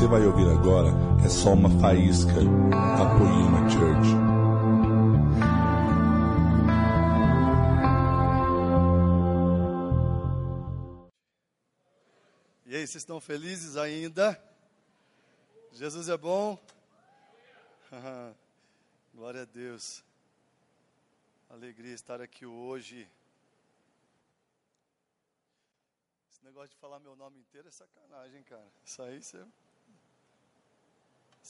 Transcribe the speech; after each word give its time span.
você 0.00 0.06
vai 0.06 0.24
ouvir 0.24 0.48
agora 0.48 0.88
é 1.22 1.28
só 1.28 1.52
uma 1.52 1.68
faísca 1.78 2.32
da 2.32 3.18
Poema 3.18 3.68
Church. 3.68 4.08
E 12.64 12.76
aí, 12.76 12.86
vocês 12.86 12.96
estão 12.96 13.20
felizes 13.20 13.76
ainda? 13.76 14.42
Jesus 15.72 16.08
é 16.08 16.16
bom? 16.16 16.58
Glória 19.14 19.42
a 19.42 19.44
Deus. 19.44 20.02
Alegria 21.50 21.92
estar 21.92 22.22
aqui 22.22 22.46
hoje. 22.46 23.06
Esse 26.30 26.42
negócio 26.42 26.70
de 26.70 26.76
falar 26.76 26.98
meu 27.00 27.14
nome 27.14 27.38
inteiro 27.38 27.68
é 27.68 27.70
sacanagem, 27.70 28.42
cara. 28.44 28.66
Isso 28.82 29.02
aí 29.02 29.22
você. 29.22 29.44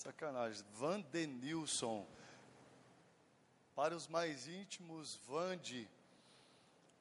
Sacanagem. 0.00 0.64
Vandenilson. 0.78 2.06
Para 3.76 3.94
os 3.94 4.08
mais 4.08 4.48
íntimos, 4.48 5.20
Vande. 5.28 5.86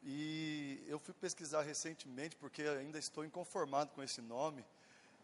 E 0.04 0.84
eu 0.86 1.00
fui 1.00 1.14
pesquisar 1.14 1.62
recentemente, 1.62 2.36
porque 2.36 2.62
ainda 2.62 3.00
estou 3.00 3.24
inconformado 3.24 3.92
com 3.92 4.04
esse 4.04 4.22
nome. 4.22 4.66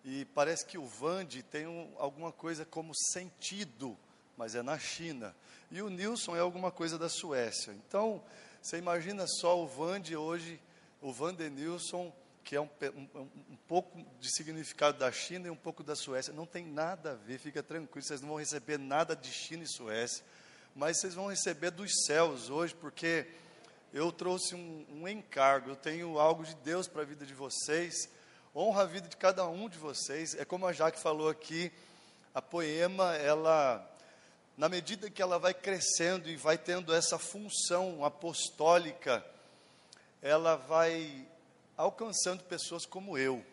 E 0.06 0.24
parece 0.34 0.66
que 0.66 0.78
o 0.78 0.86
Vande 0.86 1.44
tem 1.44 1.68
um, 1.68 1.94
alguma 1.98 2.32
coisa 2.32 2.64
como 2.64 2.96
sentido, 3.12 3.98
mas 4.38 4.56
é 4.56 4.64
na 4.64 4.80
China. 4.80 5.36
E 5.70 5.82
o 5.82 5.90
Nilson 5.90 6.34
é 6.34 6.40
alguma 6.40 6.72
coisa 6.72 6.98
da 6.98 7.10
Suécia. 7.10 7.74
Então, 7.74 8.24
você 8.62 8.78
imagina 8.78 9.26
só 9.28 9.62
o 9.62 9.68
Vande 9.68 10.16
hoje, 10.16 10.62
o 11.02 11.12
Vandenilson 11.12 12.14
que 12.46 12.56
é 12.56 12.62
um, 12.62 12.70
um, 12.94 13.22
um, 13.50 13.58
pouco 13.68 14.00
de 14.20 14.30
significado 14.30 15.00
da 15.00 15.12
China 15.12 15.48
e 15.48 15.50
um 15.50 15.56
pouco 15.56 15.84
da 15.84 15.96
Suécia. 15.96 16.32
Não 16.32 16.46
tem 16.46 16.64
nada 16.64 17.14
a 17.14 17.16
ver, 17.16 17.40
fica 17.40 17.64
tranquilo, 17.64 18.06
vocês 18.06 18.22
não 18.22 18.30
vão 18.30 18.38
receber 18.38 18.78
nada 18.78 19.16
de 19.16 19.32
China 19.32 19.64
e 19.64 19.68
Suécia, 19.68 20.24
mas 20.76 21.00
vocês 21.00 21.16
vão 21.16 21.26
receber 21.26 21.72
dos 21.72 21.92
céus 22.06 22.52
hoje, 22.52 22.76
porque 22.76 23.26
eu 23.92 24.12
trouxe 24.12 24.54
um, 24.54 24.86
um 24.92 25.08
encargo, 25.08 25.72
eu 25.72 25.76
tenho 25.76 26.20
algo 26.20 26.46
de 26.46 26.54
Deus 26.58 26.88
para 26.88 27.02
a 27.02 27.06
vida 27.06 27.26
de 27.26 27.34
vocês, 27.34 28.08
honra 28.56 28.84
a 28.84 28.86
vida 28.86 29.08
de 29.08 29.18
cada 29.18 29.48
um 29.48 29.68
de 29.68 29.80
vocês. 29.80 30.36
É 30.36 30.46
como 30.46 30.68
a 30.68 30.72
Jaque 30.72 31.00
falou 31.00 31.30
aqui, 31.30 31.72
a 32.32 32.44
poema, 32.44 33.16
ela, 33.16 33.84
na 34.56 34.70
medida 34.70 35.10
que 35.10 35.22
ela 35.22 35.40
vai 35.40 35.54
crescendo 35.54 36.30
e 36.30 36.36
vai 36.36 36.60
tendo 36.60 36.94
essa 36.94 37.18
função 37.18 38.06
apostólica, 38.06 39.26
ela 40.22 40.56
vai 40.56 41.26
alcançando 41.78 42.44
pessoas 42.44 42.86
como 42.86 43.18
eu. 43.18 43.44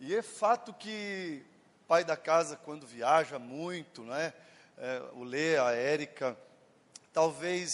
E 0.00 0.14
é 0.14 0.22
fato 0.22 0.72
que 0.72 1.44
pai 1.86 2.04
da 2.04 2.16
casa, 2.16 2.56
quando 2.56 2.86
viaja 2.86 3.38
muito, 3.38 4.02
né? 4.02 4.32
É, 4.76 5.02
o 5.12 5.22
Lê, 5.22 5.56
a 5.56 5.70
Érica, 5.72 6.36
talvez 7.12 7.70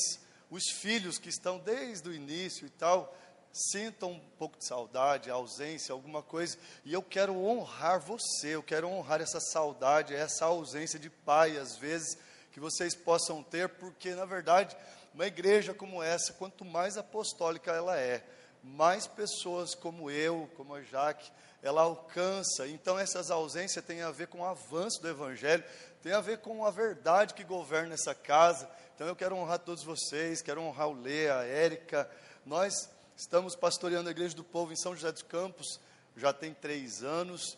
os 0.50 0.64
filhos 0.80 1.18
que 1.18 1.28
estão 1.28 1.58
desde 1.58 2.08
o 2.08 2.12
início 2.12 2.66
e 2.66 2.70
tal, 2.70 3.16
sintam 3.52 4.12
um 4.12 4.20
pouco 4.38 4.58
de 4.58 4.66
saudade, 4.66 5.30
ausência, 5.30 5.92
alguma 5.92 6.22
coisa, 6.22 6.56
e 6.84 6.92
eu 6.92 7.02
quero 7.02 7.36
honrar 7.36 8.00
você, 8.00 8.48
eu 8.48 8.62
quero 8.62 8.88
honrar 8.88 9.20
essa 9.20 9.40
saudade, 9.40 10.14
essa 10.14 10.44
ausência 10.44 10.98
de 10.98 11.10
pai, 11.10 11.56
às 11.56 11.76
vezes, 11.76 12.18
que 12.52 12.60
vocês 12.60 12.94
possam 12.94 13.42
ter, 13.42 13.68
porque, 13.68 14.14
na 14.14 14.24
verdade, 14.24 14.76
uma 15.14 15.26
igreja 15.26 15.74
como 15.74 16.02
essa, 16.02 16.32
quanto 16.32 16.64
mais 16.64 16.96
apostólica 16.96 17.72
ela 17.72 17.96
é, 17.98 18.24
mais 18.62 19.06
pessoas 19.06 19.74
como 19.74 20.10
eu, 20.10 20.48
como 20.56 20.74
a 20.74 20.82
Jaque, 20.82 21.30
ela 21.62 21.82
alcança. 21.82 22.66
Então, 22.68 22.98
essas 22.98 23.30
ausências 23.30 23.84
têm 23.84 24.02
a 24.02 24.10
ver 24.10 24.28
com 24.28 24.40
o 24.40 24.44
avanço 24.44 25.00
do 25.00 25.08
Evangelho, 25.08 25.64
tem 26.02 26.12
a 26.12 26.20
ver 26.20 26.38
com 26.38 26.64
a 26.64 26.70
verdade 26.70 27.34
que 27.34 27.44
governa 27.44 27.94
essa 27.94 28.14
casa. 28.14 28.68
Então, 28.94 29.06
eu 29.06 29.16
quero 29.16 29.36
honrar 29.36 29.58
todos 29.58 29.82
vocês, 29.82 30.42
quero 30.42 30.62
honrar 30.62 30.88
o 30.88 31.00
Lê, 31.00 31.30
a 31.30 31.42
Érica. 31.42 32.10
Nós 32.44 32.88
estamos 33.16 33.54
pastoreando 33.54 34.08
a 34.08 34.12
Igreja 34.12 34.34
do 34.34 34.44
Povo 34.44 34.72
em 34.72 34.76
São 34.76 34.94
José 34.94 35.12
dos 35.12 35.22
Campos, 35.22 35.80
já 36.16 36.32
tem 36.32 36.54
três 36.54 37.02
anos. 37.02 37.56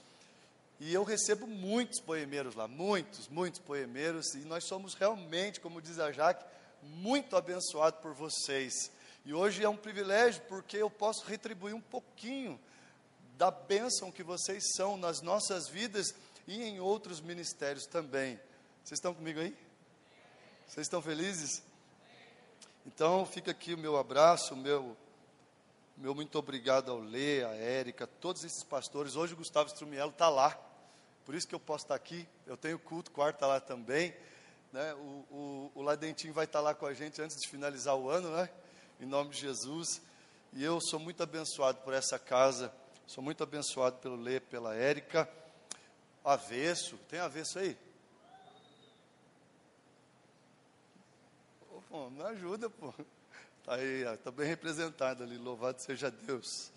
E 0.80 0.92
eu 0.92 1.04
recebo 1.04 1.46
muitos 1.46 2.00
poemeiros 2.00 2.56
lá, 2.56 2.66
muitos, 2.66 3.28
muitos 3.28 3.60
poemeiros. 3.60 4.34
E 4.34 4.38
nós 4.38 4.64
somos 4.64 4.94
realmente, 4.94 5.60
como 5.60 5.80
diz 5.80 6.00
a 6.00 6.10
Jaque, 6.10 6.44
muito 6.82 7.36
abençoados 7.36 8.00
por 8.00 8.12
vocês. 8.12 8.90
E 9.24 9.32
hoje 9.32 9.62
é 9.62 9.68
um 9.68 9.76
privilégio 9.76 10.42
porque 10.48 10.76
eu 10.76 10.90
posso 10.90 11.24
retribuir 11.24 11.74
um 11.74 11.80
pouquinho 11.80 12.58
da 13.38 13.52
bênção 13.52 14.10
que 14.10 14.22
vocês 14.22 14.72
são 14.74 14.96
nas 14.96 15.22
nossas 15.22 15.68
vidas 15.68 16.12
e 16.46 16.60
em 16.62 16.80
outros 16.80 17.20
ministérios 17.20 17.86
também. 17.86 18.38
Vocês 18.82 18.98
estão 18.98 19.14
comigo 19.14 19.38
aí? 19.38 19.56
Vocês 20.66 20.86
estão 20.86 21.00
felizes? 21.00 21.62
Então 22.84 23.24
fica 23.24 23.52
aqui 23.52 23.74
o 23.74 23.78
meu 23.78 23.96
abraço, 23.96 24.54
o 24.54 24.56
meu, 24.56 24.96
meu 25.96 26.16
muito 26.16 26.36
obrigado 26.36 26.90
ao 26.90 26.98
Lê, 26.98 27.44
a 27.44 27.54
Érica, 27.54 28.08
todos 28.08 28.42
esses 28.42 28.64
pastores. 28.64 29.14
Hoje 29.14 29.34
o 29.34 29.36
Gustavo 29.36 29.68
Strumiello 29.68 30.10
está 30.10 30.28
lá, 30.28 30.60
por 31.24 31.36
isso 31.36 31.46
que 31.46 31.54
eu 31.54 31.60
posso 31.60 31.84
estar 31.84 31.94
aqui. 31.94 32.26
Eu 32.44 32.56
tenho 32.56 32.76
culto, 32.76 33.12
quarto 33.12 33.36
está 33.36 33.46
lá 33.46 33.60
também. 33.60 34.12
Né? 34.72 34.92
O, 34.94 35.24
o, 35.30 35.72
o 35.76 35.82
Ladentinho 35.82 36.34
vai 36.34 36.44
estar 36.44 36.60
lá 36.60 36.74
com 36.74 36.86
a 36.86 36.92
gente 36.94 37.22
antes 37.22 37.36
de 37.36 37.48
finalizar 37.48 37.94
o 37.94 38.10
ano, 38.10 38.34
né? 38.34 38.50
Em 39.02 39.06
nome 39.06 39.30
de 39.30 39.40
Jesus. 39.40 40.00
E 40.52 40.62
eu 40.62 40.80
sou 40.80 41.00
muito 41.00 41.22
abençoado 41.22 41.78
por 41.78 41.92
essa 41.92 42.20
casa, 42.20 42.72
sou 43.04 43.22
muito 43.22 43.42
abençoado 43.42 43.96
pelo 43.98 44.14
Lê, 44.14 44.38
pela 44.38 44.76
Érica. 44.76 45.28
Avesso, 46.24 46.96
tem 47.08 47.18
avesso 47.18 47.58
aí? 47.58 47.76
Pô, 51.90 52.08
me 52.10 52.22
ajuda, 52.22 52.70
pô. 52.70 52.94
Está 53.58 53.74
aí, 53.74 54.02
está 54.04 54.30
bem 54.30 54.46
representado 54.46 55.24
ali. 55.24 55.36
Louvado 55.36 55.82
seja 55.82 56.10
Deus. 56.10 56.70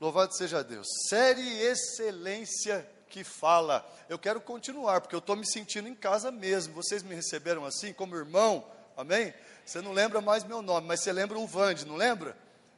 Louvado 0.00 0.32
seja 0.36 0.62
Deus. 0.62 0.86
Série 1.08 1.60
Excelência 1.60 2.88
que 3.08 3.24
fala. 3.24 3.84
Eu 4.08 4.18
quero 4.18 4.40
continuar, 4.40 5.00
porque 5.00 5.14
eu 5.14 5.18
estou 5.18 5.34
me 5.34 5.46
sentindo 5.46 5.88
em 5.88 5.94
casa 5.94 6.30
mesmo. 6.30 6.72
Vocês 6.74 7.02
me 7.02 7.16
receberam 7.16 7.64
assim, 7.64 7.92
como 7.92 8.14
irmão? 8.14 8.64
Amém? 8.96 9.34
Você 9.64 9.80
não 9.80 9.92
lembra 9.92 10.20
mais 10.20 10.44
meu 10.44 10.62
nome, 10.62 10.86
mas 10.86 11.00
você 11.00 11.12
lembra 11.12 11.38
o 11.38 11.46
Vande, 11.46 11.86
não 11.86 11.96
lembra? 11.96 12.36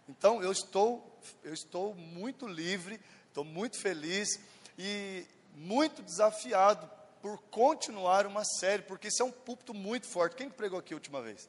Então 0.09 0.43
eu 0.43 0.53
estou, 0.53 1.21
eu 1.43 1.55
estou 1.55 1.95
muito 1.95 2.47
livre, 2.47 3.01
estou 3.29 3.45
muito 3.45 3.79
feliz 3.79 4.41
e 4.79 5.27
muito 5.55 6.03
desafiado 6.03 6.91
por 7.21 7.39
continuar 7.51 8.27
uma 8.27 8.45
série, 8.45 8.83
porque 8.83 9.09
isso 9.09 9.23
é 9.23 9.25
um 9.25 9.31
púlpito 9.31 9.73
muito 9.73 10.07
forte. 10.07 10.37
Quem 10.37 10.51
pregou 10.51 10.79
aqui 10.79 10.93
a 10.93 10.97
última 10.97 11.23
vez? 11.23 11.49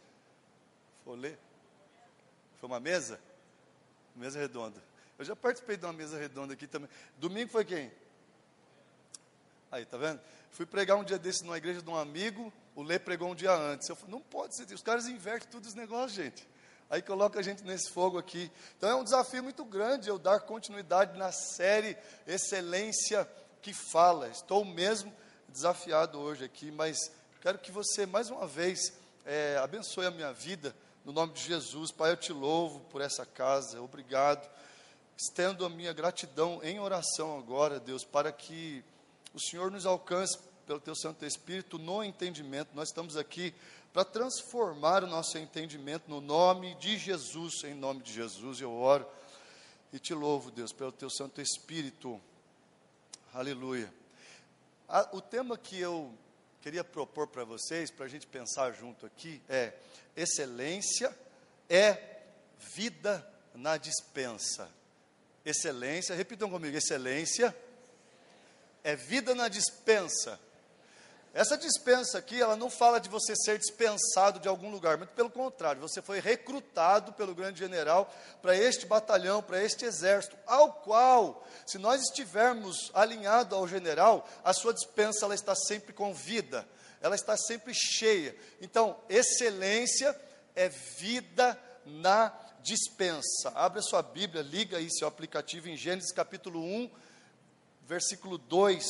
Foi 1.04 1.18
ler? 1.18 1.40
Foi 2.60 2.70
uma 2.70 2.80
mesa? 2.80 3.20
Mesa 4.16 4.40
redonda. 4.40 4.82
Eu 5.18 5.26
já 5.26 5.36
participei 5.36 5.76
de 5.76 5.86
uma 5.86 5.94
mesa 5.94 6.18
redonda 6.18 6.54
aqui 6.54 6.68
também. 6.68 6.90
Domingo 7.18 7.50
foi 7.50 7.66
quem? 7.66 7.92
Aí, 9.72 9.86
tá 9.86 9.98
vendo? 9.98 10.22
Fui 10.52 10.66
pregar 10.66 10.98
um 10.98 11.04
dia 11.04 11.18
desse 11.18 11.44
numa 11.44 11.58
igreja 11.58 11.82
de 11.82 11.90
um 11.90 11.96
amigo, 11.96 12.54
o 12.76 12.82
Lê 12.82 12.98
pregou 13.00 13.32
um 13.32 13.36
dia 13.36 13.54
antes. 13.54 13.88
Eu 13.88 13.96
falei, 13.96 14.12
não 14.12 14.22
pode 14.22 14.56
ser, 14.56 14.72
os 14.74 14.82
caras 14.82 15.08
invertem 15.08 15.50
tudo 15.50 15.66
os 15.66 15.74
negócios, 15.74 16.14
gente. 16.14 16.48
Aí 16.90 17.02
coloca 17.02 17.40
a 17.40 17.42
gente 17.42 17.64
nesse 17.64 17.90
fogo 17.90 18.18
aqui. 18.18 18.52
Então 18.78 18.90
é 18.90 18.96
um 18.96 19.04
desafio 19.04 19.44
muito 19.44 19.66
grande 19.66 20.10
eu 20.10 20.20
dar 20.20 20.42
continuidade 20.42 21.18
na 21.18 21.32
série 21.32 21.98
Excelência 22.28 23.28
que 23.62 23.74
Fala. 23.74 24.28
Estou 24.28 24.64
mesmo 24.64 25.14
desafiado 25.48 26.20
hoje 26.20 26.44
aqui, 26.44 26.72
mas 26.72 27.12
quero 27.42 27.58
que 27.58 27.72
você 27.72 28.06
mais 28.06 28.30
uma 28.30 28.46
vez 28.46 28.94
é, 29.26 29.58
abençoe 29.58 30.06
a 30.06 30.12
minha 30.12 30.34
vida 30.34 30.76
no 31.06 31.12
nome 31.12 31.34
de 31.34 31.42
Jesus. 31.42 31.92
Pai, 31.92 32.12
eu 32.12 32.18
te 32.18 32.32
louvo 32.34 32.80
por 32.92 33.02
essa 33.02 33.26
casa, 33.26 33.82
obrigado. 33.82 34.50
Estendo 35.18 35.66
a 35.66 35.70
minha 35.70 35.94
gratidão 35.94 36.60
em 36.64 36.80
oração 36.80 37.38
agora, 37.38 37.80
Deus, 37.80 38.04
para 38.04 38.32
que 38.32 38.84
o 39.34 39.40
Senhor 39.40 39.72
nos 39.72 39.86
alcance 39.86 40.38
pelo 40.66 40.80
teu 40.80 40.96
Santo 40.96 41.26
Espírito 41.26 41.78
no 41.78 42.04
entendimento. 42.04 42.70
Nós 42.74 42.90
estamos 42.90 43.18
aqui 43.18 43.54
para 43.94 44.04
transformar 44.04 45.04
o 45.04 45.08
nosso 45.08 45.38
entendimento 45.38 46.10
no 46.10 46.20
nome 46.20 46.76
de 46.76 46.98
Jesus, 46.98 47.64
em 47.64 47.74
nome 47.74 48.02
de 48.02 48.12
Jesus. 48.12 48.60
Eu 48.60 48.74
oro 48.74 49.06
e 49.92 50.00
te 50.00 50.14
louvo, 50.14 50.50
Deus, 50.50 50.74
pelo 50.74 50.92
teu 50.92 51.10
Santo 51.10 51.40
Espírito. 51.42 52.20
Aleluia. 53.34 53.94
o 55.12 55.22
tema 55.22 55.58
que 55.58 55.80
eu 55.80 56.12
queria 56.62 56.84
propor 56.84 57.28
para 57.28 57.44
vocês, 57.44 57.92
para 57.92 58.06
a 58.06 58.10
gente 58.10 58.26
pensar 58.26 58.72
junto 58.72 59.06
aqui, 59.06 59.42
é: 59.48 59.74
excelência 60.16 61.16
é 61.70 62.22
vida 62.76 63.28
na 63.54 63.78
dispensa. 63.78 64.70
Excelência, 65.46 66.16
repitam 66.16 66.50
comigo: 66.50 66.76
excelência 66.76 67.56
é 68.84 68.96
vida 68.96 69.36
na 69.36 69.48
dispensa. 69.48 70.40
Essa 71.34 71.58
dispensa 71.58 72.20
aqui, 72.20 72.40
ela 72.40 72.56
não 72.56 72.70
fala 72.70 73.00
de 73.00 73.10
você 73.10 73.36
ser 73.36 73.58
dispensado 73.58 74.40
de 74.40 74.48
algum 74.48 74.70
lugar, 74.70 75.00
muito 75.00 75.14
pelo 75.14 75.32
contrário, 75.32 75.82
você 75.82 76.00
foi 76.00 76.20
recrutado 76.20 77.12
pelo 77.14 77.34
grande 77.34 77.58
general 77.58 78.14
para 78.40 78.56
este 78.56 78.86
batalhão, 78.86 79.42
para 79.42 79.64
este 79.64 79.84
exército, 79.84 80.38
ao 80.46 80.72
qual, 80.74 81.44
se 81.66 81.80
nós 81.80 82.04
estivermos 82.04 82.92
alinhados 82.94 83.58
ao 83.58 83.68
general, 83.68 84.30
a 84.44 84.54
sua 84.54 84.76
dispensa 84.76 85.26
ela 85.26 85.34
está 85.34 85.56
sempre 85.56 85.92
com 85.92 86.14
vida, 86.14 86.68
ela 87.02 87.16
está 87.16 87.36
sempre 87.36 87.74
cheia. 87.74 88.36
Então, 88.62 88.96
excelência 89.10 90.16
é 90.56 90.70
vida 90.70 91.60
na 91.84 92.32
dispensa. 92.62 93.52
Abra 93.56 93.82
sua 93.82 94.04
Bíblia, 94.04 94.44
liga 94.44 94.78
aí 94.78 94.88
seu 94.92 95.08
aplicativo 95.08 95.68
em 95.68 95.76
Gênesis 95.76 96.14
capítulo 96.14 96.64
1, 96.64 96.92
versículo 97.82 98.38
2, 98.38 98.86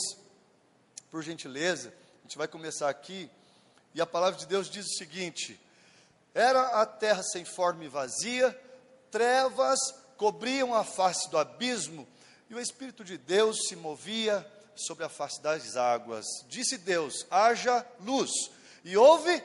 por 1.10 1.24
gentileza. 1.24 2.03
Gente 2.34 2.40
vai 2.40 2.48
começar 2.48 2.90
aqui, 2.90 3.30
e 3.94 4.02
a 4.02 4.08
palavra 4.08 4.40
de 4.40 4.48
Deus 4.48 4.68
diz 4.68 4.88
o 4.88 4.98
seguinte: 4.98 5.62
Era 6.34 6.82
a 6.82 6.84
terra 6.84 7.22
sem 7.22 7.46
forma 7.46 7.86
e 7.86 7.88
vazia, 7.88 8.60
trevas 9.12 9.78
cobriam 10.18 10.74
a 10.74 10.84
face 10.84 11.30
do 11.30 11.38
abismo, 11.38 12.08
e 12.50 12.56
o 12.56 12.60
Espírito 12.60 13.04
de 13.04 13.20
Deus 13.20 13.68
se 13.68 13.76
movia 13.76 14.44
sobre 14.76 15.04
a 15.04 15.10
face 15.10 15.40
das 15.44 15.78
águas. 15.78 16.26
Disse 16.48 16.76
Deus: 16.76 17.24
haja 17.30 17.86
luz. 18.00 18.32
E 18.84 18.98
houve. 18.98 19.44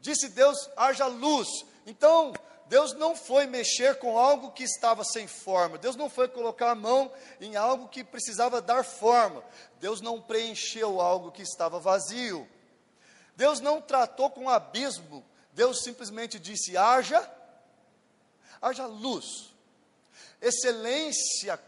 Disse 0.00 0.28
Deus: 0.28 0.70
haja 0.76 1.06
luz. 1.08 1.48
Então, 1.84 2.32
Deus 2.66 2.94
não 2.94 3.14
foi 3.14 3.46
mexer 3.46 3.98
com 3.98 4.18
algo 4.18 4.52
que 4.52 4.62
estava 4.62 5.04
sem 5.04 5.26
forma. 5.26 5.76
Deus 5.78 5.96
não 5.96 6.08
foi 6.08 6.28
colocar 6.28 6.70
a 6.70 6.74
mão 6.74 7.12
em 7.40 7.56
algo 7.56 7.88
que 7.88 8.02
precisava 8.02 8.62
dar 8.62 8.84
forma. 8.84 9.44
Deus 9.78 10.00
não 10.00 10.20
preencheu 10.20 11.00
algo 11.00 11.30
que 11.30 11.42
estava 11.42 11.78
vazio. 11.78 12.48
Deus 13.36 13.60
não 13.60 13.80
tratou 13.80 14.30
com 14.30 14.44
o 14.44 14.50
abismo. 14.50 15.24
Deus 15.52 15.82
simplesmente 15.82 16.38
disse: 16.38 16.76
haja, 16.76 17.30
haja 18.60 18.86
luz. 18.86 19.52
Excelência 20.40 21.60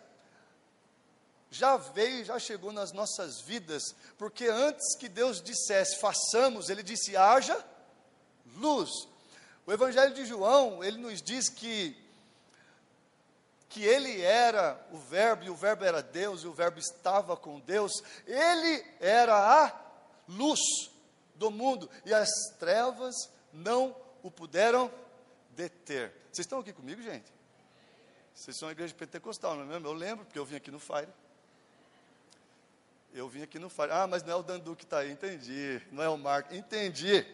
já 1.50 1.76
veio, 1.76 2.25
já 2.25 2.38
chegou 2.38 2.73
nas 2.73 2.90
nossas 2.90 3.40
vidas, 3.40 3.94
porque 4.19 4.47
antes 4.47 4.97
que 4.97 5.08
Deus 5.08 5.40
dissesse 5.40 6.00
façamos, 6.00 6.69
Ele 6.69 6.82
disse: 6.82 7.17
haja 7.17 7.62
luz. 8.56 8.90
O 9.66 9.72
Evangelho 9.72 10.14
de 10.14 10.25
João, 10.25 10.84
ele 10.84 10.99
nos 10.99 11.22
diz 11.22 11.49
que 11.49 11.96
que 13.75 13.82
ele 13.84 14.20
era 14.20 14.81
o 14.93 14.96
verbo 14.96 15.43
e 15.43 15.50
o 15.50 15.56
verbo 15.56 15.84
era 15.84 16.00
Deus 16.00 16.44
e 16.44 16.46
o 16.46 16.52
verbo 16.52 16.78
estava 16.78 17.37
com 17.37 17.58
Deus. 17.58 17.90
Ele 18.25 18.87
era 19.00 19.34
a 19.34 19.81
luz 20.28 20.61
do 21.34 21.50
mundo 21.50 21.90
e 22.05 22.14
as 22.14 22.28
trevas 22.61 23.16
não 23.52 23.96
o 24.22 24.31
puderam 24.31 24.88
deter. 25.50 26.12
Vocês 26.32 26.44
estão 26.44 26.61
aqui 26.61 26.72
comigo, 26.72 27.02
gente? 27.02 27.32
Vocês 28.32 28.56
são 28.56 28.69
a 28.69 28.72
igreja 28.72 28.94
pentecostal, 28.94 29.56
não 29.56 29.62
é 29.62 29.66
mesmo? 29.66 29.88
Eu 29.88 29.93
lembro, 29.93 30.25
porque 30.25 30.38
eu 30.38 30.44
vim 30.44 30.55
aqui 30.55 30.70
no 30.70 30.78
Fire. 30.78 31.08
Eu 33.12 33.28
vim 33.28 33.43
aqui 33.43 33.58
no 33.58 33.69
Fire. 33.69 33.90
Ah, 33.90 34.06
mas 34.06 34.22
não 34.22 34.32
é 34.34 34.37
o 34.37 34.43
Dandu 34.43 34.76
que 34.76 34.84
está 34.84 34.99
aí, 34.99 35.11
entendi. 35.11 35.82
Não 35.90 36.02
é 36.02 36.08
o 36.08 36.16
Marco, 36.16 36.55
entendi. 36.55 37.26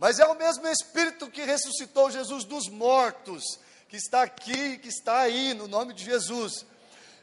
Mas 0.00 0.18
é 0.18 0.24
o 0.24 0.34
mesmo 0.34 0.66
Espírito 0.66 1.30
que 1.30 1.44
ressuscitou 1.44 2.10
Jesus 2.10 2.44
dos 2.44 2.70
mortos, 2.70 3.60
que 3.86 3.98
está 3.98 4.22
aqui, 4.22 4.78
que 4.78 4.88
está 4.88 5.18
aí, 5.18 5.52
no 5.52 5.68
nome 5.68 5.92
de 5.92 6.02
Jesus. 6.02 6.64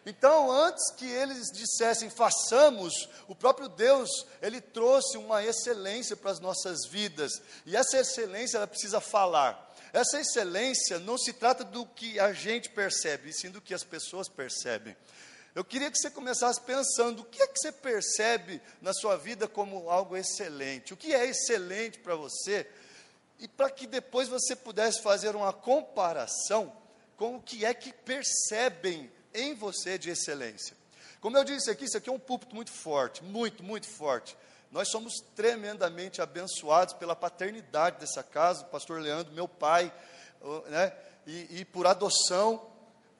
Então, 0.05 0.51
antes 0.51 0.91
que 0.91 1.07
eles 1.07 1.47
dissessem 1.51 2.07
façamos, 2.11 3.09
o 3.27 3.33
próprio 3.33 3.67
Deus, 3.67 4.07
ele 4.43 4.61
trouxe 4.61 5.17
uma 5.17 5.43
excelência 5.43 6.15
para 6.15 6.29
as 6.29 6.39
nossas 6.39 6.85
vidas. 6.87 7.41
E 7.65 7.75
essa 7.75 7.97
excelência 7.97 8.57
ela 8.57 8.67
precisa 8.67 9.01
falar. 9.01 9.73
Essa 9.91 10.21
excelência 10.21 10.99
não 10.99 11.17
se 11.17 11.33
trata 11.33 11.63
do 11.63 11.83
que 11.83 12.19
a 12.19 12.31
gente 12.31 12.69
percebe, 12.69 13.31
e 13.31 13.33
sim 13.33 13.49
do 13.49 13.59
que 13.59 13.73
as 13.73 13.83
pessoas 13.83 14.29
percebem. 14.29 14.95
Eu 15.57 15.65
queria 15.65 15.89
que 15.89 15.97
você 15.97 16.11
começasse 16.11 16.61
pensando 16.61 17.21
o 17.21 17.25
que 17.25 17.41
é 17.41 17.47
que 17.47 17.57
você 17.57 17.71
percebe 17.71 18.61
na 18.79 18.93
sua 18.93 19.17
vida 19.17 19.47
como 19.47 19.89
algo 19.89 20.15
excelente. 20.15 20.93
O 20.93 20.97
que 20.97 21.15
é 21.15 21.25
excelente 21.25 21.97
para 21.97 22.13
você? 22.13 22.69
E 23.39 23.47
para 23.47 23.67
que 23.71 23.87
depois 23.87 24.27
você 24.27 24.55
pudesse 24.55 25.01
fazer 25.01 25.35
uma 25.35 25.51
comparação 25.51 26.71
com 27.15 27.37
o 27.37 27.41
que 27.41 27.65
é 27.65 27.73
que 27.73 27.91
percebem 27.91 29.11
em 29.33 29.55
você 29.55 29.97
de 29.97 30.11
excelência. 30.11 30.77
Como 31.19 31.35
eu 31.35 31.43
disse 31.43 31.71
aqui, 31.71 31.85
isso 31.85 31.97
aqui 31.97 32.07
é 32.07 32.13
um 32.13 32.19
púlpito 32.19 32.53
muito 32.53 32.71
forte, 32.71 33.23
muito, 33.23 33.63
muito 33.63 33.87
forte. 33.87 34.37
Nós 34.69 34.91
somos 34.91 35.15
tremendamente 35.35 36.21
abençoados 36.21 36.93
pela 36.93 37.15
paternidade 37.15 37.99
dessa 37.99 38.21
casa, 38.21 38.61
o 38.61 38.69
pastor 38.69 39.01
Leandro, 39.01 39.33
meu 39.33 39.47
pai, 39.47 39.91
né? 40.67 40.93
e, 41.25 41.61
e 41.61 41.65
por 41.65 41.87
adoção, 41.87 42.63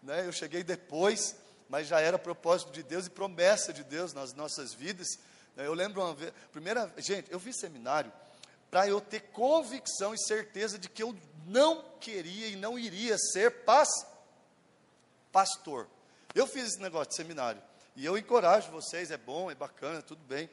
né? 0.03 0.23
eu 0.27 0.31
cheguei 0.31 0.63
depois, 0.63 1.35
mas 1.69 1.87
já 1.87 1.99
era 1.99 2.17
propósito 2.17 2.71
de 2.71 2.83
Deus 2.83 3.07
e 3.07 3.09
promessa 3.09 3.73
de 3.73 3.83
Deus 3.83 4.13
nas 4.13 4.33
nossas 4.33 4.73
vidas. 4.73 5.19
Eu 5.55 5.73
lembro 5.73 6.01
uma 6.01 6.13
vez, 6.13 6.31
primeira, 6.51 6.91
gente, 6.97 7.31
eu 7.31 7.39
fiz 7.39 7.59
seminário 7.59 8.11
para 8.69 8.87
eu 8.87 8.99
ter 9.01 9.21
convicção 9.31 10.13
e 10.13 10.19
certeza 10.19 10.77
de 10.77 10.89
que 10.89 11.01
eu 11.01 11.15
não 11.45 11.83
queria 11.99 12.47
e 12.47 12.55
não 12.55 12.77
iria 12.77 13.17
ser 13.17 13.63
pas, 13.63 13.87
pastor. 15.31 15.87
Eu 16.35 16.45
fiz 16.45 16.67
esse 16.67 16.81
negócio 16.81 17.09
de 17.09 17.15
seminário 17.15 17.61
e 17.95 18.05
eu 18.05 18.17
encorajo 18.17 18.71
vocês, 18.71 19.09
é 19.09 19.17
bom, 19.17 19.49
é 19.49 19.55
bacana, 19.55 20.01
tudo 20.01 20.21
bem, 20.25 20.49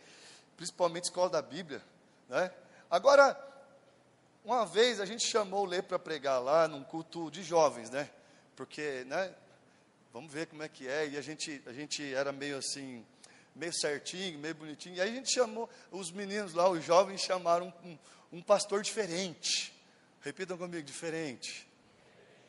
principalmente 0.57 1.05
escola 1.05 1.29
da 1.29 1.43
Bíblia, 1.43 1.83
né? 2.29 2.51
Agora, 2.91 3.37
uma 4.45 4.65
vez 4.65 5.01
a 5.01 5.05
gente 5.05 5.27
chamou 5.27 5.63
o 5.63 5.67
Lê 5.67 5.83
para 5.83 5.99
pregar 5.99 6.41
lá 6.41 6.69
num 6.69 6.85
culto 6.85 7.31
de 7.31 7.43
jovens, 7.43 7.91
né? 7.91 8.09
Porque, 8.55 9.05
né? 9.07 9.35
Vamos 10.15 10.33
ver 10.33 10.47
como 10.47 10.63
é 10.63 10.69
que 10.69 10.87
é. 10.87 11.09
E 11.09 11.17
a 11.17 11.21
gente, 11.21 11.61
a 11.67 11.73
gente 11.73 12.15
era 12.15 12.31
meio 12.31 12.57
assim, 12.57 13.05
meio 13.55 13.75
certinho, 13.75 14.39
meio 14.39 14.55
bonitinho. 14.55 14.95
E 14.95 15.01
aí 15.01 15.11
a 15.11 15.13
gente 15.13 15.35
chamou, 15.35 15.69
os 15.91 16.13
meninos 16.13 16.55
lá, 16.55 16.71
os 16.71 16.85
jovens, 16.85 17.21
chamaram 17.21 17.75
um, 17.85 17.99
um, 18.33 18.41
pastor 18.41 18.81
diferente. 18.81 19.75
Repitam 20.23 20.57
comigo, 20.57 20.85
diferente. 20.85 21.69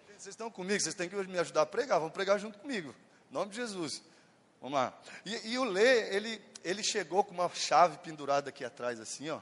Vocês 0.09 0.33
estão 0.33 0.50
comigo, 0.50 0.79
vocês 0.79 0.95
têm 0.95 1.09
que 1.09 1.15
me 1.15 1.39
ajudar 1.39 1.63
a 1.63 1.65
pregar, 1.65 2.00
vão 2.00 2.09
pregar 2.09 2.39
junto 2.39 2.59
comigo. 2.59 2.95
Em 3.31 3.33
nome 3.33 3.50
de 3.50 3.57
Jesus. 3.57 4.01
Vamos 4.61 4.77
lá. 4.77 4.97
E, 5.25 5.50
e 5.50 5.57
o 5.57 5.63
Lê, 5.63 6.15
ele, 6.15 6.41
ele 6.63 6.83
chegou 6.83 7.23
com 7.23 7.33
uma 7.33 7.50
chave 7.50 7.97
pendurada 7.97 8.50
aqui 8.50 8.63
atrás, 8.63 9.00
assim, 9.00 9.29
ó. 9.29 9.41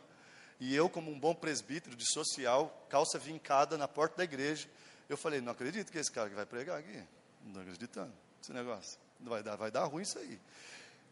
E 0.59 0.73
eu, 0.73 0.89
como 0.89 1.11
um 1.11 1.19
bom 1.19 1.35
presbítero 1.35 1.95
de 1.95 2.05
social, 2.13 2.87
calça 2.89 3.19
vincada 3.19 3.77
na 3.77 3.87
porta 3.87 4.17
da 4.17 4.23
igreja, 4.23 4.69
eu 5.09 5.17
falei, 5.17 5.41
não 5.41 5.51
acredito 5.51 5.91
que 5.91 5.97
esse 5.97 6.11
cara 6.11 6.29
que 6.29 6.35
vai 6.35 6.45
pregar 6.45 6.79
aqui. 6.79 7.03
Não 7.43 7.61
acreditando 7.61 8.13
esse 8.41 8.53
negócio. 8.53 8.99
Vai 9.19 9.43
dar, 9.43 9.55
vai 9.55 9.71
dar 9.71 9.85
ruim 9.85 10.03
isso 10.03 10.17
aí. 10.17 10.39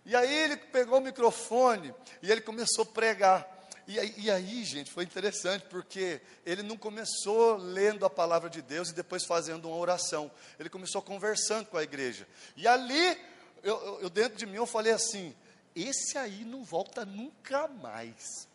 E 0.05 0.15
aí 0.15 0.33
ele 0.33 0.57
pegou 0.57 0.97
o 0.97 1.01
microfone 1.01 1.93
e 2.21 2.31
ele 2.31 2.41
começou 2.41 2.83
a 2.83 2.87
pregar. 2.87 3.61
E 3.87 3.99
aí, 3.99 4.13
e 4.17 4.31
aí, 4.31 4.63
gente, 4.63 4.91
foi 4.91 5.03
interessante, 5.03 5.65
porque 5.69 6.21
ele 6.45 6.63
não 6.63 6.77
começou 6.77 7.57
lendo 7.57 8.05
a 8.05 8.09
palavra 8.09 8.49
de 8.49 8.61
Deus 8.61 8.89
e 8.89 8.93
depois 8.93 9.25
fazendo 9.25 9.67
uma 9.67 9.77
oração. 9.77 10.31
Ele 10.59 10.69
começou 10.69 11.01
conversando 11.01 11.65
com 11.65 11.77
a 11.77 11.83
igreja. 11.83 12.27
E 12.55 12.67
ali, 12.67 13.19
eu, 13.63 13.99
eu 14.01 14.09
dentro 14.09 14.37
de 14.37 14.45
mim, 14.45 14.55
eu 14.55 14.65
falei 14.65 14.93
assim: 14.93 15.35
esse 15.75 16.17
aí 16.17 16.45
não 16.45 16.63
volta 16.63 17.05
nunca 17.05 17.67
mais. 17.67 18.47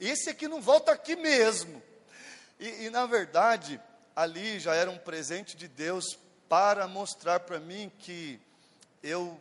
Esse 0.00 0.30
aqui 0.30 0.48
não 0.48 0.60
volta 0.60 0.92
aqui 0.92 1.14
mesmo. 1.14 1.82
E, 2.58 2.86
e 2.86 2.90
na 2.90 3.06
verdade, 3.06 3.80
ali 4.14 4.58
já 4.60 4.74
era 4.74 4.90
um 4.90 4.98
presente 4.98 5.56
de 5.56 5.68
Deus 5.68 6.18
para 6.48 6.86
mostrar 6.86 7.40
para 7.40 7.58
mim 7.58 7.90
que 7.98 8.40
eu 9.02 9.40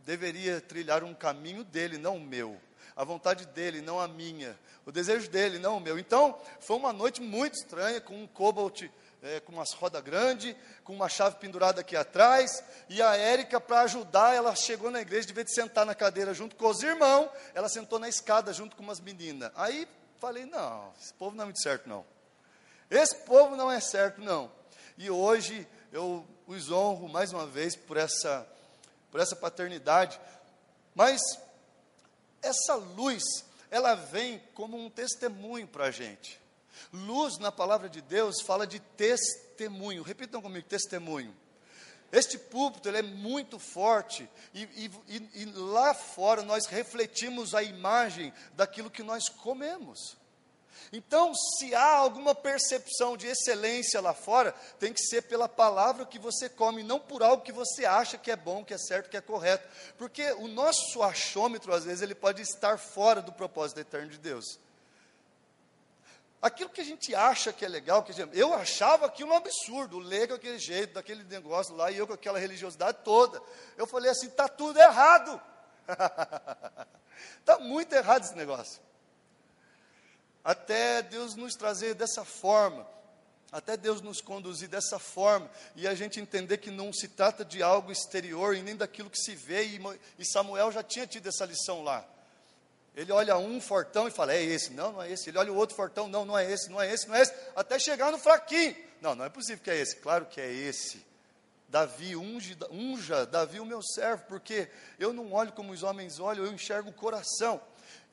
deveria 0.00 0.60
trilhar 0.60 1.02
um 1.02 1.14
caminho 1.14 1.64
dele, 1.64 1.98
não 1.98 2.16
o 2.16 2.20
meu. 2.20 2.60
A 2.96 3.02
vontade 3.02 3.46
dele, 3.46 3.80
não 3.80 3.98
a 3.98 4.06
minha. 4.06 4.58
O 4.86 4.92
desejo 4.92 5.28
dele, 5.30 5.58
não 5.58 5.78
o 5.78 5.80
meu. 5.80 5.98
Então, 5.98 6.38
foi 6.60 6.76
uma 6.76 6.92
noite 6.92 7.20
muito 7.20 7.54
estranha, 7.54 8.00
com 8.00 8.22
um 8.22 8.26
cobalt 8.26 8.84
é, 9.24 9.40
com 9.40 9.52
umas 9.52 9.72
rodas 9.72 10.02
grandes, 10.02 10.54
com 10.84 10.94
uma 10.94 11.08
chave 11.08 11.36
pendurada 11.36 11.80
aqui 11.80 11.96
atrás, 11.96 12.62
e 12.90 13.00
a 13.00 13.16
Érica, 13.16 13.58
para 13.58 13.80
ajudar, 13.80 14.34
ela 14.34 14.54
chegou 14.54 14.90
na 14.90 15.00
igreja, 15.00 15.26
de 15.26 15.32
vez 15.32 15.46
de 15.46 15.54
sentar 15.54 15.86
na 15.86 15.94
cadeira 15.94 16.34
junto 16.34 16.54
com 16.54 16.68
os 16.68 16.82
irmãos, 16.82 17.30
ela 17.54 17.68
sentou 17.68 17.98
na 17.98 18.08
escada 18.08 18.52
junto 18.52 18.76
com 18.76 18.82
umas 18.82 19.00
meninas. 19.00 19.50
Aí 19.56 19.88
falei, 20.20 20.44
não, 20.44 20.92
esse 21.00 21.12
povo 21.14 21.34
não 21.34 21.42
é 21.42 21.46
muito 21.46 21.62
certo, 21.62 21.88
não. 21.88 22.04
Esse 22.94 23.16
povo 23.16 23.56
não 23.56 23.70
é 23.70 23.80
certo, 23.80 24.20
não. 24.20 24.50
E 24.96 25.10
hoje 25.10 25.66
eu 25.92 26.24
os 26.46 26.70
honro 26.70 27.08
mais 27.08 27.32
uma 27.32 27.46
vez 27.46 27.74
por 27.74 27.96
essa, 27.96 28.46
por 29.10 29.20
essa 29.20 29.34
paternidade. 29.34 30.20
Mas 30.94 31.20
essa 32.40 32.76
luz, 32.76 33.22
ela 33.70 33.94
vem 33.94 34.40
como 34.54 34.76
um 34.76 34.88
testemunho 34.88 35.66
para 35.66 35.86
a 35.86 35.90
gente. 35.90 36.40
Luz 36.92 37.38
na 37.38 37.50
palavra 37.50 37.88
de 37.88 38.00
Deus 38.00 38.40
fala 38.42 38.66
de 38.66 38.78
testemunho. 38.78 40.04
Repitam 40.04 40.40
comigo: 40.40 40.68
testemunho. 40.68 41.34
Este 42.12 42.38
púlpito 42.38 42.88
ele 42.88 42.98
é 42.98 43.02
muito 43.02 43.58
forte 43.58 44.30
e, 44.52 44.62
e, 45.08 45.30
e, 45.34 45.44
lá 45.46 45.92
fora 45.92 46.42
nós 46.42 46.66
refletimos 46.66 47.56
a 47.56 47.62
imagem 47.64 48.32
daquilo 48.54 48.88
que 48.88 49.02
nós 49.02 49.28
comemos. 49.28 50.16
Então, 50.92 51.32
se 51.34 51.74
há 51.74 51.96
alguma 51.96 52.34
percepção 52.34 53.16
de 53.16 53.26
excelência 53.26 54.00
lá 54.00 54.14
fora, 54.14 54.52
tem 54.78 54.92
que 54.92 55.02
ser 55.02 55.22
pela 55.22 55.48
palavra 55.48 56.06
que 56.06 56.18
você 56.18 56.48
come, 56.48 56.82
não 56.82 57.00
por 57.00 57.22
algo 57.22 57.42
que 57.42 57.52
você 57.52 57.84
acha 57.84 58.18
que 58.18 58.30
é 58.30 58.36
bom, 58.36 58.64
que 58.64 58.74
é 58.74 58.78
certo, 58.78 59.10
que 59.10 59.16
é 59.16 59.20
correto. 59.20 59.68
Porque 59.98 60.32
o 60.32 60.48
nosso 60.48 61.02
achômetro, 61.02 61.74
às 61.74 61.84
vezes, 61.84 62.02
ele 62.02 62.14
pode 62.14 62.42
estar 62.42 62.78
fora 62.78 63.20
do 63.20 63.32
propósito 63.32 63.80
eterno 63.80 64.10
de 64.10 64.18
Deus. 64.18 64.58
Aquilo 66.44 66.68
que 66.68 66.82
a 66.82 66.84
gente 66.84 67.14
acha 67.14 67.54
que 67.54 67.64
é 67.64 67.68
legal, 67.68 68.02
que 68.02 68.12
gente, 68.12 68.38
eu 68.38 68.52
achava 68.52 69.06
aquilo 69.06 69.32
um 69.32 69.36
absurdo, 69.36 69.98
ler 69.98 70.28
com 70.28 70.34
aquele 70.34 70.58
jeito, 70.58 70.92
daquele 70.92 71.24
negócio 71.24 71.74
lá, 71.74 71.90
e 71.90 71.96
eu 71.96 72.06
com 72.06 72.12
aquela 72.12 72.38
religiosidade 72.38 72.98
toda. 73.02 73.40
Eu 73.78 73.86
falei 73.86 74.10
assim: 74.10 74.26
está 74.26 74.46
tudo 74.46 74.78
errado. 74.78 75.40
Está 77.40 77.58
muito 77.64 77.94
errado 77.94 78.24
esse 78.24 78.34
negócio. 78.34 78.78
Até 80.44 81.00
Deus 81.00 81.34
nos 81.34 81.54
trazer 81.54 81.94
dessa 81.94 82.24
forma, 82.24 82.86
até 83.50 83.76
Deus 83.76 84.02
nos 84.02 84.20
conduzir 84.20 84.68
dessa 84.68 84.98
forma, 84.98 85.50
e 85.74 85.88
a 85.88 85.94
gente 85.94 86.20
entender 86.20 86.58
que 86.58 86.70
não 86.70 86.92
se 86.92 87.08
trata 87.08 87.44
de 87.44 87.62
algo 87.62 87.90
exterior 87.90 88.54
e 88.54 88.62
nem 88.62 88.76
daquilo 88.76 89.08
que 89.08 89.18
se 89.18 89.34
vê, 89.34 89.64
e, 90.18 90.24
Samuel 90.24 90.70
já 90.70 90.82
tinha 90.82 91.06
tido 91.06 91.28
essa 91.28 91.46
lição 91.46 91.82
lá. 91.82 92.04
Ele 92.94 93.10
olha 93.10 93.36
um 93.36 93.60
fortão 93.60 94.06
e 94.06 94.10
fala, 94.10 94.34
é 94.34 94.42
esse. 94.42 94.72
Não, 94.72 94.92
não 94.92 95.02
é 95.02 95.10
esse. 95.10 95.28
Ele 95.28 95.38
olha 95.38 95.52
o 95.52 95.56
outro 95.56 95.74
fortão, 95.74 96.06
não, 96.06 96.24
não 96.24 96.38
é 96.38 96.50
esse, 96.50 96.70
não 96.70 96.80
é 96.80 96.92
esse, 96.92 97.08
não 97.08 97.14
é 97.16 97.22
esse. 97.22 97.34
Até 97.56 97.76
chegar 97.78 98.12
no 98.12 98.18
fraquinho. 98.18 98.76
Não, 99.00 99.16
não 99.16 99.24
é 99.24 99.28
possível 99.28 99.62
que 99.64 99.70
é 99.70 99.76
esse. 99.76 99.96
Claro 99.96 100.26
que 100.26 100.40
é 100.40 100.52
esse. 100.52 101.04
Davi, 101.68 102.14
unge, 102.14 102.56
unja 102.70 103.26
Davi 103.26 103.58
o 103.58 103.66
meu 103.66 103.82
servo, 103.82 104.24
porque 104.28 104.68
eu 104.96 105.12
não 105.12 105.32
olho 105.32 105.52
como 105.52 105.72
os 105.72 105.82
homens 105.82 106.20
olham, 106.20 106.44
eu 106.44 106.52
enxergo 106.52 106.90
o 106.90 106.92
coração. 106.92 107.60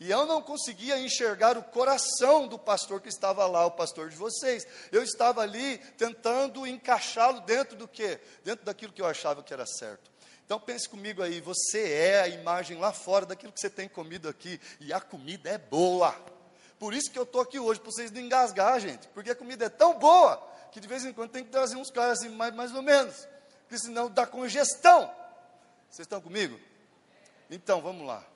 E 0.02 0.10
eu 0.10 0.26
não 0.26 0.42
conseguia 0.42 1.00
enxergar 1.00 1.60
o 1.60 1.62
coração 1.62 2.48
do 2.48 2.58
pastor 2.58 3.00
que 3.00 3.08
estava 3.08 3.46
lá, 3.46 3.68
o 3.68 3.70
pastor 3.70 4.10
de 4.10 4.16
vocês. 4.16 4.66
Eu 4.92 5.04
estava 5.04 5.44
ali 5.44 5.78
tentando 5.96 6.66
encaixá-lo 6.66 7.40
dentro 7.42 7.78
do 7.78 7.88
quê? 7.88 8.20
Dentro 8.44 8.66
daquilo 8.66 8.92
que 8.92 9.00
eu 9.00 9.06
achava 9.06 9.44
que 9.44 9.54
era 9.54 9.64
certo. 9.64 10.10
Então 10.44 10.60
pense 10.60 10.90
comigo 10.90 11.22
aí, 11.22 11.40
você 11.40 11.88
é 11.88 12.22
a 12.22 12.28
imagem 12.28 12.80
lá 12.80 12.92
fora 12.92 13.28
daquilo 13.28 13.54
que 13.54 13.60
você 13.60 13.70
tem 13.70 13.88
comido 13.88 14.28
aqui, 14.28 14.60
e 14.80 14.92
a 14.92 15.00
comida 15.00 15.52
é 15.52 15.60
boa. 15.60 16.16
Por 16.80 16.96
isso 16.96 17.12
que 17.12 17.20
eu 17.20 17.24
estou 17.24 17.40
aqui 17.40 17.60
hoje, 17.60 17.80
para 17.80 17.92
vocês 17.92 18.10
não 18.10 18.22
engasgar, 18.22 18.80
gente, 18.80 19.08
porque 19.10 19.30
a 19.30 19.36
comida 19.36 19.66
é 19.66 19.70
tão 19.70 20.00
boa 20.00 20.42
que 20.72 20.80
de 20.80 20.88
vez 20.88 21.06
em 21.06 21.14
quando 21.14 21.30
tem 21.30 21.44
que 21.44 21.52
trazer 21.52 21.76
uns 21.76 21.92
caras 21.92 22.18
assim, 22.18 22.30
mais, 22.30 22.56
mais 22.56 22.74
ou 22.74 22.82
menos, 22.82 23.28
porque 23.68 23.78
senão 23.78 24.10
dá 24.10 24.26
congestão. 24.26 25.14
Vocês 25.92 26.08
estão 26.08 26.20
comigo? 26.20 26.60
Então, 27.52 27.82
vamos 27.82 28.08
lá. 28.08 28.31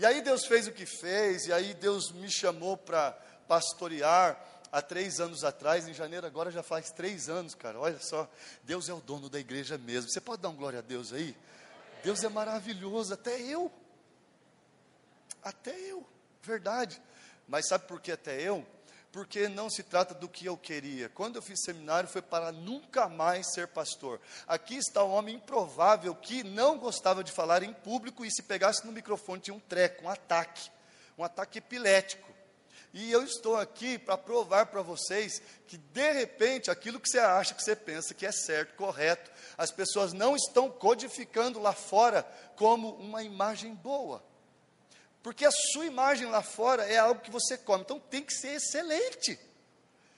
E 0.00 0.06
aí 0.06 0.22
Deus 0.22 0.46
fez 0.46 0.66
o 0.66 0.72
que 0.72 0.86
fez, 0.86 1.44
e 1.44 1.52
aí 1.52 1.74
Deus 1.74 2.10
me 2.10 2.30
chamou 2.30 2.74
para 2.74 3.12
pastorear 3.46 4.42
há 4.72 4.80
três 4.80 5.20
anos 5.20 5.44
atrás, 5.44 5.86
em 5.86 5.92
janeiro 5.92 6.26
agora 6.26 6.50
já 6.50 6.62
faz 6.62 6.90
três 6.90 7.28
anos, 7.28 7.54
cara. 7.54 7.78
Olha 7.78 8.00
só, 8.00 8.26
Deus 8.64 8.88
é 8.88 8.94
o 8.94 9.00
dono 9.02 9.28
da 9.28 9.38
igreja 9.38 9.76
mesmo. 9.76 10.10
Você 10.10 10.18
pode 10.18 10.40
dar 10.40 10.48
um 10.48 10.56
glória 10.56 10.78
a 10.78 10.82
Deus 10.82 11.12
aí? 11.12 11.36
Deus 12.02 12.24
é 12.24 12.30
maravilhoso, 12.30 13.12
até 13.12 13.42
eu. 13.42 13.70
Até 15.44 15.78
eu, 15.78 16.02
verdade. 16.42 16.98
Mas 17.46 17.68
sabe 17.68 17.86
por 17.86 18.00
que 18.00 18.10
até 18.10 18.40
eu? 18.40 18.66
Porque 19.12 19.48
não 19.48 19.68
se 19.68 19.82
trata 19.82 20.14
do 20.14 20.28
que 20.28 20.46
eu 20.46 20.56
queria. 20.56 21.08
Quando 21.08 21.36
eu 21.36 21.42
fiz 21.42 21.60
seminário 21.64 22.08
foi 22.08 22.22
para 22.22 22.52
nunca 22.52 23.08
mais 23.08 23.52
ser 23.52 23.66
pastor. 23.68 24.20
Aqui 24.46 24.76
está 24.76 25.02
um 25.04 25.10
homem 25.10 25.34
improvável 25.34 26.14
que 26.14 26.44
não 26.44 26.78
gostava 26.78 27.24
de 27.24 27.32
falar 27.32 27.62
em 27.62 27.72
público 27.72 28.24
e 28.24 28.30
se 28.30 28.42
pegasse 28.42 28.86
no 28.86 28.92
microfone 28.92 29.42
tinha 29.42 29.54
um 29.54 29.60
treco, 29.60 30.04
um 30.04 30.08
ataque, 30.08 30.70
um 31.18 31.24
ataque 31.24 31.58
epilético. 31.58 32.30
E 32.92 33.10
eu 33.12 33.22
estou 33.22 33.56
aqui 33.56 33.98
para 33.98 34.18
provar 34.18 34.66
para 34.66 34.82
vocês 34.82 35.40
que, 35.66 35.76
de 35.76 36.12
repente, 36.12 36.70
aquilo 36.70 36.98
que 36.98 37.08
você 37.08 37.20
acha, 37.20 37.54
que 37.54 37.62
você 37.62 37.76
pensa 37.76 38.14
que 38.14 38.26
é 38.26 38.32
certo, 38.32 38.74
correto, 38.74 39.30
as 39.56 39.70
pessoas 39.70 40.12
não 40.12 40.34
estão 40.34 40.68
codificando 40.68 41.60
lá 41.60 41.72
fora 41.72 42.24
como 42.56 42.90
uma 42.94 43.22
imagem 43.22 43.74
boa. 43.74 44.29
Porque 45.22 45.44
a 45.44 45.50
sua 45.50 45.86
imagem 45.86 46.26
lá 46.28 46.42
fora 46.42 46.84
é 46.84 46.98
algo 46.98 47.20
que 47.20 47.30
você 47.30 47.58
come, 47.58 47.82
então 47.82 47.98
tem 47.98 48.22
que 48.22 48.32
ser 48.32 48.54
excelente. 48.54 49.38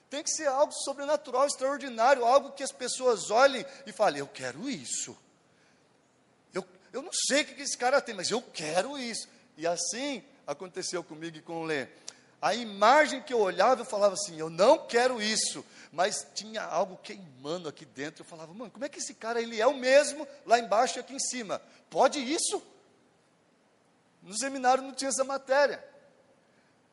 Tem 0.08 0.22
que 0.22 0.30
ser 0.30 0.46
algo 0.46 0.72
sobrenatural, 0.72 1.46
extraordinário, 1.46 2.24
algo 2.24 2.52
que 2.52 2.62
as 2.62 2.72
pessoas 2.72 3.30
olhem 3.30 3.64
e 3.86 3.92
falem: 3.92 4.20
Eu 4.20 4.28
quero 4.28 4.68
isso. 4.68 5.16
Eu, 6.52 6.64
eu 6.92 7.02
não 7.02 7.12
sei 7.12 7.42
o 7.42 7.44
que 7.46 7.62
esse 7.62 7.76
cara 7.76 8.00
tem, 8.00 8.14
mas 8.14 8.30
eu 8.30 8.42
quero 8.42 8.98
isso. 8.98 9.28
E 9.56 9.66
assim 9.66 10.22
aconteceu 10.46 11.02
comigo 11.02 11.36
e 11.36 11.42
com 11.42 11.62
o 11.62 11.64
Lê 11.64 11.88
a 12.42 12.56
imagem 12.56 13.22
que 13.22 13.32
eu 13.32 13.38
olhava, 13.38 13.82
eu 13.82 13.84
falava 13.86 14.14
assim: 14.14 14.36
eu 14.36 14.50
não 14.50 14.76
quero 14.76 15.22
isso, 15.22 15.64
mas 15.92 16.26
tinha 16.34 16.60
algo 16.60 16.98
queimando 17.00 17.68
aqui 17.68 17.84
dentro. 17.84 18.22
Eu 18.22 18.26
falava, 18.26 18.52
mano, 18.52 18.72
como 18.72 18.84
é 18.84 18.88
que 18.88 18.98
esse 18.98 19.14
cara 19.14 19.40
ele 19.40 19.60
é 19.60 19.66
o 19.66 19.76
mesmo 19.76 20.26
lá 20.44 20.58
embaixo 20.58 20.98
e 20.98 21.00
aqui 21.00 21.14
em 21.14 21.20
cima? 21.20 21.62
Pode 21.88 22.18
isso? 22.18 22.60
No 24.22 24.36
seminário 24.36 24.82
não 24.82 24.92
tinha 24.92 25.08
essa 25.08 25.24
matéria. 25.24 25.84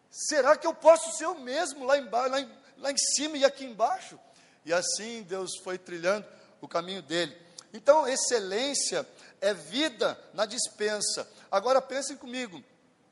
Será 0.09 0.57
que 0.57 0.65
eu 0.65 0.73
posso 0.73 1.15
ser 1.17 1.27
o 1.27 1.39
mesmo 1.39 1.85
lá 1.85 1.97
embaixo, 1.97 2.31
lá 2.31 2.41
em, 2.41 2.51
lá 2.77 2.91
em 2.91 2.97
cima 2.97 3.37
e 3.37 3.45
aqui 3.45 3.65
embaixo? 3.65 4.19
E 4.65 4.73
assim 4.73 5.23
Deus 5.23 5.51
foi 5.63 5.77
trilhando 5.77 6.25
o 6.59 6.67
caminho 6.67 7.01
dele. 7.01 7.37
Então, 7.71 8.07
excelência 8.07 9.07
é 9.39 9.53
vida 9.53 10.19
na 10.33 10.45
dispensa. 10.45 11.29
Agora 11.51 11.81
pensem 11.81 12.17
comigo, 12.17 12.63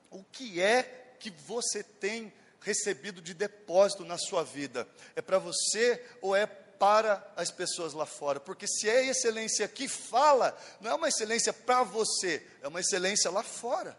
o 0.09 0.23
que 0.23 0.61
é 0.61 1.15
que 1.19 1.29
você 1.29 1.83
tem 1.83 2.33
recebido 2.61 3.21
de 3.21 3.33
depósito 3.33 4.03
na 4.03 4.17
sua 4.17 4.43
vida? 4.43 4.87
É 5.15 5.21
para 5.21 5.37
você 5.37 6.03
ou 6.21 6.35
é 6.35 6.45
para 6.45 7.25
as 7.35 7.51
pessoas 7.51 7.93
lá 7.93 8.05
fora? 8.05 8.39
Porque 8.39 8.67
se 8.67 8.89
é 8.89 9.05
excelência 9.05 9.67
que 9.67 9.87
fala, 9.87 10.57
não 10.81 10.91
é 10.91 10.93
uma 10.95 11.07
excelência 11.07 11.53
para 11.53 11.83
você, 11.83 12.45
é 12.61 12.67
uma 12.67 12.79
excelência 12.79 13.29
lá 13.29 13.43
fora. 13.43 13.97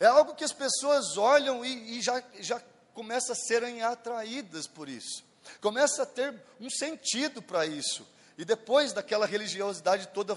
É 0.00 0.06
algo 0.06 0.34
que 0.34 0.44
as 0.44 0.52
pessoas 0.52 1.16
olham 1.16 1.64
e, 1.64 1.98
e 1.98 2.02
já, 2.02 2.22
já 2.38 2.62
começam 2.94 3.32
a 3.32 3.36
serem 3.36 3.82
atraídas 3.82 4.66
por 4.66 4.88
isso. 4.88 5.24
Começa 5.60 6.02
a 6.02 6.06
ter 6.06 6.34
um 6.60 6.70
sentido 6.70 7.42
para 7.42 7.66
isso. 7.66 8.06
E 8.36 8.44
depois 8.44 8.92
daquela 8.92 9.26
religiosidade 9.26 10.08
toda 10.08 10.36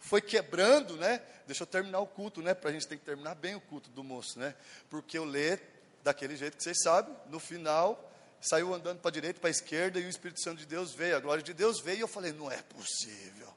foi 0.00 0.22
quebrando, 0.22 0.96
né? 0.96 1.20
Deixa 1.46 1.64
eu 1.64 1.66
terminar 1.66 2.00
o 2.00 2.06
culto, 2.06 2.40
né? 2.40 2.54
Para 2.54 2.70
a 2.70 2.72
gente 2.72 2.86
tem 2.86 2.96
que 2.96 3.04
terminar 3.04 3.34
bem 3.34 3.54
o 3.54 3.60
culto 3.60 3.90
do 3.90 4.02
moço, 4.02 4.38
né? 4.38 4.54
Porque 4.88 5.18
eu 5.18 5.24
lê 5.24 5.58
daquele 6.02 6.36
jeito 6.36 6.56
que 6.56 6.62
vocês 6.62 6.78
sabem, 6.82 7.14
no 7.28 7.40
final 7.40 8.12
saiu 8.40 8.72
andando 8.72 9.00
para 9.00 9.08
a 9.08 9.12
direita, 9.12 9.40
para 9.40 9.48
a 9.48 9.50
esquerda 9.50 9.98
e 9.98 10.06
o 10.06 10.08
Espírito 10.08 10.40
Santo 10.40 10.58
de 10.58 10.66
Deus 10.66 10.92
veio, 10.92 11.16
a 11.16 11.20
glória 11.20 11.42
de 11.42 11.52
Deus 11.52 11.80
veio 11.80 11.98
e 11.98 12.00
eu 12.00 12.08
falei, 12.08 12.32
não 12.32 12.50
é 12.50 12.62
possível. 12.62 13.52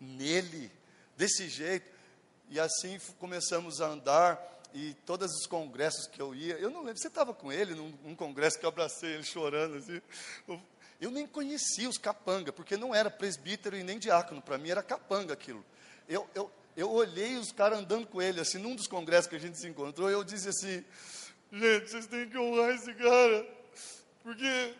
Nele, 0.00 0.72
desse 1.16 1.48
jeito. 1.48 1.86
E 2.50 2.58
assim 2.58 2.98
começamos 3.18 3.80
a 3.80 3.86
andar 3.86 4.53
e 4.74 4.92
todos 5.06 5.30
os 5.30 5.46
congressos 5.46 6.08
que 6.08 6.20
eu 6.20 6.34
ia, 6.34 6.54
eu 6.54 6.68
não 6.68 6.80
lembro, 6.80 6.98
você 6.98 7.06
estava 7.06 7.32
com 7.32 7.52
ele 7.52 7.76
num, 7.76 7.94
num, 8.02 8.14
congresso 8.16 8.58
que 8.58 8.66
eu 8.66 8.68
abracei 8.68 9.14
ele 9.14 9.22
chorando 9.22 9.76
assim. 9.76 10.02
Eu, 10.48 10.60
eu 11.00 11.10
nem 11.12 11.28
conhecia 11.28 11.88
os 11.88 11.96
capanga, 11.96 12.52
porque 12.52 12.76
não 12.76 12.92
era 12.92 13.08
presbítero 13.08 13.76
e 13.76 13.84
nem 13.84 14.00
diácono, 14.00 14.42
para 14.42 14.58
mim 14.58 14.70
era 14.70 14.82
capanga 14.82 15.32
aquilo. 15.32 15.64
Eu, 16.08 16.28
eu, 16.34 16.50
eu 16.76 16.90
olhei 16.90 17.36
os 17.36 17.52
caras 17.52 17.78
andando 17.78 18.08
com 18.08 18.20
ele, 18.20 18.40
assim, 18.40 18.58
num 18.58 18.74
dos 18.74 18.88
congressos 18.88 19.28
que 19.28 19.36
a 19.36 19.40
gente 19.40 19.56
se 19.56 19.68
encontrou, 19.68 20.10
eu 20.10 20.24
disse 20.24 20.48
assim, 20.48 20.84
gente, 21.52 21.88
vocês 21.88 22.06
têm 22.08 22.28
que 22.28 22.36
honrar 22.36 22.74
esse 22.74 22.92
cara, 22.94 23.46
porque 24.24 24.74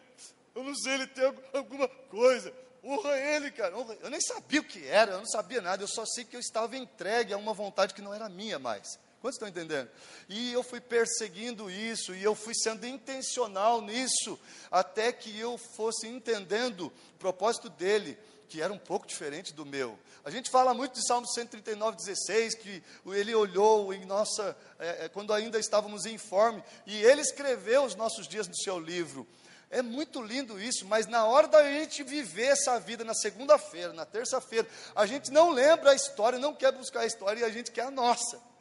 eu 0.56 0.64
não 0.64 0.74
sei, 0.74 0.94
ele 0.94 1.06
tem 1.06 1.24
alguma 1.52 1.86
coisa, 1.86 2.52
honra 2.82 3.16
ele, 3.16 3.52
cara, 3.52 3.76
honra. 3.78 3.96
eu 4.00 4.10
nem 4.10 4.20
sabia 4.20 4.60
o 4.60 4.64
que 4.64 4.84
era, 4.88 5.12
eu 5.12 5.18
não 5.18 5.26
sabia 5.26 5.60
nada, 5.60 5.84
eu 5.84 5.88
só 5.88 6.04
sei 6.04 6.24
que 6.24 6.34
eu 6.34 6.40
estava 6.40 6.76
entregue 6.76 7.32
a 7.32 7.36
uma 7.36 7.54
vontade 7.54 7.94
que 7.94 8.02
não 8.02 8.12
era 8.12 8.28
minha 8.28 8.58
mais. 8.58 8.98
Quantos 9.24 9.36
estão 9.36 9.48
entendendo? 9.48 9.88
E 10.28 10.52
eu 10.52 10.62
fui 10.62 10.82
perseguindo 10.82 11.70
isso, 11.70 12.14
e 12.14 12.22
eu 12.22 12.34
fui 12.34 12.52
sendo 12.54 12.86
intencional 12.86 13.80
nisso, 13.80 14.38
até 14.70 15.10
que 15.14 15.40
eu 15.40 15.56
fosse 15.56 16.06
entendendo 16.06 16.88
o 16.88 17.18
propósito 17.18 17.70
dele, 17.70 18.18
que 18.50 18.60
era 18.60 18.70
um 18.70 18.76
pouco 18.76 19.06
diferente 19.06 19.54
do 19.54 19.64
meu. 19.64 19.98
A 20.26 20.30
gente 20.30 20.50
fala 20.50 20.74
muito 20.74 20.92
de 20.92 21.06
Salmo 21.06 21.26
139, 21.26 21.96
16, 21.96 22.54
que 22.56 22.82
ele 23.06 23.34
olhou 23.34 23.94
em 23.94 24.04
nossa, 24.04 24.54
é, 24.78 25.06
é, 25.06 25.08
quando 25.08 25.32
ainda 25.32 25.58
estávamos 25.58 26.04
em 26.04 26.18
forma, 26.18 26.62
e 26.84 26.94
ele 26.94 27.22
escreveu 27.22 27.84
os 27.84 27.94
nossos 27.94 28.28
dias 28.28 28.46
no 28.46 28.54
seu 28.54 28.78
livro. 28.78 29.26
É 29.70 29.80
muito 29.80 30.20
lindo 30.20 30.60
isso, 30.60 30.84
mas 30.84 31.06
na 31.06 31.24
hora 31.24 31.48
da 31.48 31.62
gente 31.62 32.02
viver 32.02 32.48
essa 32.48 32.78
vida 32.78 33.02
na 33.04 33.14
segunda-feira, 33.14 33.94
na 33.94 34.04
terça-feira, 34.04 34.68
a 34.94 35.06
gente 35.06 35.30
não 35.30 35.48
lembra 35.48 35.92
a 35.92 35.94
história, 35.94 36.38
não 36.38 36.54
quer 36.54 36.72
buscar 36.72 37.00
a 37.00 37.06
história 37.06 37.40
e 37.40 37.44
a 37.44 37.48
gente 37.48 37.72
quer 37.72 37.86
a 37.86 37.90
nossa. 37.90 38.52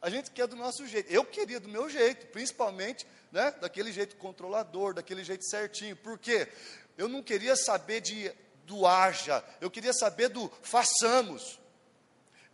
A 0.00 0.08
gente 0.08 0.30
quer 0.30 0.46
do 0.46 0.56
nosso 0.56 0.86
jeito. 0.86 1.12
Eu 1.12 1.24
queria 1.24 1.58
do 1.58 1.68
meu 1.68 1.88
jeito, 1.88 2.26
principalmente, 2.26 3.06
né, 3.32 3.50
daquele 3.60 3.92
jeito 3.92 4.16
controlador, 4.16 4.94
daquele 4.94 5.24
jeito 5.24 5.44
certinho. 5.44 5.96
Por 5.96 6.18
quê? 6.18 6.48
Eu 6.96 7.08
não 7.08 7.22
queria 7.22 7.56
saber 7.56 8.00
de 8.00 8.32
do 8.64 8.86
haja, 8.86 9.42
eu 9.62 9.70
queria 9.70 9.94
saber 9.94 10.28
do 10.28 10.52
façamos, 10.60 11.58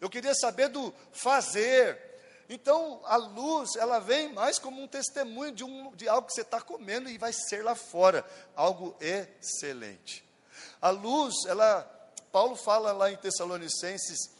eu 0.00 0.08
queria 0.08 0.34
saber 0.34 0.68
do 0.68 0.94
fazer. 1.12 1.98
Então, 2.48 3.00
a 3.04 3.16
luz, 3.16 3.74
ela 3.76 3.98
vem 3.98 4.32
mais 4.32 4.58
como 4.58 4.80
um 4.80 4.86
testemunho 4.86 5.50
de, 5.50 5.64
um, 5.64 5.90
de 5.96 6.08
algo 6.08 6.28
que 6.28 6.34
você 6.34 6.42
está 6.42 6.60
comendo 6.60 7.08
e 7.08 7.18
vai 7.18 7.32
ser 7.32 7.64
lá 7.64 7.74
fora, 7.74 8.24
algo 8.54 8.96
excelente. 9.00 10.24
A 10.80 10.90
luz, 10.90 11.34
ela, 11.48 11.82
Paulo 12.30 12.54
fala 12.54 12.92
lá 12.92 13.10
em 13.10 13.16
Tessalonicenses, 13.16 14.30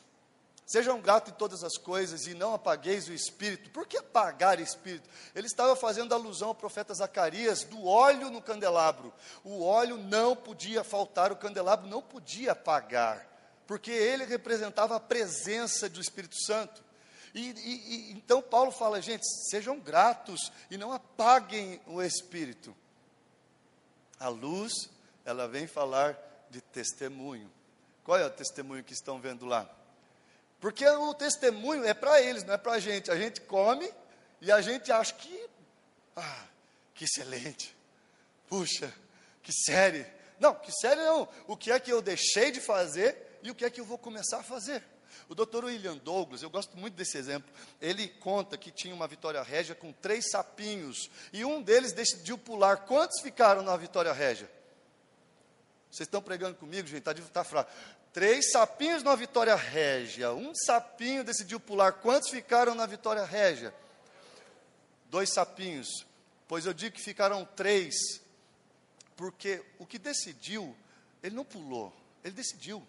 Sejam 0.67 0.99
gratos 0.99 1.33
em 1.33 1.37
todas 1.37 1.63
as 1.63 1.77
coisas 1.77 2.27
e 2.27 2.33
não 2.33 2.55
apagueis 2.55 3.07
o 3.07 3.13
espírito. 3.13 3.71
Por 3.71 3.87
que 3.87 3.99
apagar 3.99 4.59
espírito? 4.59 5.09
Ele 5.35 5.47
estava 5.47 5.77
fazendo 5.77 6.15
alusão 6.15 6.49
ao 6.49 6.55
profeta 6.55 6.95
Zacarias 6.95 7.65
do 7.65 7.85
óleo 7.87 8.31
no 8.31 8.41
candelabro. 8.41 9.13
O 9.43 9.63
óleo 9.63 9.99
não 9.99 10.35
podia 10.35 10.83
faltar, 10.83 11.31
o 11.31 11.37
candelabro 11.37 11.87
não 11.87 12.01
podia 12.01 12.53
apagar, 12.53 13.29
porque 13.67 13.91
ele 13.91 14.25
representava 14.25 14.97
a 14.97 15.01
presença 15.01 15.87
do 15.89 16.01
Espírito 16.01 16.37
Santo. 16.47 16.83
E, 17.35 17.51
e, 17.51 17.51
e, 17.51 18.13
então 18.13 18.41
Paulo 18.41 18.71
fala, 18.71 19.03
gente, 19.03 19.27
sejam 19.51 19.79
gratos 19.79 20.51
e 20.71 20.79
não 20.79 20.93
apaguem 20.93 21.81
o 21.87 22.01
espírito. 22.01 22.75
A 24.19 24.29
luz, 24.29 24.89
ela 25.25 25.47
vem 25.47 25.67
falar 25.67 26.17
de 26.49 26.61
testemunho. 26.61 27.51
Qual 28.05 28.17
é 28.17 28.25
o 28.25 28.31
testemunho 28.31 28.85
que 28.85 28.93
estão 28.93 29.21
vendo 29.21 29.45
lá? 29.45 29.69
Porque 30.65 30.89
o 30.89 31.13
testemunho 31.13 31.85
é 31.85 31.93
para 31.93 32.23
eles, 32.23 32.43
não 32.43 32.55
é 32.55 32.57
para 32.57 32.73
a 32.73 32.79
gente. 32.79 33.11
A 33.11 33.17
gente 33.17 33.39
come 33.43 33.87
e 34.41 34.51
a 34.51 34.63
gente 34.63 34.91
acha 34.91 35.13
que, 35.13 35.47
ah, 36.17 36.47
que 36.95 37.05
excelente. 37.05 37.77
Puxa, 38.49 38.91
que 39.43 39.53
série. 39.53 40.07
Não, 40.41 40.55
que 40.55 40.73
série 40.73 41.03
não. 41.03 41.29
O 41.47 41.55
que 41.55 41.71
é 41.71 41.79
que 41.79 41.93
eu 41.93 42.01
deixei 42.01 42.51
de 42.51 42.63
fazer 42.63 43.39
e 43.43 43.51
o 43.51 43.55
que 43.55 43.63
é 43.63 43.69
que 43.69 43.79
eu 43.79 43.85
vou 43.85 43.99
começar 43.99 44.39
a 44.39 44.43
fazer. 44.43 44.83
O 45.29 45.35
doutor 45.35 45.67
William 45.67 45.99
Douglas, 45.99 46.43
eu 46.43 46.49
gosto 46.49 46.79
muito 46.79 46.95
desse 46.95 47.19
exemplo, 47.19 47.53
ele 47.79 48.09
conta 48.09 48.57
que 48.57 48.71
tinha 48.71 48.95
uma 48.95 49.07
Vitória 49.07 49.43
Régia 49.43 49.75
com 49.75 49.93
três 49.93 50.31
sapinhos, 50.31 51.11
e 51.31 51.45
um 51.45 51.61
deles 51.61 51.93
decidiu 51.93 52.39
pular. 52.39 52.87
Quantos 52.87 53.21
ficaram 53.21 53.61
na 53.61 53.77
Vitória 53.77 54.15
Régia? 54.15 54.51
Vocês 55.91 56.07
estão 56.07 56.23
pregando 56.23 56.57
comigo, 56.57 56.89
gente? 56.89 57.07
Está 57.07 57.13
tá 57.15 57.45
fraco. 57.45 57.71
Três 58.15 58.53
sapinhos 58.53 59.03
na 59.03 59.17
Vitória 59.17 59.57
Régia. 59.57 60.33
Um 60.33 60.55
sapinho 60.55 61.25
decidiu 61.25 61.59
pular. 61.59 61.95
Quantos 61.95 62.31
ficaram 62.31 62.73
na 62.73 62.87
Vitória 62.87 63.25
Régia? 63.25 63.75
Dois 65.11 65.33
sapinhos. 65.33 65.89
Pois 66.47 66.65
eu 66.65 66.73
digo 66.73 66.95
que 66.95 67.03
ficaram 67.03 67.45
três. 67.57 67.93
Porque 69.17 69.61
o 69.81 69.85
que 69.85 69.99
decidiu, 69.99 70.77
ele 71.25 71.35
não 71.35 71.45
pulou, 71.45 71.93
ele 72.23 72.35
decidiu. 72.35 72.87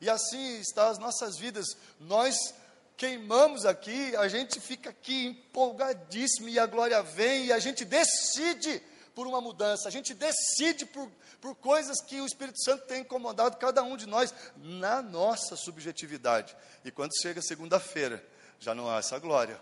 E 0.00 0.08
assim 0.08 0.60
está 0.60 0.88
as 0.88 0.98
nossas 0.98 1.36
vidas. 1.36 1.66
Nós 1.98 2.54
queimamos 2.96 3.66
aqui, 3.66 4.14
a 4.14 4.28
gente 4.28 4.60
fica 4.60 4.90
aqui 4.90 5.26
empolgadíssimo 5.26 6.48
e 6.48 6.60
a 6.60 6.66
glória 6.66 7.02
vem 7.02 7.46
e 7.46 7.52
a 7.52 7.58
gente 7.58 7.84
decide 7.84 8.80
por 9.16 9.26
uma 9.26 9.40
mudança, 9.40 9.88
a 9.88 9.90
gente 9.90 10.14
decide 10.14 10.86
por, 10.86 11.10
por 11.40 11.54
coisas 11.54 12.00
que 12.00 12.20
o 12.20 12.26
Espírito 12.26 12.62
Santo 12.62 12.86
tem 12.86 13.02
incomodado 13.02 13.56
cada 13.56 13.82
um 13.82 13.96
de 13.96 14.06
nós 14.06 14.34
na 14.56 15.00
nossa 15.00 15.56
subjetividade. 15.56 16.56
E 16.84 16.90
quando 16.90 17.12
chega 17.20 17.40
segunda-feira, 17.40 18.24
já 18.58 18.74
não 18.74 18.90
há 18.90 18.98
essa 18.98 19.18
glória. 19.18 19.60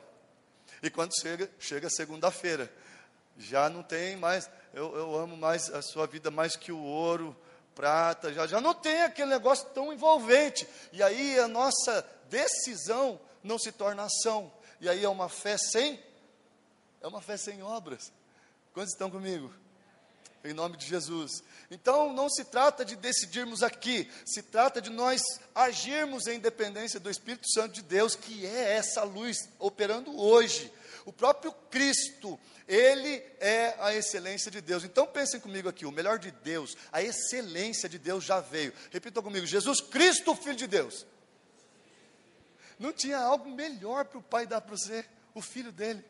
E 0.83 0.91
quando 0.91 1.13
chega, 1.21 1.51
chega 1.59 1.91
segunda-feira, 1.91 2.73
já 3.39 3.69
não 3.69 3.83
tem 3.83 4.17
mais, 4.17 4.49
eu, 4.73 4.97
eu 4.97 5.17
amo 5.17 5.37
mais 5.37 5.71
a 5.71 5.83
sua 5.83 6.07
vida 6.07 6.31
mais 6.31 6.57
que 6.57 6.73
o 6.73 6.79
ouro, 6.79 7.37
prata, 7.75 8.33
já, 8.33 8.47
já 8.47 8.61
não 8.61 8.73
tem 8.73 9.03
aquele 9.03 9.29
negócio 9.29 9.69
tão 9.71 9.93
envolvente. 9.93 10.67
E 10.93 11.03
aí 11.03 11.39
a 11.39 11.47
nossa 11.47 12.05
decisão 12.29 13.21
não 13.43 13.59
se 13.59 13.71
torna 13.71 14.05
ação. 14.05 14.51
E 14.81 14.89
aí 14.89 15.05
é 15.05 15.09
uma 15.09 15.29
fé 15.29 15.57
sem, 15.59 16.03
é 17.01 17.07
uma 17.07 17.21
fé 17.21 17.37
sem 17.37 17.63
obras. 17.63 18.13
Quantos 18.73 18.93
estão 18.93 19.11
comigo? 19.11 19.53
Em 20.47 20.53
nome 20.53 20.77
de 20.77 20.87
Jesus. 20.87 21.43
Então, 21.71 22.13
não 22.13 22.31
se 22.31 22.45
trata 22.45 22.85
de 22.85 22.95
decidirmos 22.95 23.65
aqui, 23.65 24.09
se 24.25 24.43
trata 24.43 24.81
de 24.81 24.91
nós 24.91 25.21
agirmos 25.53 26.29
em 26.29 26.39
dependência 26.39 27.01
do 27.01 27.11
Espírito 27.11 27.51
Santo 27.51 27.75
de 27.75 27.83
Deus, 27.83 28.15
que 28.15 28.47
é 28.47 28.77
essa 28.77 29.03
luz 29.03 29.49
operando 29.59 30.17
hoje. 30.17 30.73
O 31.05 31.13
próprio 31.13 31.53
Cristo, 31.71 32.39
ele 32.69 33.23
é 33.41 33.75
a 33.81 33.93
excelência 33.93 34.49
de 34.49 34.61
Deus. 34.61 34.85
Então, 34.85 35.05
pensem 35.05 35.41
comigo 35.41 35.69
aqui: 35.69 35.85
o 35.85 35.91
melhor 35.91 36.19
de 36.21 36.31
Deus, 36.31 36.77
a 36.93 37.03
excelência 37.03 37.89
de 37.89 37.99
Deus 37.99 38.23
já 38.23 38.39
veio. 38.39 38.73
Repitam 38.93 39.25
comigo: 39.25 39.45
Jesus 39.45 39.81
Cristo, 39.81 40.37
Filho 40.37 40.57
de 40.57 40.69
Deus. 40.69 41.05
Não 42.79 42.93
tinha 42.93 43.19
algo 43.19 43.51
melhor 43.51 44.05
para 44.05 44.19
o 44.19 44.23
Pai 44.23 44.47
dar 44.47 44.61
para 44.61 44.77
você, 44.77 45.05
o 45.35 45.43
Filho 45.43 45.73
dele. 45.73 46.05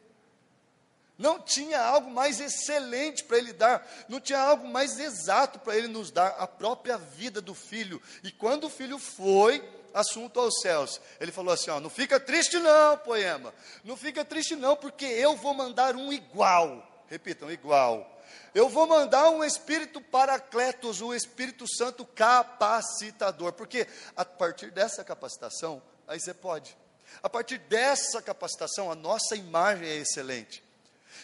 Não 1.19 1.41
tinha 1.41 1.81
algo 1.81 2.11
mais 2.11 2.41
excelente 2.41 3.25
para 3.25 3.39
ele 3.39 3.53
dar, 3.53 3.87
não 4.09 4.21
tinha 4.21 4.39
algo 4.39 4.69
mais 4.69 4.99
exato 4.99 5.59
para 5.59 5.77
ele 5.77 5.89
nos 5.89 6.11
dar, 6.11 6.29
a 6.39 6.47
própria 6.47 6.99
vida 6.99 7.41
do 7.41 7.55
filho. 7.55 8.03
E 8.23 8.31
quando 8.31 8.65
o 8.65 8.71
filho 8.71 8.99
foi 8.99 9.67
assunto 9.95 10.39
aos 10.39 10.61
céus, 10.61 11.01
ele 11.19 11.33
falou 11.33 11.55
assim: 11.55 11.71
ó, 11.71 11.81
não 11.81 11.89
fica 11.89 12.21
triste 12.21 12.59
não, 12.59 12.99
poema, 12.99 13.55
não 13.83 13.97
fica 13.97 14.25
triste 14.25 14.55
não, 14.55 14.77
porque 14.77 15.07
eu 15.07 15.37
vou 15.37 15.55
mandar 15.55 15.97
um 15.97 16.13
igual. 16.13 16.87
Repitam, 17.09 17.51
igual. 17.51 18.13
Eu 18.55 18.69
vou 18.69 18.87
mandar 18.87 19.31
um 19.31 19.45
Espírito 19.45 20.01
Paracletos, 20.01 21.01
o 21.01 21.15
Espírito 21.15 21.67
Santo 21.69 22.05
capacitador, 22.05 23.53
porque 23.53 23.87
a 24.17 24.25
partir 24.25 24.71
dessa 24.71 25.05
capacitação, 25.05 25.83
aí 26.07 26.19
você 26.19 26.35
pode. 26.35 26.77
A 27.23 27.31
partir 27.31 27.59
dessa 27.59 28.21
capacitação, 28.21 28.91
a 28.91 28.95
nossa 28.95 29.37
imagem 29.37 29.89
é 29.89 29.97
excelente. 29.97 30.66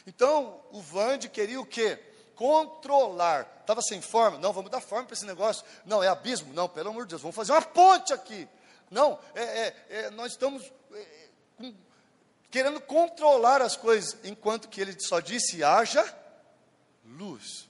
Então, 0.06 0.60
o 0.70 0.80
Vande 0.80 1.28
queria 1.28 1.60
o 1.60 1.66
quê? 1.66 1.98
Controlar. 2.34 3.58
Estava 3.60 3.80
sem 3.82 4.00
forma? 4.00 4.38
Não, 4.38 4.52
vamos 4.52 4.70
dar 4.70 4.80
forma 4.80 5.06
para 5.06 5.14
esse 5.14 5.26
negócio. 5.26 5.64
Não, 5.84 6.02
é 6.02 6.08
abismo? 6.08 6.52
Não, 6.52 6.68
pelo 6.68 6.90
amor 6.90 7.04
de 7.04 7.10
Deus, 7.10 7.22
vamos 7.22 7.36
fazer 7.36 7.52
uma 7.52 7.62
ponte 7.62 8.12
aqui. 8.12 8.48
Não, 8.90 9.18
é, 9.34 9.42
é, 9.42 9.76
é 9.88 10.10
nós 10.10 10.32
estamos 10.32 10.70
é, 10.92 11.06
com, 11.56 11.74
querendo 12.50 12.80
controlar 12.80 13.62
as 13.62 13.76
coisas, 13.76 14.16
enquanto 14.24 14.68
que 14.68 14.80
ele 14.80 14.96
só 15.00 15.20
disse: 15.20 15.64
haja 15.64 16.04
luz. 17.04 17.68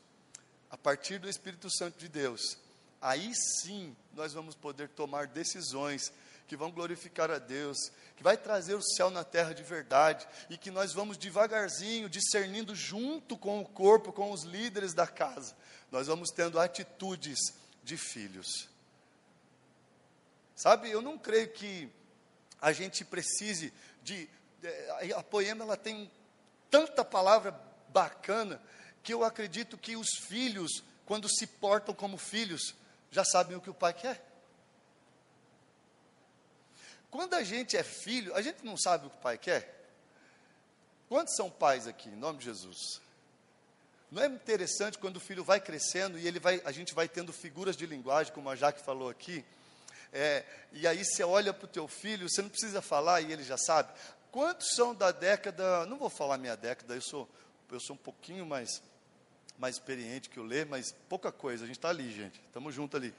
A 0.71 0.77
partir 0.79 1.19
do 1.19 1.29
Espírito 1.29 1.71
Santo 1.71 1.99
de 1.99 2.09
Deus, 2.09 2.57
aí 3.01 3.33
sim 3.35 3.95
nós 4.15 4.33
vamos 4.33 4.55
poder 4.55 4.89
tomar 4.89 5.27
decisões 5.27 6.13
que 6.47 6.57
vão 6.57 6.71
glorificar 6.71 7.31
a 7.31 7.39
Deus, 7.39 7.77
que 8.17 8.23
vai 8.23 8.37
trazer 8.37 8.75
o 8.75 8.83
céu 8.83 9.11
na 9.11 9.25
terra 9.25 9.53
de 9.53 9.63
verdade 9.63 10.27
e 10.51 10.57
que 10.57 10.71
nós 10.71 10.93
vamos 10.93 11.17
devagarzinho, 11.17 12.09
discernindo 12.09 12.75
junto 12.75 13.37
com 13.37 13.61
o 13.61 13.65
corpo, 13.65 14.13
com 14.13 14.31
os 14.31 14.43
líderes 14.43 14.95
da 14.95 15.07
casa, 15.07 15.57
nós 15.91 16.07
vamos 16.07 16.31
tendo 16.31 16.59
atitudes 16.59 17.39
de 17.83 17.97
filhos. 17.97 18.69
Sabe, 20.55 20.91
eu 20.91 21.03
não 21.03 21.19
creio 21.19 21.49
que 21.49 21.91
a 22.61 22.73
gente 22.73 23.05
precise 23.05 23.73
de. 24.03 24.29
A 25.17 25.23
poema 25.23 25.65
ela 25.65 25.77
tem 25.77 26.09
tanta 26.71 27.05
palavra 27.05 27.59
bacana 27.89 28.63
que 29.03 29.13
eu 29.13 29.25
acredito 29.25 29.77
que 29.77 29.97
os 29.97 30.09
filhos, 30.29 30.85
quando 31.05 31.29
se 31.29 31.47
portam 31.47 31.95
como 31.95 32.17
filhos, 32.17 32.75
já 33.11 33.25
sabem 33.25 33.57
o 33.57 33.61
que 33.61 33.71
o 33.71 33.75
pai 33.75 33.93
quer. 33.93 34.32
Quando 37.13 37.35
a 37.35 37.45
gente 37.45 37.77
é 37.77 37.83
filho, 37.83 38.35
a 38.35 38.41
gente 38.41 38.65
não 38.65 38.75
sabe 38.75 39.07
o 39.07 39.11
que 39.11 39.17
o 39.17 39.21
pai 39.21 39.37
quer. 39.37 39.87
Quantos 41.11 41.37
são 41.37 41.51
pais 41.51 41.87
aqui, 41.87 42.09
em 42.09 42.17
nome 42.17 42.39
de 42.39 42.47
Jesus? 42.47 43.03
Não 44.11 44.23
é 44.23 44.27
interessante 44.27 44.97
quando 44.97 45.19
o 45.19 45.21
filho 45.21 45.45
vai 45.45 45.61
crescendo 45.61 46.19
e 46.19 46.27
ele 46.27 46.41
vai, 46.41 46.63
a 46.65 46.73
gente 46.73 46.95
vai 46.95 47.07
tendo 47.07 47.31
figuras 47.31 47.77
de 47.77 47.85
linguagem, 47.85 48.33
como 48.33 48.49
a 48.49 48.57
Jaque 48.57 48.81
falou 48.83 49.11
aqui, 49.11 49.45
é, 50.11 50.43
e 50.73 50.87
aí 50.87 51.05
você 51.05 51.23
olha 51.23 51.53
para 51.53 51.67
o 51.67 51.69
teu 51.69 51.87
filho, 51.87 52.31
você 52.31 52.41
não 52.41 52.49
precisa 52.49 52.81
falar 52.81 53.21
e 53.21 53.31
ele 53.31 53.45
já 53.45 53.59
sabe. 53.59 53.93
Quantos 54.31 54.75
são 54.75 54.95
da 54.95 55.13
década, 55.13 55.85
não 55.85 55.99
vou 55.99 56.09
falar 56.09 56.39
minha 56.39 56.57
década, 56.57 56.95
eu 56.95 57.03
sou, 57.03 57.29
eu 57.71 57.81
sou 57.81 57.95
um 57.95 57.99
pouquinho 57.99 58.47
mais, 58.47 58.83
mais 59.59 59.75
experiente 59.75 60.31
que 60.31 60.41
o 60.41 60.45
Lê, 60.45 60.65
mas 60.65 60.95
pouca 61.11 61.31
coisa, 61.31 61.65
a 61.65 61.67
gente 61.67 61.77
está 61.77 61.91
ali, 61.91 62.11
gente, 62.11 62.41
estamos 62.47 62.75
juntos 62.75 62.99
ali. 62.99 63.15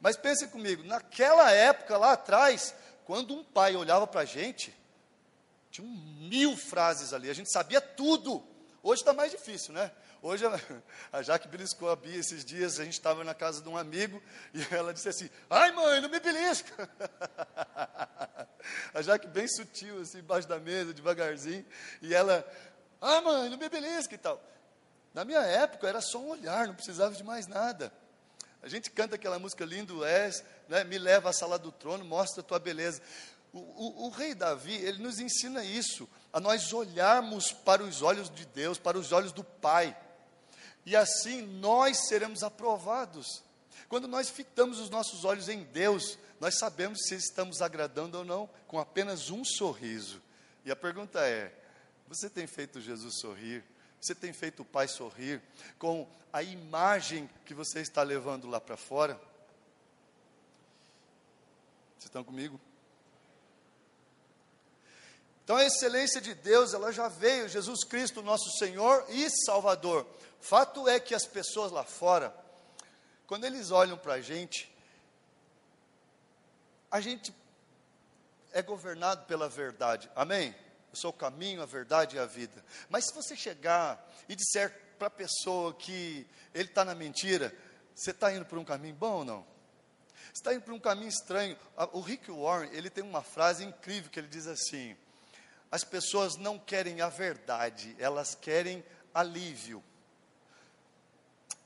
Mas 0.00 0.16
pensem 0.16 0.48
comigo, 0.48 0.84
naquela 0.84 1.50
época 1.50 1.96
lá 1.96 2.12
atrás, 2.12 2.74
quando 3.04 3.34
um 3.34 3.44
pai 3.44 3.76
olhava 3.76 4.06
para 4.06 4.22
a 4.22 4.24
gente, 4.24 4.74
tinha 5.70 5.86
mil 5.86 6.56
frases 6.56 7.12
ali, 7.12 7.30
a 7.30 7.34
gente 7.34 7.50
sabia 7.50 7.80
tudo. 7.80 8.42
Hoje 8.82 9.02
está 9.02 9.12
mais 9.12 9.30
difícil, 9.30 9.72
né? 9.72 9.90
Hoje 10.20 10.44
a 11.12 11.22
Jaque 11.22 11.48
beliscou 11.48 11.90
a 11.90 11.96
Bia 11.96 12.18
esses 12.18 12.44
dias, 12.44 12.78
a 12.78 12.84
gente 12.84 12.94
estava 12.94 13.24
na 13.24 13.34
casa 13.34 13.60
de 13.60 13.68
um 13.68 13.76
amigo 13.76 14.22
e 14.54 14.74
ela 14.74 14.92
disse 14.94 15.08
assim: 15.08 15.30
Ai 15.50 15.72
mãe, 15.72 16.00
não 16.00 16.08
me 16.08 16.20
belisca. 16.20 16.88
A 18.94 19.02
Jaque 19.02 19.26
bem 19.26 19.48
sutil, 19.48 20.00
assim, 20.00 20.18
embaixo 20.18 20.46
da 20.46 20.60
mesa, 20.60 20.94
devagarzinho, 20.94 21.66
e 22.00 22.14
ela: 22.14 22.46
Ai 23.00 23.20
mãe, 23.20 23.50
não 23.50 23.58
me 23.58 23.68
belisca 23.68 24.14
e 24.14 24.18
tal. 24.18 24.40
Na 25.12 25.24
minha 25.24 25.40
época 25.40 25.88
era 25.88 26.00
só 26.00 26.18
um 26.18 26.28
olhar, 26.28 26.68
não 26.68 26.74
precisava 26.74 27.12
de 27.12 27.24
mais 27.24 27.48
nada. 27.48 27.92
A 28.62 28.68
gente 28.68 28.90
canta 28.90 29.16
aquela 29.16 29.40
música 29.40 29.64
lindo 29.64 30.04
és, 30.04 30.44
né? 30.68 30.84
me 30.84 30.98
leva 30.98 31.30
à 31.30 31.32
sala 31.32 31.58
do 31.58 31.72
trono, 31.72 32.04
mostra 32.04 32.40
a 32.40 32.44
tua 32.44 32.58
beleza. 32.58 33.02
O, 33.52 33.58
o, 33.58 34.06
o, 34.06 34.10
rei 34.10 34.34
Davi, 34.34 34.74
ele 34.74 35.02
nos 35.02 35.20
ensina 35.20 35.62
isso, 35.62 36.08
a 36.32 36.40
nós 36.40 36.72
olharmos 36.72 37.52
para 37.52 37.82
os 37.82 38.00
olhos 38.00 38.30
de 38.30 38.46
Deus, 38.46 38.78
para 38.78 38.98
os 38.98 39.12
olhos 39.12 39.32
do 39.32 39.44
Pai, 39.44 39.96
e 40.84 40.96
assim 40.96 41.42
nós 41.42 42.08
seremos 42.08 42.42
aprovados. 42.42 43.42
Quando 43.88 44.08
nós 44.08 44.30
fitamos 44.30 44.80
os 44.80 44.88
nossos 44.88 45.24
olhos 45.24 45.48
em 45.48 45.64
Deus, 45.64 46.18
nós 46.40 46.58
sabemos 46.58 47.00
se 47.06 47.14
estamos 47.14 47.60
agradando 47.60 48.18
ou 48.18 48.24
não 48.24 48.48
com 48.66 48.78
apenas 48.78 49.30
um 49.30 49.44
sorriso. 49.44 50.20
E 50.64 50.70
a 50.70 50.76
pergunta 50.76 51.20
é: 51.20 51.52
você 52.08 52.28
tem 52.28 52.46
feito 52.46 52.80
Jesus 52.80 53.20
sorrir? 53.20 53.62
Você 54.00 54.14
tem 54.14 54.32
feito 54.32 54.62
o 54.62 54.64
Pai 54.64 54.88
sorrir 54.88 55.40
com 55.78 56.08
a 56.32 56.42
imagem 56.42 57.30
que 57.46 57.54
você 57.54 57.80
está 57.80 58.02
levando 58.02 58.48
lá 58.48 58.60
para 58.60 58.76
fora? 58.76 59.20
Vocês 62.02 62.08
estão 62.08 62.24
comigo? 62.24 62.60
Então 65.44 65.54
a 65.54 65.64
excelência 65.64 66.20
de 66.20 66.34
Deus, 66.34 66.74
ela 66.74 66.92
já 66.92 67.06
veio, 67.06 67.48
Jesus 67.48 67.84
Cristo, 67.84 68.20
nosso 68.22 68.50
Senhor 68.58 69.06
e 69.08 69.30
Salvador. 69.46 70.04
Fato 70.40 70.88
é 70.88 70.98
que 70.98 71.14
as 71.14 71.24
pessoas 71.26 71.70
lá 71.70 71.84
fora, 71.84 72.34
quando 73.24 73.44
eles 73.44 73.70
olham 73.70 73.96
para 73.96 74.14
a 74.14 74.20
gente, 74.20 74.68
a 76.90 77.00
gente 77.00 77.32
é 78.50 78.60
governado 78.62 79.24
pela 79.26 79.48
verdade. 79.48 80.10
Amém? 80.16 80.52
Eu 80.90 80.96
sou 80.96 81.10
o 81.10 81.14
caminho, 81.14 81.62
a 81.62 81.66
verdade 81.66 82.16
e 82.16 82.18
a 82.18 82.26
vida. 82.26 82.64
Mas 82.90 83.06
se 83.06 83.14
você 83.14 83.36
chegar 83.36 84.10
e 84.28 84.34
disser 84.34 84.76
para 84.98 85.06
a 85.06 85.10
pessoa 85.10 85.72
que 85.72 86.26
ele 86.52 86.68
está 86.68 86.84
na 86.84 86.96
mentira, 86.96 87.56
você 87.94 88.10
está 88.10 88.34
indo 88.34 88.44
por 88.44 88.58
um 88.58 88.64
caminho 88.64 88.96
bom 88.96 89.18
ou 89.18 89.24
não? 89.24 89.52
Está 90.32 90.54
indo 90.54 90.62
por 90.62 90.72
um 90.72 90.80
caminho 90.80 91.08
estranho. 91.08 91.56
O 91.92 92.00
Rick 92.00 92.30
Warren, 92.30 92.70
ele 92.72 92.88
tem 92.88 93.04
uma 93.04 93.22
frase 93.22 93.64
incrível 93.64 94.10
que 94.10 94.18
ele 94.18 94.28
diz 94.28 94.46
assim: 94.46 94.96
as 95.70 95.84
pessoas 95.84 96.36
não 96.36 96.58
querem 96.58 97.00
a 97.00 97.08
verdade, 97.08 97.94
elas 97.98 98.34
querem 98.34 98.84
alívio. 99.14 99.82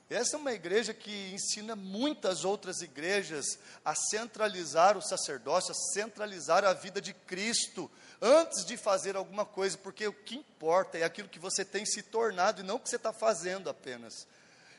Essa 0.09 0.37
é 0.37 0.39
uma 0.39 0.53
igreja 0.53 0.93
que 0.93 1.33
ensina 1.33 1.75
muitas 1.75 2.45
outras 2.45 2.81
igrejas 2.81 3.59
a 3.83 3.93
centralizar 3.93 4.97
o 4.97 5.01
sacerdócio, 5.01 5.71
a 5.71 5.93
centralizar 5.93 6.63
a 6.63 6.71
vida 6.71 7.01
de 7.01 7.13
Cristo, 7.13 7.91
antes 8.21 8.65
de 8.65 8.77
fazer 8.77 9.17
alguma 9.17 9.45
coisa, 9.45 9.77
porque 9.77 10.07
o 10.07 10.13
que 10.13 10.37
importa 10.37 10.97
é 10.97 11.03
aquilo 11.03 11.27
que 11.27 11.39
você 11.39 11.65
tem 11.65 11.85
se 11.85 12.01
tornado 12.01 12.61
e 12.61 12.63
não 12.63 12.75
o 12.75 12.79
que 12.79 12.89
você 12.89 12.95
está 12.95 13.11
fazendo 13.11 13.69
apenas. 13.69 14.25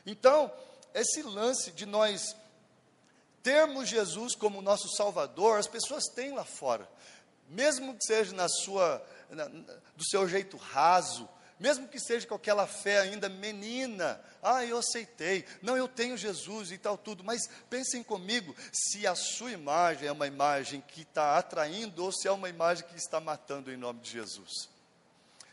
Então, 0.03 0.51
esse 0.95 1.21
lance 1.21 1.71
de 1.71 1.85
nós 1.85 2.35
termos 3.43 3.89
Jesus 3.89 4.35
como 4.35 4.61
nosso 4.61 4.89
Salvador, 4.95 5.59
as 5.59 5.67
pessoas 5.67 6.05
têm 6.05 6.33
lá 6.33 6.43
fora, 6.43 6.89
mesmo 7.47 7.95
que 7.95 8.03
seja 8.03 8.33
na 8.33 8.47
sua, 8.47 9.05
na, 9.29 9.45
do 9.45 10.05
seu 10.09 10.27
jeito 10.27 10.57
raso, 10.57 11.27
mesmo 11.59 11.89
que 11.89 11.99
seja 11.99 12.25
com 12.25 12.35
aquela 12.35 12.65
fé 12.65 12.99
ainda 12.99 13.27
menina, 13.27 14.21
ah, 14.41 14.63
eu 14.63 14.77
aceitei, 14.77 15.45
não, 15.61 15.75
eu 15.75 15.89
tenho 15.89 16.15
Jesus 16.15 16.71
e 16.71 16.77
tal, 16.77 16.97
tudo, 16.97 17.23
mas 17.23 17.49
pensem 17.69 18.01
comigo, 18.01 18.55
se 18.71 19.05
a 19.05 19.13
sua 19.13 19.51
imagem 19.51 20.07
é 20.07 20.11
uma 20.11 20.25
imagem 20.25 20.81
que 20.81 21.01
está 21.01 21.37
atraindo 21.37 22.03
ou 22.03 22.11
se 22.13 22.27
é 22.27 22.31
uma 22.31 22.47
imagem 22.47 22.87
que 22.87 22.95
está 22.95 23.19
matando 23.19 23.71
em 23.71 23.77
nome 23.77 23.99
de 23.99 24.11
Jesus. 24.11 24.69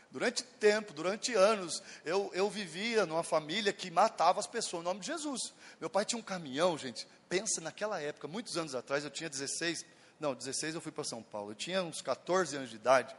Durante 0.09 0.43
tempo, 0.43 0.93
durante 0.93 1.33
anos, 1.33 1.83
eu, 2.05 2.31
eu 2.33 2.49
vivia 2.49 3.05
numa 3.05 3.23
família 3.23 3.73
que 3.73 3.91
matava 3.91 4.39
as 4.39 4.47
pessoas 4.47 4.81
em 4.81 4.85
nome 4.85 5.01
de 5.01 5.07
Jesus. 5.07 5.53
Meu 5.79 5.89
pai 5.89 6.05
tinha 6.05 6.19
um 6.19 6.23
caminhão, 6.23 6.77
gente, 6.77 7.07
pensa 7.27 7.59
naquela 7.59 8.01
época, 8.01 8.27
muitos 8.27 8.57
anos 8.57 8.73
atrás, 8.73 9.03
eu 9.03 9.11
tinha 9.11 9.29
16, 9.29 9.85
não, 10.19 10.33
16 10.33 10.75
eu 10.75 10.81
fui 10.81 10.91
para 10.91 11.03
São 11.03 11.21
Paulo, 11.21 11.51
eu 11.51 11.55
tinha 11.55 11.83
uns 11.83 12.01
14 12.01 12.55
anos 12.55 12.69
de 12.69 12.77
idade, 12.77 13.13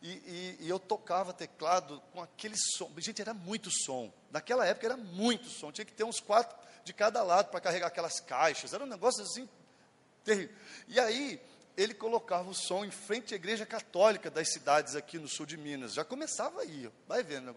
e, 0.00 0.08
e, 0.08 0.56
e, 0.60 0.68
eu 0.68 0.80
tocava 0.80 1.32
teclado 1.32 2.02
com 2.12 2.20
aquele 2.20 2.56
som. 2.56 2.90
Gente, 2.98 3.22
era 3.22 3.32
muito 3.32 3.70
som. 3.70 4.12
Naquela 4.32 4.66
época 4.66 4.86
era 4.86 4.96
muito 4.96 5.48
som. 5.48 5.70
Tinha 5.70 5.84
que 5.84 5.92
ter 5.92 6.02
uns 6.02 6.18
quatro 6.18 6.58
de 6.84 6.92
cada 6.92 7.22
lado 7.22 7.50
para 7.50 7.60
carregar 7.60 7.86
aquelas 7.86 8.18
caixas. 8.18 8.72
Era 8.72 8.82
um 8.82 8.88
negócio 8.88 9.22
assim 9.22 9.48
terrível. 10.24 10.54
E 10.88 10.98
aí 10.98 11.40
ele 11.76 11.94
colocava 11.94 12.50
o 12.50 12.54
som 12.54 12.84
em 12.84 12.90
frente 12.90 13.34
à 13.34 13.36
igreja 13.36 13.66
católica 13.66 14.30
das 14.30 14.52
cidades 14.52 14.94
aqui 14.94 15.18
no 15.18 15.28
sul 15.28 15.46
de 15.46 15.56
Minas. 15.56 15.94
Já 15.94 16.04
começava 16.04 16.60
aí, 16.60 16.90
vai 17.08 17.22
vendo. 17.22 17.54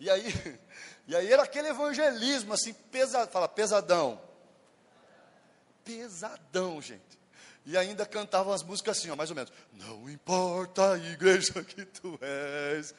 E 0.00 0.10
aí, 0.10 0.32
e 1.06 1.14
aí 1.14 1.32
era 1.32 1.42
aquele 1.42 1.68
evangelismo 1.68 2.54
assim, 2.54 2.72
pesado, 2.72 3.30
fala 3.30 3.48
pesadão. 3.48 4.20
Pesadão, 5.84 6.80
gente 6.80 7.21
e 7.64 7.76
ainda 7.76 8.04
cantavam 8.04 8.52
as 8.52 8.62
músicas 8.62 8.98
assim, 8.98 9.10
ó, 9.10 9.16
mais 9.16 9.30
ou 9.30 9.36
menos. 9.36 9.52
Não 9.72 10.10
importa 10.10 10.92
a 10.92 10.98
igreja 10.98 11.62
que 11.64 11.84
tu 11.84 12.18
és, 12.20 12.94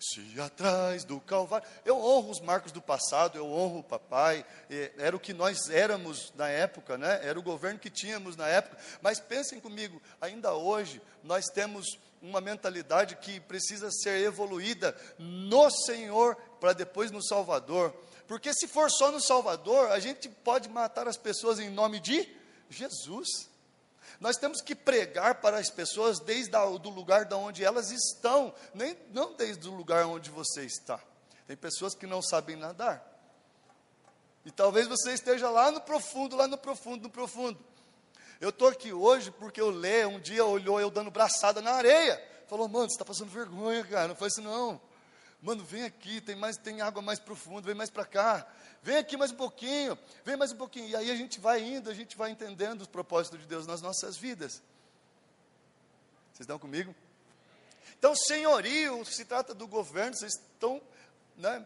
se 0.00 0.40
atrás 0.40 1.04
do 1.04 1.20
Calvário. 1.20 1.66
Eu 1.84 1.96
honro 1.98 2.30
os 2.30 2.40
marcos 2.40 2.72
do 2.72 2.82
passado, 2.82 3.38
eu 3.38 3.46
honro 3.46 3.78
o 3.78 3.84
papai, 3.84 4.44
era 4.96 5.14
o 5.16 5.20
que 5.20 5.32
nós 5.32 5.70
éramos 5.70 6.32
na 6.36 6.48
época, 6.48 6.98
né? 6.98 7.20
era 7.22 7.38
o 7.38 7.42
governo 7.42 7.78
que 7.78 7.90
tínhamos 7.90 8.36
na 8.36 8.48
época. 8.48 8.76
Mas 9.00 9.20
pensem 9.20 9.60
comigo, 9.60 10.02
ainda 10.20 10.52
hoje 10.52 11.00
nós 11.22 11.46
temos 11.46 11.98
uma 12.20 12.40
mentalidade 12.40 13.16
que 13.16 13.38
precisa 13.40 13.90
ser 13.90 14.20
evoluída 14.22 14.96
no 15.18 15.70
Senhor 15.70 16.34
para 16.60 16.72
depois 16.72 17.10
no 17.10 17.22
Salvador. 17.22 17.94
Porque 18.26 18.52
se 18.52 18.66
for 18.66 18.90
só 18.90 19.12
no 19.12 19.20
Salvador, 19.20 19.90
a 19.92 19.98
gente 20.00 20.28
pode 20.28 20.68
matar 20.68 21.06
as 21.06 21.16
pessoas 21.16 21.58
em 21.58 21.70
nome 21.70 22.00
de 22.00 22.28
Jesus. 22.68 23.48
Nós 24.20 24.36
temos 24.36 24.60
que 24.60 24.74
pregar 24.74 25.36
para 25.36 25.58
as 25.58 25.70
pessoas 25.70 26.18
desde 26.18 26.56
o 26.56 26.76
lugar 26.90 27.24
de 27.24 27.34
onde 27.34 27.64
elas 27.64 27.90
estão, 27.90 28.52
nem, 28.74 28.96
não 29.12 29.34
desde 29.34 29.68
o 29.68 29.74
lugar 29.74 30.06
onde 30.06 30.30
você 30.30 30.64
está. 30.64 31.00
Tem 31.46 31.56
pessoas 31.56 31.94
que 31.94 32.06
não 32.06 32.20
sabem 32.20 32.56
nadar. 32.56 33.04
E 34.44 34.50
talvez 34.50 34.86
você 34.86 35.12
esteja 35.12 35.48
lá 35.50 35.70
no 35.70 35.80
profundo, 35.80 36.34
lá 36.34 36.48
no 36.48 36.58
profundo, 36.58 37.04
no 37.04 37.10
profundo. 37.10 37.58
Eu 38.40 38.50
estou 38.50 38.68
aqui 38.68 38.92
hoje 38.92 39.30
porque 39.30 39.60
o 39.60 39.70
Lê 39.70 40.04
um 40.06 40.20
dia 40.20 40.44
olhou 40.44 40.80
eu 40.80 40.90
dando 40.90 41.10
braçada 41.10 41.60
na 41.60 41.72
areia. 41.72 42.22
Falou, 42.48 42.68
mano, 42.68 42.88
você 42.88 42.94
está 42.94 43.04
passando 43.04 43.30
vergonha, 43.30 43.84
cara. 43.84 44.08
Não 44.08 44.16
foi 44.16 44.28
assim, 44.28 44.42
não. 44.42 44.80
Mano, 45.40 45.64
vem 45.64 45.84
aqui, 45.84 46.20
tem 46.20 46.34
mais, 46.34 46.56
tem 46.56 46.80
água 46.80 47.00
mais 47.00 47.18
profunda, 47.18 47.62
vem 47.62 47.74
mais 47.74 47.90
para 47.90 48.04
cá. 48.04 48.46
Vem 48.88 48.96
aqui 48.96 49.18
mais 49.18 49.30
um 49.30 49.36
pouquinho, 49.36 49.98
vem 50.24 50.34
mais 50.34 50.50
um 50.50 50.56
pouquinho. 50.56 50.88
E 50.88 50.96
aí 50.96 51.10
a 51.10 51.14
gente 51.14 51.38
vai 51.38 51.60
indo, 51.60 51.90
a 51.90 51.94
gente 51.94 52.16
vai 52.16 52.30
entendendo 52.30 52.80
os 52.80 52.86
propósitos 52.86 53.38
de 53.38 53.44
Deus 53.44 53.66
nas 53.66 53.82
nossas 53.82 54.16
vidas. 54.16 54.62
Vocês 56.32 56.40
estão 56.40 56.58
comigo? 56.58 56.94
Então, 57.98 58.16
senhorio, 58.16 59.04
se 59.04 59.26
trata 59.26 59.52
do 59.52 59.68
governo, 59.68 60.16
vocês 60.16 60.32
estão 60.32 60.80
né, 61.36 61.62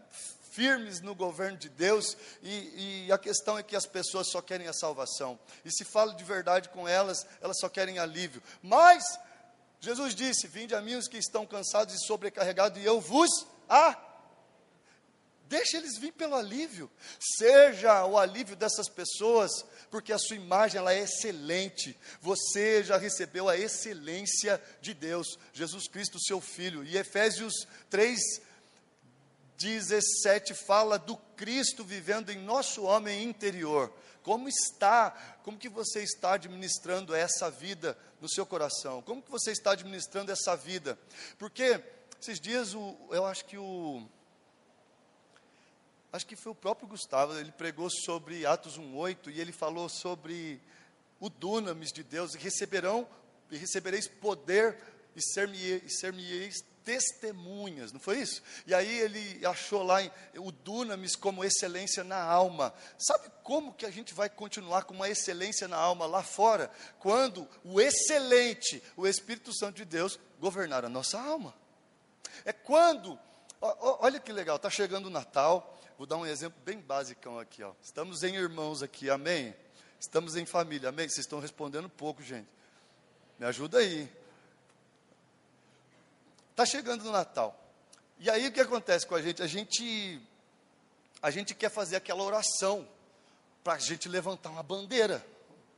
firmes 0.51 1.01
no 1.01 1.15
governo 1.15 1.57
de 1.57 1.69
Deus, 1.69 2.17
e, 2.43 3.05
e, 3.07 3.13
a 3.13 3.19
questão 3.19 3.57
é 3.57 3.63
que 3.63 3.77
as 3.77 3.87
pessoas 3.87 4.29
só 4.29 4.43
querem 4.43 4.67
a 4.67 4.73
salvação. 4.73 5.39
E 5.65 5.71
se 5.71 5.85
fala 5.85 6.13
de 6.17 6.25
verdade 6.25 6.71
com 6.71 6.89
elas, 6.89 7.25
elas 7.41 7.57
só 7.61 7.69
querem 7.69 8.01
alívio. 8.01 8.43
Mas, 8.61 9.05
Jesus 9.79 10.13
disse: 10.17 10.49
Vinde 10.49 10.75
a 10.75 10.83
mim 10.83 10.97
os 10.97 11.07
que 11.07 11.19
estão 11.19 11.47
cansados 11.47 11.95
e 11.95 12.05
sobrecarregados, 12.05 12.83
e 12.83 12.85
eu 12.85 13.01
vos 13.01 13.47
ah, 13.69 13.97
deixa 15.53 15.77
eles 15.77 15.99
vir 15.99 16.13
pelo 16.13 16.35
alívio. 16.35 16.91
Seja 17.21 18.07
o 18.07 18.19
alívio 18.19 18.57
dessas 18.57 18.89
pessoas, 18.89 19.51
porque 19.91 20.11
a 20.11 20.19
sua 20.19 20.37
imagem 20.37 20.79
ela 20.79 20.95
é 20.95 21.01
excelente. 21.01 21.95
Você 22.23 22.83
já 22.83 22.97
recebeu 22.97 23.51
a 23.51 23.57
excelência 23.57 24.59
de 24.81 24.95
Deus, 24.95 25.39
Jesus 25.53 25.87
Cristo, 25.87 26.19
seu 26.19 26.41
filho. 26.41 26.83
E 26.83 26.97
Efésios 26.97 27.53
3 27.91 28.19
17 29.59 30.55
fala 30.55 30.99
do 30.99 31.17
Cristo 31.37 31.85
vivendo 31.85 32.31
em 32.31 32.39
nosso 32.39 32.83
homem 32.85 33.23
interior. 33.23 33.93
Como 34.23 34.49
está? 34.49 35.11
Como 35.45 35.59
que 35.59 35.69
você 35.69 36.03
está 36.03 36.33
administrando 36.33 37.15
essa 37.15 37.51
vida 37.51 37.97
no 38.21 38.29
seu 38.29 38.47
coração? 38.47 39.03
Como 39.03 39.23
que 39.23 39.31
você 39.31 39.53
está 39.53 39.73
administrando 39.73 40.33
essa 40.33 40.57
vida? 40.57 40.99
Porque 41.39 41.81
esses 42.21 42.41
dias, 42.41 42.75
o, 42.75 42.97
eu 43.11 43.27
acho 43.27 43.45
que 43.45 43.59
o. 43.59 44.09
Acho 46.13 46.27
que 46.27 46.37
foi 46.37 46.53
o 46.53 46.55
próprio 46.55 46.87
Gustavo, 46.87 47.39
ele 47.39 47.51
pregou 47.53 47.89
sobre 47.89 48.45
Atos 48.45 48.79
1,8 48.79 49.33
e 49.33 49.41
ele 49.41 49.51
falou 49.51 49.89
sobre 49.89 50.61
o 51.19 51.31
dunamis 51.31 51.91
de 51.91 52.03
Deus, 52.03 52.35
e 52.35 52.39
receberão, 52.39 53.09
e 53.51 53.57
recebereis 53.57 54.09
poder 54.09 54.77
e 55.17 55.23
ser-me-eis 55.23 55.99
ser 55.99 56.13
testemunhas, 56.85 57.93
não 57.93 58.01
foi 58.01 58.19
isso? 58.19 58.43
E 58.67 58.75
aí 58.75 58.99
ele 58.99 59.47
achou 59.47 59.83
lá 59.83 59.99
o 60.37 60.51
dunamis 60.51 61.15
como 61.15 61.45
excelência 61.45 62.03
na 62.03 62.21
alma. 62.21 62.75
Sabe 62.99 63.31
como 63.43 63.73
que 63.73 63.87
a 63.87 63.91
gente 63.91 64.13
vai 64.13 64.29
continuar 64.29 64.85
com 64.85 64.93
uma 64.93 65.09
excelência 65.09 65.69
na 65.69 65.77
alma 65.77 66.07
lá 66.07 66.23
fora? 66.23 66.71
Quando 66.99 67.49
o 67.65 67.81
excelente, 67.81 68.83
o 68.97 69.07
Espírito 69.07 69.53
Santo 69.55 69.77
de 69.77 69.85
Deus, 69.85 70.19
governar 70.41 70.85
a 70.85 70.89
nossa 70.89 71.21
alma. 71.21 71.55
É 72.45 72.53
quando 72.53 73.19
olha 73.61 74.19
que 74.19 74.33
legal, 74.33 74.57
está 74.57 74.69
chegando 74.69 75.07
o 75.07 75.11
Natal. 75.11 75.79
Vou 75.99 76.07
dar 76.07 76.17
um 76.17 76.27
exemplo 76.27 76.61
bem 76.65 76.79
basicão 76.79 77.39
aqui. 77.39 77.63
Ó. 77.63 77.73
Estamos 77.83 78.23
em 78.23 78.35
irmãos 78.35 78.83
aqui, 78.83 79.11
amém? 79.11 79.55
Estamos 80.01 80.37
em 80.37 80.47
família, 80.47 80.89
amém? 80.89 81.09
Vocês 81.09 81.27
estão 81.27 81.39
respondendo 81.39 81.89
pouco, 81.89 82.23
gente. 82.23 82.49
Me 83.39 83.47
ajuda 83.47 83.79
aí. 83.79 84.11
Está 86.51 86.67
chegando 86.67 87.07
o 87.07 87.13
Natal. 87.13 87.59
E 88.19 88.31
aí 88.31 88.49
o 88.49 88.53
que 88.53 88.61
acontece 88.61 89.07
com 89.07 89.15
a 89.15 89.23
gente? 89.23 89.43
A 89.43 89.47
gente, 89.47 90.21
a 91.21 91.31
gente 91.31 91.55
quer 91.55 91.71
fazer 91.71 91.97
aquela 91.97 92.23
oração 92.23 92.89
para 93.63 93.75
a 93.75 93.79
gente 93.79 94.09
levantar 94.09 94.51
uma 94.51 94.63
bandeira, 94.63 95.25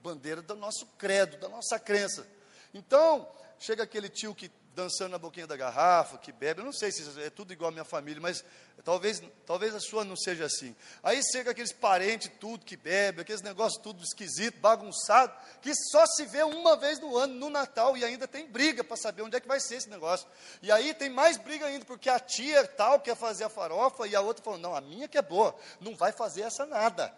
bandeira 0.03 0.41
do 0.41 0.55
nosso 0.55 0.87
credo, 0.99 1.37
da 1.39 1.49
nossa 1.49 1.79
crença. 1.79 2.27
Então, 2.73 3.29
chega 3.59 3.83
aquele 3.83 4.09
tio 4.09 4.35
que 4.35 4.51
dançando 4.75 5.13
na 5.13 5.19
boquinha 5.19 5.47
da 5.47 5.57
garrafa, 5.57 6.19
que 6.19 6.33
bebe, 6.33 6.61
eu 6.61 6.65
não 6.65 6.73
sei 6.73 6.91
se 6.91 7.21
é 7.21 7.31
tudo 7.31 7.53
igual 7.53 7.69
a 7.69 7.73
minha 7.73 7.85
família, 7.85 8.21
mas 8.21 8.45
talvez, 8.85 9.23
talvez 9.47 9.75
a 9.75 9.81
sua 9.81 10.05
não 10.05 10.17
seja 10.17 10.45
assim. 10.45 10.75
Aí 11.03 11.21
chega 11.31 11.53
aqueles 11.53 11.73
parentes 11.73 12.31
tudo 12.41 12.65
que 12.65 12.77
bebe, 12.77 13.21
aqueles 13.21 13.43
negócios 13.43 13.81
tudo 13.83 14.03
esquisito, 14.03 14.59
bagunçado, 14.59 15.33
que 15.63 15.73
só 15.75 16.05
se 16.07 16.27
vê 16.27 16.43
uma 16.43 16.77
vez 16.77 16.99
no 16.99 17.17
ano, 17.17 17.35
no 17.35 17.49
Natal, 17.49 17.97
e 17.97 18.05
ainda 18.05 18.27
tem 18.27 18.47
briga 18.47 18.83
para 18.83 18.97
saber 18.97 19.23
onde 19.23 19.37
é 19.37 19.41
que 19.41 19.49
vai 19.49 19.61
ser 19.61 19.77
esse 19.77 19.89
negócio. 19.89 20.27
E 20.61 20.71
aí 20.73 20.93
tem 20.93 21.09
mais 21.09 21.37
briga 21.37 21.67
ainda, 21.67 21.85
porque 21.85 22.11
a 22.11 22.19
tia 22.19 22.67
tal 22.67 23.01
quer 23.01 23.17
fazer 23.17 23.45
a 23.45 23.49
farofa, 23.49 24.07
e 24.07 24.17
a 24.17 24.21
outra 24.21 24.43
falou, 24.43 24.59
não, 24.59 24.75
a 24.75 24.81
minha 24.81 25.09
que 25.09 25.17
é 25.17 25.23
boa, 25.23 25.55
não 25.81 25.95
vai 25.95 26.11
fazer 26.11 26.43
essa 26.43 26.67
nada. 26.67 27.15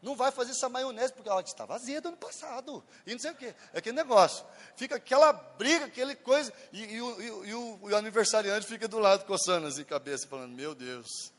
Não 0.00 0.14
vai 0.14 0.30
fazer 0.30 0.52
essa 0.52 0.68
maionese, 0.68 1.12
porque 1.12 1.28
ela 1.28 1.40
está 1.40 1.64
vazia 1.64 2.00
do 2.00 2.08
ano 2.08 2.16
passado. 2.16 2.84
E 3.04 3.12
não 3.12 3.18
sei 3.18 3.32
o 3.32 3.34
quê. 3.34 3.54
É 3.72 3.78
aquele 3.78 3.96
negócio. 3.96 4.44
Fica 4.76 4.96
aquela 4.96 5.32
briga, 5.32 5.86
aquele 5.86 6.14
coisa. 6.14 6.52
E, 6.72 6.84
e, 6.84 7.02
o, 7.02 7.44
e, 7.44 7.54
o, 7.54 7.78
o, 7.82 7.96
aniversariante 7.96 8.66
fica 8.66 8.86
do 8.86 8.98
lado 8.98 9.24
coçando 9.24 9.66
assim, 9.66 9.82
cabeça, 9.82 10.28
falando: 10.28 10.54
Meu 10.54 10.74
Deus, 10.74 11.32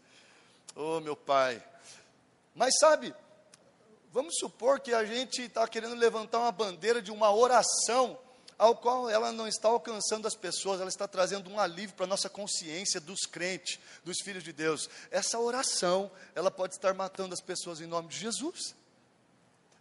oh 0.76 1.00
meu 1.00 1.16
pai. 1.16 1.64
Mas 2.54 2.78
sabe, 2.80 3.16
vamos 4.12 4.36
supor 4.38 4.82
que 4.82 4.94
a 4.94 5.06
gente 5.06 5.44
está 5.44 5.66
querendo 5.66 5.96
levantar 5.96 6.40
uma 6.40 6.52
bandeira 6.52 7.02
de 7.02 7.12
uma 7.12 7.34
oração 7.34 8.20
ao 8.60 8.76
qual 8.76 9.10
ela 9.10 9.32
não 9.32 9.48
está 9.48 9.70
alcançando 9.70 10.28
as 10.28 10.36
pessoas, 10.36 10.82
ela 10.82 10.90
está 10.90 11.08
trazendo 11.08 11.50
um 11.50 11.58
alívio 11.58 11.96
para 11.96 12.04
a 12.04 12.10
nossa 12.10 12.30
consciência 12.30 13.00
dos 13.00 13.22
crentes, 13.22 13.80
dos 14.04 14.18
filhos 14.22 14.44
de 14.44 14.52
Deus. 14.52 14.90
Essa 15.10 15.40
oração, 15.40 16.12
ela 16.36 16.52
pode 16.52 16.74
estar 16.74 16.94
matando 16.94 17.34
as 17.34 17.40
pessoas 17.40 17.80
em 17.80 17.88
nome 17.88 18.10
de 18.10 18.18
Jesus. 18.18 18.76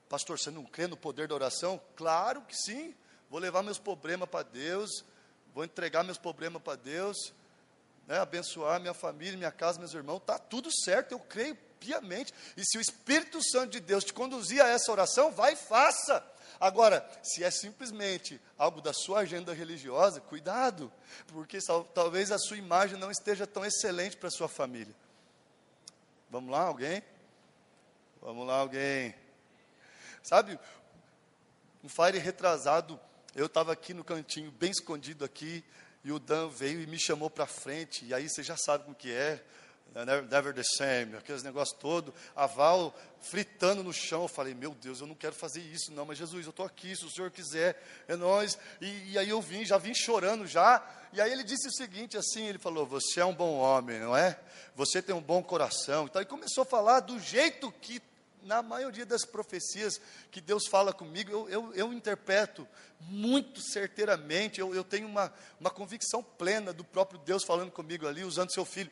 Pastor, 0.08 0.38
você 0.38 0.52
não 0.52 0.64
crê 0.64 0.86
no 0.86 0.96
poder 0.96 1.26
da 1.26 1.34
oração? 1.34 1.80
Claro 1.96 2.40
que 2.42 2.56
sim. 2.56 2.94
Vou 3.28 3.40
levar 3.40 3.64
meus 3.64 3.78
problemas 3.78 4.28
para 4.28 4.44
Deus, 4.44 5.04
vou 5.52 5.64
entregar 5.64 6.04
meus 6.04 6.16
problemas 6.16 6.62
para 6.62 6.76
Deus, 6.76 7.34
né, 8.06 8.18
abençoar 8.18 8.80
minha 8.80 8.94
família, 8.94 9.36
minha 9.36 9.52
casa, 9.52 9.78
meus 9.78 9.92
irmãos, 9.92 10.18
está 10.18 10.38
tudo 10.38 10.70
certo, 10.72 11.12
eu 11.12 11.18
creio 11.18 11.54
piamente. 11.80 12.32
E 12.56 12.64
se 12.64 12.78
o 12.78 12.80
Espírito 12.80 13.38
Santo 13.42 13.72
de 13.72 13.80
Deus 13.80 14.04
te 14.04 14.14
conduzir 14.14 14.62
a 14.62 14.68
essa 14.68 14.90
oração, 14.90 15.30
vai 15.32 15.54
e 15.54 15.56
faça. 15.56 16.24
Agora, 16.60 17.08
se 17.22 17.44
é 17.44 17.50
simplesmente 17.50 18.40
algo 18.56 18.80
da 18.80 18.92
sua 18.92 19.20
agenda 19.20 19.52
religiosa, 19.54 20.20
cuidado, 20.20 20.92
porque 21.28 21.58
talvez 21.94 22.32
a 22.32 22.38
sua 22.38 22.56
imagem 22.56 22.98
não 22.98 23.10
esteja 23.10 23.46
tão 23.46 23.64
excelente 23.64 24.16
para 24.16 24.28
a 24.28 24.32
sua 24.32 24.48
família. 24.48 24.94
Vamos 26.30 26.50
lá, 26.50 26.62
alguém? 26.62 27.02
Vamos 28.20 28.46
lá, 28.46 28.56
alguém. 28.56 29.14
Sabe, 30.22 30.58
um 31.82 31.88
fire 31.88 32.18
retrasado, 32.18 32.98
eu 33.34 33.46
estava 33.46 33.72
aqui 33.72 33.94
no 33.94 34.02
cantinho, 34.02 34.50
bem 34.50 34.70
escondido 34.70 35.24
aqui, 35.24 35.64
e 36.02 36.10
o 36.10 36.18
Dan 36.18 36.48
veio 36.48 36.80
e 36.80 36.86
me 36.86 36.98
chamou 36.98 37.30
para 37.30 37.46
frente, 37.46 38.04
e 38.04 38.12
aí 38.12 38.28
você 38.28 38.42
já 38.42 38.56
sabe 38.56 38.84
como 38.84 38.96
que 38.96 39.12
é, 39.12 39.44
né, 39.94 40.04
never 40.22 40.54
the 40.54 40.62
same, 40.62 41.16
aqueles 41.16 41.42
negócios 41.42 41.76
todo, 41.78 42.14
a 42.36 42.46
Val 42.46 42.94
fritando 43.20 43.82
no 43.82 43.92
chão, 43.92 44.22
eu 44.22 44.28
falei, 44.28 44.54
meu 44.54 44.74
Deus, 44.74 45.00
eu 45.00 45.06
não 45.06 45.14
quero 45.14 45.34
fazer 45.34 45.60
isso 45.60 45.92
não, 45.92 46.04
mas 46.04 46.18
Jesus, 46.18 46.44
eu 46.44 46.50
estou 46.50 46.64
aqui, 46.64 46.94
se 46.94 47.04
o 47.04 47.10
Senhor 47.10 47.30
quiser, 47.30 47.82
é 48.06 48.16
nós, 48.16 48.58
e, 48.80 49.12
e, 49.12 49.18
aí 49.18 49.28
eu 49.28 49.40
vim, 49.40 49.64
já 49.64 49.78
vim 49.78 49.94
chorando 49.94 50.46
já, 50.46 50.86
e 51.12 51.20
aí 51.20 51.32
ele 51.32 51.42
disse 51.42 51.68
o 51.68 51.72
seguinte, 51.72 52.16
assim, 52.16 52.46
ele 52.46 52.58
falou, 52.58 52.86
você 52.86 53.20
é 53.20 53.24
um 53.24 53.34
bom 53.34 53.56
homem, 53.58 53.98
não 53.98 54.16
é? 54.16 54.38
Você 54.76 55.02
tem 55.02 55.14
um 55.14 55.20
bom 55.20 55.42
coração, 55.42 56.04
então, 56.04 56.22
e 56.22 56.26
começou 56.26 56.62
a 56.62 56.66
falar 56.66 57.00
do 57.00 57.18
jeito 57.18 57.72
que, 57.80 58.00
na 58.44 58.62
maioria 58.62 59.04
das 59.04 59.24
profecias 59.24 60.00
que 60.30 60.40
Deus 60.40 60.66
fala 60.68 60.92
comigo, 60.92 61.30
eu, 61.30 61.48
eu, 61.48 61.74
eu 61.74 61.92
interpreto 61.92 62.66
muito 63.00 63.60
certeiramente, 63.60 64.60
eu, 64.60 64.74
eu 64.74 64.84
tenho 64.84 65.08
uma, 65.08 65.32
uma 65.60 65.70
convicção 65.70 66.22
plena 66.22 66.72
do 66.72 66.84
próprio 66.84 67.18
Deus 67.18 67.44
falando 67.44 67.70
comigo 67.70 68.06
ali, 68.06 68.24
usando 68.24 68.52
seu 68.52 68.64
filho, 68.64 68.90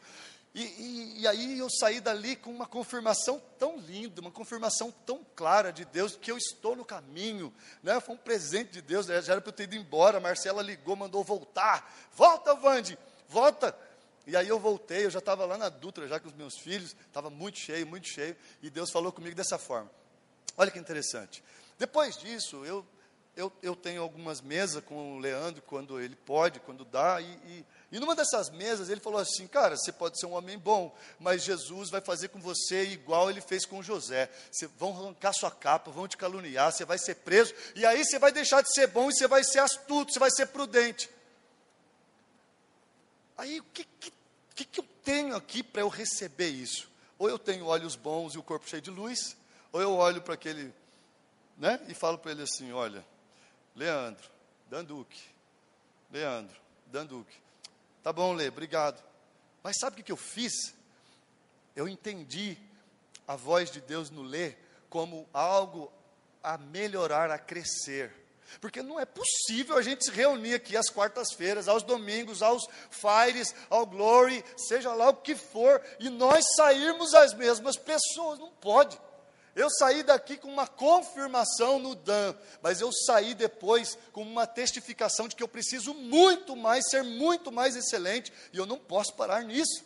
e, 0.57 0.63
e, 0.63 1.21
e, 1.21 1.29
aí 1.29 1.59
eu 1.59 1.69
saí 1.69 2.01
dali 2.01 2.35
com 2.35 2.51
uma 2.51 2.65
confirmação 2.65 3.39
tão 3.59 3.77
linda, 3.77 4.23
uma 4.23 4.31
confirmação 4.31 4.91
tão 5.05 5.23
clara 5.37 5.71
de 5.71 5.85
Deus, 5.85 6.17
que 6.17 6.31
eu 6.31 6.39
estou 6.39 6.75
no 6.75 6.83
caminho, 6.83 7.53
né? 7.83 8.01
foi 8.01 8.15
um 8.15 8.19
presente 8.19 8.73
de 8.73 8.81
Deus, 8.81 9.05
já 9.05 9.15
era 9.15 9.41
para 9.43 9.51
eu 9.51 9.53
ter 9.53 9.65
ido 9.65 9.77
embora, 9.77 10.17
a 10.17 10.21
Marcela 10.21 10.63
ligou, 10.63 10.97
mandou 10.97 11.23
voltar, 11.23 11.95
volta 12.15 12.55
Vande, 12.55 12.99
volta, 13.29 13.79
e 14.27 14.35
aí 14.35 14.49
eu 14.49 14.59
voltei, 14.59 15.05
eu 15.05 15.11
já 15.11 15.19
estava 15.19 15.45
lá 15.45 15.59
na 15.59 15.69
Dutra, 15.69 16.09
já 16.09 16.19
com 16.19 16.29
os 16.29 16.35
meus 16.35 16.57
filhos, 16.57 16.97
estava 17.07 17.29
muito 17.29 17.59
cheio, 17.59 17.87
muito 17.87 18.09
cheio, 18.09 18.35
e 18.63 18.71
Deus 18.71 18.91
falou 18.91 19.13
comigo 19.13 19.37
dessa 19.37 19.59
forma, 19.59 19.91
olha 20.57 20.71
que 20.71 20.79
interessante, 20.79 21.45
depois 21.79 22.17
disso, 22.17 22.65
eu, 22.65 22.83
eu, 23.37 23.53
eu 23.63 23.77
tenho 23.77 24.01
algumas 24.01 24.41
mesas 24.41 24.83
com 24.83 25.17
o 25.17 25.19
Leandro, 25.19 25.61
quando 25.61 26.01
ele 26.01 26.17
pode, 26.17 26.61
quando 26.61 26.83
dá, 26.83 27.21
e, 27.21 27.27
e 27.27 27.67
e 27.91 28.01
numa 28.01 28.17
dessas 28.17 28.51
mesas 28.51 28.89
ele 28.89 29.01
falou 29.01 29.21
assim: 29.21 29.47
Cara, 29.47 29.77
você 29.77 29.93
pode 29.93 30.19
ser 30.19 30.27
um 30.27 30.33
homem 30.33 30.59
bom, 30.59 30.95
mas 31.21 31.45
Jesus 31.45 31.89
vai 31.89 32.01
fazer 32.01 32.29
com 32.29 32.41
você 32.41 32.83
igual 32.83 33.31
ele 33.31 33.41
fez 33.41 33.65
com 33.65 33.83
José. 33.83 34.31
Você, 34.51 34.67
vão 34.67 34.91
arrancar 34.91 35.33
sua 35.33 35.51
capa, 35.51 35.91
vão 35.91 36.09
te 36.09 36.17
caluniar, 36.17 36.73
você 36.73 36.85
vai 36.85 36.99
ser 36.99 37.17
preso, 37.17 37.55
e 37.77 37.87
aí 37.87 38.05
você 38.05 38.19
vai 38.19 38.33
deixar 38.33 38.61
de 38.63 38.73
ser 38.73 38.89
bom 38.89 39.09
e 39.09 39.15
você 39.15 39.29
vai 39.29 39.45
ser 39.45 39.61
astuto, 39.61 40.13
você 40.13 40.19
vai 40.19 40.31
ser 40.31 40.47
prudente. 40.47 41.09
Aí 43.39 43.61
o 43.61 43.65
que, 43.65 43.85
que, 43.85 44.13
que, 44.55 44.65
que 44.65 44.81
eu 44.81 44.87
tenho 45.05 45.37
aqui 45.37 45.63
para 45.63 45.83
eu 45.83 45.89
receber 45.89 46.49
isso? 46.49 46.91
Ou 47.19 47.29
eu 47.29 47.39
tenho 47.39 47.67
olhos 47.67 47.95
bons 47.95 48.35
e 48.35 48.39
o 48.39 48.43
corpo 48.43 48.69
cheio 48.69 48.83
de 48.83 48.91
luz, 48.91 49.37
ou 49.71 49.81
eu 49.81 49.95
olho 49.95 50.21
para 50.21 50.35
aquele, 50.35 50.75
né, 51.57 51.81
e 51.87 51.95
falo 51.95 52.19
para 52.19 52.33
ele 52.33 52.43
assim: 52.43 52.73
Olha, 52.73 53.07
Leandro, 53.77 54.29
Danduque, 54.69 55.23
Leandro, 56.11 56.57
Danduque 56.87 57.46
Tá 58.07 58.13
bom, 58.13 58.35
Lê, 58.35 58.47
obrigado. 58.47 59.03
Mas 59.65 59.79
sabe 59.81 60.01
o 60.01 60.05
que 60.05 60.13
eu 60.13 60.17
fiz? 60.17 60.53
Eu 61.75 61.89
entendi 61.89 62.57
a 63.27 63.35
voz 63.35 63.69
de 63.69 63.81
Deus 63.81 64.11
no 64.11 64.23
Lê 64.23 64.55
como 64.89 65.29
algo 65.35 65.93
a 66.41 66.57
melhorar, 66.57 67.33
a 67.33 67.37
crescer. 67.37 68.15
Porque 68.61 68.81
não 68.81 69.01
é 69.01 69.05
possível 69.05 69.77
a 69.77 69.83
gente 69.83 70.05
se 70.05 70.13
reunir 70.13 70.55
aqui 70.55 70.77
às 70.77 70.89
quartas-feiras, 70.89 71.67
aos 71.67 71.83
domingos, 71.83 72.43
aos 72.43 72.63
fires, 72.93 73.53
ao 73.69 73.85
glory, 73.85 74.45
seja 74.57 74.95
lá 74.95 75.09
o 75.09 75.17
que 75.17 75.35
for, 75.35 75.83
e 75.99 76.09
nós 76.09 76.45
sairmos 76.55 77.13
as 77.13 77.35
mesmas 77.35 77.77
pessoas. 77.77 78.39
Não 78.39 78.53
pode. 78.53 78.97
Eu 79.57 79.71
saí 79.71 80.03
daqui 80.03 80.37
com 80.37 80.49
uma 80.49 80.67
confirmação 80.67 81.79
no 81.79 81.95
Dan, 81.95 82.35
mas 82.61 82.83
eu 82.83 82.93
saí 82.93 83.35
depois 83.35 83.97
com 84.13 84.21
uma 84.21 84.47
testificação 84.47 85.27
de 85.27 85.35
que 85.35 85.43
eu 85.43 85.49
preciso 85.49 85.95
muito 85.95 86.55
mais, 86.55 86.85
ser 86.91 87.03
muito 87.03 87.51
mais 87.51 87.75
excelente, 87.75 88.31
e 88.53 88.59
eu 88.59 88.67
não 88.67 88.79
posso 88.79 89.15
parar 89.15 89.43
nisso. 89.43 89.83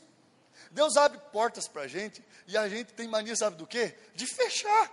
Deus 0.72 0.96
abre 0.96 1.20
portas 1.30 1.68
para 1.68 1.82
a 1.82 1.86
gente, 1.86 2.20
e 2.48 2.56
a 2.56 2.68
gente 2.68 2.92
tem 2.94 3.06
mania, 3.06 3.36
sabe 3.36 3.56
do 3.56 3.66
quê? 3.66 3.96
De 4.12 4.26
fechar. 4.26 4.90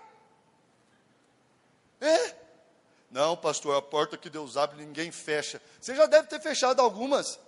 É. 1.99 2.35
Não, 3.09 3.35
pastor, 3.35 3.75
a 3.75 3.81
porta 3.81 4.15
que 4.15 4.29
Deus 4.29 4.57
abre 4.57 4.77
ninguém 4.77 5.11
fecha. 5.11 5.59
Você 5.81 5.95
já 5.95 6.05
deve 6.05 6.27
ter 6.27 6.39
fechado 6.39 6.83
algumas. 6.83 7.39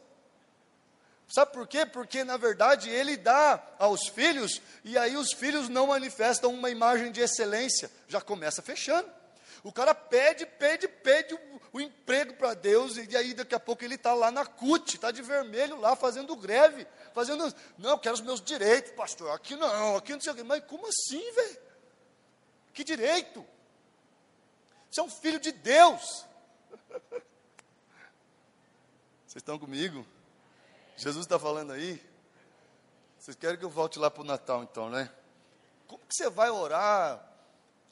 Sabe 1.29 1.53
por 1.53 1.67
quê? 1.67 1.85
Porque 1.85 2.23
na 2.23 2.37
verdade 2.37 2.89
ele 2.89 3.15
dá 3.15 3.61
aos 3.77 4.07
filhos 4.07 4.59
e 4.83 4.97
aí 4.97 5.15
os 5.15 5.31
filhos 5.31 5.69
não 5.69 5.87
manifestam 5.87 6.51
uma 6.51 6.71
imagem 6.71 7.11
de 7.11 7.21
excelência, 7.21 7.91
já 8.07 8.19
começa 8.19 8.63
fechando. 8.63 9.07
O 9.63 9.71
cara 9.71 9.93
pede, 9.93 10.45
pede, 10.45 10.87
pede 10.87 11.35
o, 11.35 11.61
o 11.73 11.79
emprego 11.79 12.33
para 12.33 12.55
Deus 12.55 12.97
e 12.97 13.15
aí 13.15 13.35
daqui 13.35 13.53
a 13.53 13.59
pouco 13.59 13.83
ele 13.83 13.93
está 13.93 14.13
lá 14.15 14.31
na 14.31 14.43
CUT, 14.43 14.95
está 14.95 15.11
de 15.11 15.21
vermelho 15.21 15.79
lá 15.79 15.95
fazendo 15.95 16.35
greve, 16.35 16.87
fazendo, 17.13 17.53
não, 17.77 17.91
eu 17.91 17.99
quero 17.99 18.15
os 18.15 18.21
meus 18.21 18.41
direitos, 18.41 18.91
pastor, 18.93 19.31
aqui 19.31 19.55
não, 19.55 19.97
aqui 19.97 20.13
não 20.13 20.21
sei 20.21 20.33
o 20.33 20.35
quê. 20.35 20.41
Mas 20.41 20.63
como 20.65 20.87
assim, 20.87 21.31
velho? 21.33 21.57
Que 22.73 22.83
direito? 22.83 23.45
Você 24.89 24.99
é 24.99 25.03
um 25.03 25.09
filho 25.09 25.39
de 25.39 25.51
Deus. 25.51 26.25
Vocês 29.27 29.35
estão 29.35 29.59
comigo? 29.59 30.03
Jesus 30.99 31.25
está 31.25 31.39
falando 31.39 31.71
aí. 31.71 32.01
Vocês 33.17 33.37
querem 33.37 33.57
que 33.57 33.63
eu 33.63 33.69
volte 33.69 33.97
lá 33.97 34.11
para 34.11 34.21
o 34.21 34.25
Natal, 34.25 34.63
então, 34.63 34.89
né? 34.89 35.09
Como 35.87 36.01
que 36.05 36.13
você 36.13 36.29
vai 36.29 36.49
orar 36.49 37.25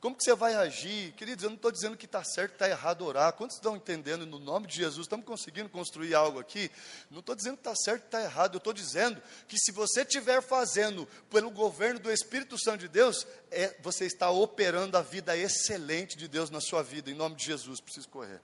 Como 0.01 0.13
que 0.13 0.23
você 0.23 0.35
vai 0.35 0.55
agir? 0.55 1.13
Queridos, 1.13 1.41
eu 1.41 1.49
não 1.49 1.55
estou 1.55 1.71
dizendo 1.71 1.95
que 1.95 2.05
está 2.05 2.21
certo, 2.21 2.51
está 2.51 2.67
errado 2.67 3.05
orar. 3.05 3.31
Quantos 3.31 3.55
estão 3.55 3.77
entendendo 3.77 4.25
no 4.25 4.39
nome 4.39 4.67
de 4.67 4.75
Jesus? 4.75 5.05
Estamos 5.05 5.25
conseguindo 5.25 5.69
construir 5.69 6.13
algo 6.15 6.37
aqui? 6.37 6.69
Não 7.09 7.21
estou 7.21 7.33
dizendo 7.33 7.55
que 7.55 7.61
está 7.61 7.73
certo, 7.75 8.03
está 8.03 8.21
errado. 8.21 8.55
Eu 8.55 8.59
estou 8.59 8.73
dizendo 8.73 9.23
que 9.47 9.57
se 9.57 9.71
você 9.71 10.01
estiver 10.01 10.41
fazendo 10.41 11.07
pelo 11.29 11.49
governo 11.49 12.01
do 12.01 12.11
Espírito 12.11 12.59
Santo 12.59 12.81
de 12.81 12.89
Deus, 12.89 13.25
é, 13.49 13.73
você 13.81 14.05
está 14.05 14.29
operando 14.29 14.97
a 14.97 15.01
vida 15.01 15.35
excelente 15.35 16.17
de 16.17 16.27
Deus 16.27 16.49
na 16.49 16.59
sua 16.59 16.83
vida. 16.83 17.09
Em 17.09 17.15
nome 17.15 17.35
de 17.35 17.45
Jesus, 17.45 17.79
preciso 17.79 18.09
correr. 18.09 18.41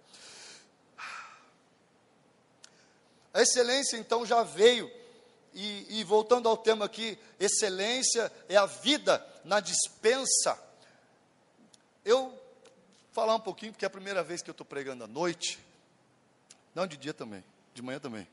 A 3.34 3.42
excelência 3.42 3.98
então 3.98 4.26
já 4.26 4.44
veio. 4.44 4.92
E, 5.54 6.00
e 6.00 6.04
voltando 6.04 6.50
ao 6.50 6.58
tema 6.58 6.86
aqui, 6.86 7.18
excelência 7.40 8.32
é 8.50 8.56
a 8.56 8.66
vida 8.66 9.26
na 9.44 9.60
dispensa 9.60 10.58
eu 12.06 12.38
falar 13.12 13.36
um 13.36 13.40
pouquinho, 13.40 13.72
porque 13.72 13.86
é 13.86 13.88
a 13.88 13.92
primeira 13.92 14.24
vez 14.24 14.42
que 14.42 14.50
eu 14.50 14.54
estou 14.54 14.66
pregando 14.66 15.04
à 15.04 15.08
noite, 15.08 15.60
não 16.76 16.86
de 16.86 16.98
dia 16.98 17.14
também, 17.14 17.44
de 17.74 17.82
manhã 17.82 18.00
também. 18.00 18.28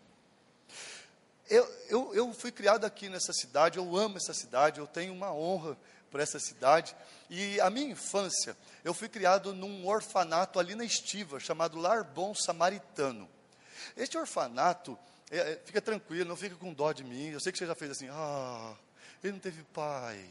Eu, 1.48 1.68
eu, 1.88 2.14
eu 2.14 2.32
fui 2.32 2.50
criado 2.50 2.84
aqui 2.84 3.08
nessa 3.08 3.32
cidade, 3.32 3.78
eu 3.78 3.96
amo 3.96 4.16
essa 4.16 4.32
cidade, 4.32 4.80
eu 4.80 4.86
tenho 4.86 5.12
uma 5.12 5.32
honra 5.32 5.76
por 6.10 6.20
essa 6.20 6.38
cidade. 6.38 6.96
E 7.28 7.60
a 7.60 7.70
minha 7.70 7.90
infância, 7.90 8.56
eu 8.84 8.94
fui 8.94 9.08
criado 9.08 9.52
num 9.52 9.86
orfanato 9.86 10.58
ali 10.58 10.74
na 10.74 10.84
Estiva, 10.84 11.38
chamado 11.38 11.78
Lar 11.78 12.04
Bom 12.04 12.34
Samaritano. 12.34 13.28
Este 13.96 14.18
orfanato, 14.18 14.98
é, 15.30 15.38
é, 15.38 15.60
fica 15.64 15.80
tranquilo, 15.80 16.28
não 16.28 16.36
fica 16.36 16.56
com 16.56 16.72
dó 16.72 16.92
de 16.92 17.04
mim. 17.04 17.28
Eu 17.28 17.40
sei 17.40 17.52
que 17.52 17.58
você 17.58 17.66
já 17.66 17.74
fez 17.74 17.90
assim, 17.90 18.08
ah, 18.10 18.74
ele 19.22 19.34
não 19.34 19.40
teve 19.40 19.62
pai, 19.64 20.24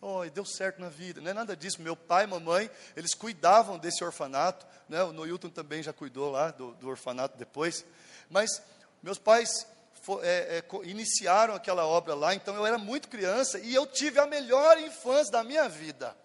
Oh, 0.00 0.24
deu 0.32 0.44
certo 0.44 0.80
na 0.80 0.88
vida. 0.88 1.20
Não 1.20 1.30
é 1.30 1.34
nada 1.34 1.56
disso. 1.56 1.82
Meu 1.82 1.96
pai 1.96 2.22
e 2.22 2.26
mamãe, 2.28 2.70
eles 2.96 3.14
cuidavam 3.14 3.78
desse 3.78 4.04
orfanato. 4.04 4.64
Né? 4.88 5.02
O 5.02 5.12
Noilton 5.12 5.50
também 5.50 5.82
já 5.82 5.92
cuidou 5.92 6.30
lá 6.30 6.52
do, 6.52 6.72
do 6.74 6.88
orfanato 6.88 7.36
depois. 7.36 7.84
Mas 8.30 8.62
meus 9.02 9.18
pais 9.18 9.66
for, 10.02 10.24
é, 10.24 10.58
é, 10.58 10.64
iniciaram 10.84 11.54
aquela 11.54 11.84
obra 11.84 12.14
lá, 12.14 12.34
então 12.34 12.54
eu 12.54 12.64
era 12.64 12.78
muito 12.78 13.08
criança 13.08 13.58
e 13.58 13.74
eu 13.74 13.86
tive 13.86 14.20
a 14.20 14.26
melhor 14.26 14.78
infância 14.78 15.32
da 15.32 15.42
minha 15.42 15.68
vida. 15.68 16.16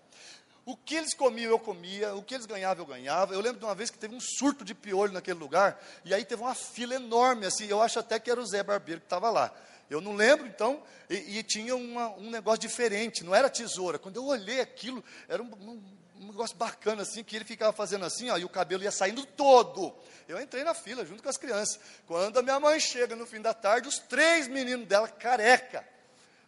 O 0.65 0.77
que 0.77 0.95
eles 0.95 1.13
comiam, 1.13 1.51
eu 1.51 1.59
comia, 1.59 2.15
o 2.15 2.23
que 2.23 2.33
eles 2.33 2.45
ganhavam, 2.45 2.83
eu 2.83 2.87
ganhava. 2.87 3.33
Eu 3.33 3.41
lembro 3.41 3.59
de 3.59 3.65
uma 3.65 3.75
vez 3.75 3.89
que 3.89 3.97
teve 3.97 4.15
um 4.15 4.19
surto 4.19 4.63
de 4.63 4.73
piolho 4.73 5.11
naquele 5.11 5.39
lugar, 5.39 5.81
e 6.05 6.13
aí 6.13 6.23
teve 6.23 6.41
uma 6.41 6.55
fila 6.55 6.95
enorme, 6.95 7.45
assim, 7.45 7.65
eu 7.65 7.81
acho 7.81 7.99
até 7.99 8.17
que 8.17 8.31
era 8.31 8.39
o 8.39 8.45
Zé 8.45 8.63
Barbeiro 8.63 9.01
que 9.01 9.05
estava 9.05 9.29
lá. 9.29 9.53
Eu 9.89 9.99
não 9.99 10.15
lembro, 10.15 10.47
então, 10.47 10.81
e, 11.09 11.39
e 11.39 11.43
tinha 11.43 11.75
uma, 11.75 12.09
um 12.11 12.29
negócio 12.29 12.61
diferente, 12.61 13.23
não 13.23 13.35
era 13.35 13.49
tesoura. 13.49 13.99
Quando 13.99 14.15
eu 14.15 14.25
olhei 14.25 14.61
aquilo, 14.61 15.03
era 15.27 15.43
um, 15.43 15.47
um, 15.47 15.83
um, 16.21 16.27
negócio 16.27 16.55
bacana, 16.55 17.01
assim, 17.01 17.23
que 17.23 17.35
ele 17.35 17.43
ficava 17.43 17.73
fazendo 17.73 18.05
assim, 18.05 18.29
ó, 18.29 18.37
e 18.37 18.45
o 18.45 18.49
cabelo 18.49 18.83
ia 18.83 18.91
saindo 18.91 19.25
todo. 19.25 19.93
Eu 20.29 20.41
entrei 20.41 20.63
na 20.63 20.73
fila, 20.73 21.05
junto 21.05 21.21
com 21.21 21.29
as 21.29 21.37
crianças. 21.37 21.77
Quando 22.07 22.39
a 22.39 22.41
minha 22.41 22.59
mãe 22.59 22.79
chega 22.79 23.17
no 23.17 23.25
fim 23.25 23.41
da 23.41 23.53
tarde, 23.53 23.89
os 23.89 23.99
três 23.99 24.47
meninos 24.47 24.87
dela 24.87 25.09
careca. 25.09 25.85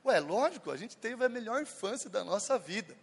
Ué, 0.06 0.20
lógico, 0.20 0.72
a 0.72 0.78
gente 0.78 0.96
teve 0.96 1.26
a 1.26 1.30
melhor 1.30 1.62
infância 1.62 2.10
da 2.10 2.24
nossa 2.24 2.58
vida. 2.58 2.96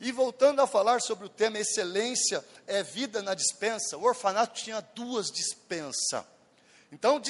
E 0.00 0.10
voltando 0.10 0.62
a 0.62 0.66
falar 0.66 1.00
sobre 1.02 1.26
o 1.26 1.28
tema 1.28 1.58
excelência 1.58 2.42
é 2.66 2.82
vida 2.82 3.20
na 3.20 3.34
dispensa, 3.34 3.98
o 3.98 4.04
orfanato 4.04 4.54
tinha 4.54 4.80
duas 4.94 5.30
dispensas. 5.30 6.24
Então, 6.90 7.20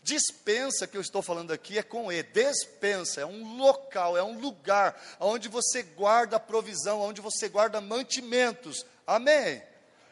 dispensa 0.00 0.86
que 0.86 0.96
eu 0.96 1.00
estou 1.00 1.22
falando 1.22 1.52
aqui 1.52 1.76
é 1.76 1.82
com 1.82 2.12
E, 2.12 2.22
despensa, 2.22 3.22
é 3.22 3.26
um 3.26 3.56
local, 3.56 4.16
é 4.16 4.22
um 4.22 4.38
lugar 4.38 4.98
onde 5.18 5.48
você 5.48 5.82
guarda 5.82 6.38
provisão, 6.38 7.00
onde 7.00 7.20
você 7.20 7.48
guarda 7.48 7.80
mantimentos. 7.80 8.86
Amém? 9.04 9.60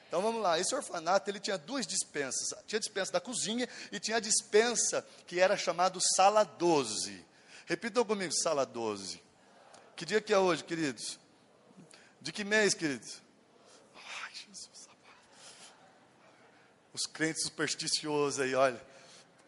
Então 0.09 0.21
vamos 0.21 0.43
lá, 0.43 0.59
esse 0.59 0.75
orfanato 0.75 1.31
ele 1.31 1.41
tinha 1.41 1.57
duas 1.57 1.87
dispensas. 1.87 2.53
Tinha 2.67 2.79
a 2.79 2.81
dispensa 2.81 3.13
da 3.13 3.21
cozinha 3.21 3.67
e 3.93 4.01
tinha 4.01 4.17
a 4.17 4.21
dispensa 4.21 5.07
que 5.27 5.39
era 5.39 5.57
chamado 5.57 6.01
sala 6.17 6.45
12. 6.45 7.25
Repitam 7.65 8.05
comigo, 8.05 8.33
sala 8.35 8.67
12. 8.67 9.23
Que 9.95 10.05
dia 10.05 10.21
que 10.21 10.33
é 10.33 10.39
hoje, 10.39 10.65
queridos? 10.65 11.22
De 12.23 12.31
que 12.31 12.45
mês, 12.45 12.73
queridos? 12.73 13.21
Ai, 13.97 14.31
Jesus. 14.47 14.89
Os 16.95 17.05
crentes 17.05 17.43
supersticiosos 17.43 18.39
aí, 18.39 18.55
olha. 18.55 18.81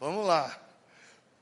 Vamos 0.01 0.27
lá. 0.27 0.61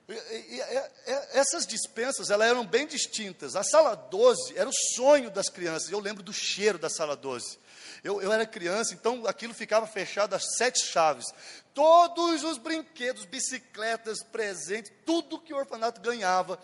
E, 0.07 0.13
e, 0.13 0.61
e, 0.61 0.91
essas 1.33 1.67
dispensas 1.67 2.29
elas 2.29 2.51
eram 2.51 2.67
bem 2.67 2.87
distintas. 2.87 3.57
A 3.57 3.63
sala 3.63 3.95
12 3.95 4.59
era 4.59 4.69
o 4.69 4.73
sonho 4.95 5.31
das 5.31 5.49
crianças. 5.49 5.91
Eu 5.91 6.01
lembro 6.01 6.23
do 6.23 6.35
cheiro 6.35 6.79
da 6.79 6.91
sala 6.91 7.17
12. 7.17 7.59
Eu, 8.05 8.21
eu 8.21 8.31
era 8.31 8.45
criança, 8.45 8.93
então 8.93 9.27
aquilo 9.27 9.55
ficava 9.55 9.87
fechado 9.87 10.35
às 10.35 10.57
sete 10.59 10.85
chaves. 10.85 11.33
Todos 11.73 12.45
os 12.45 12.59
brinquedos, 12.59 13.25
bicicletas, 13.25 14.23
presentes, 14.23 14.93
tudo 15.07 15.41
que 15.41 15.55
o 15.55 15.57
orfanato 15.57 15.99
ganhava, 16.03 16.61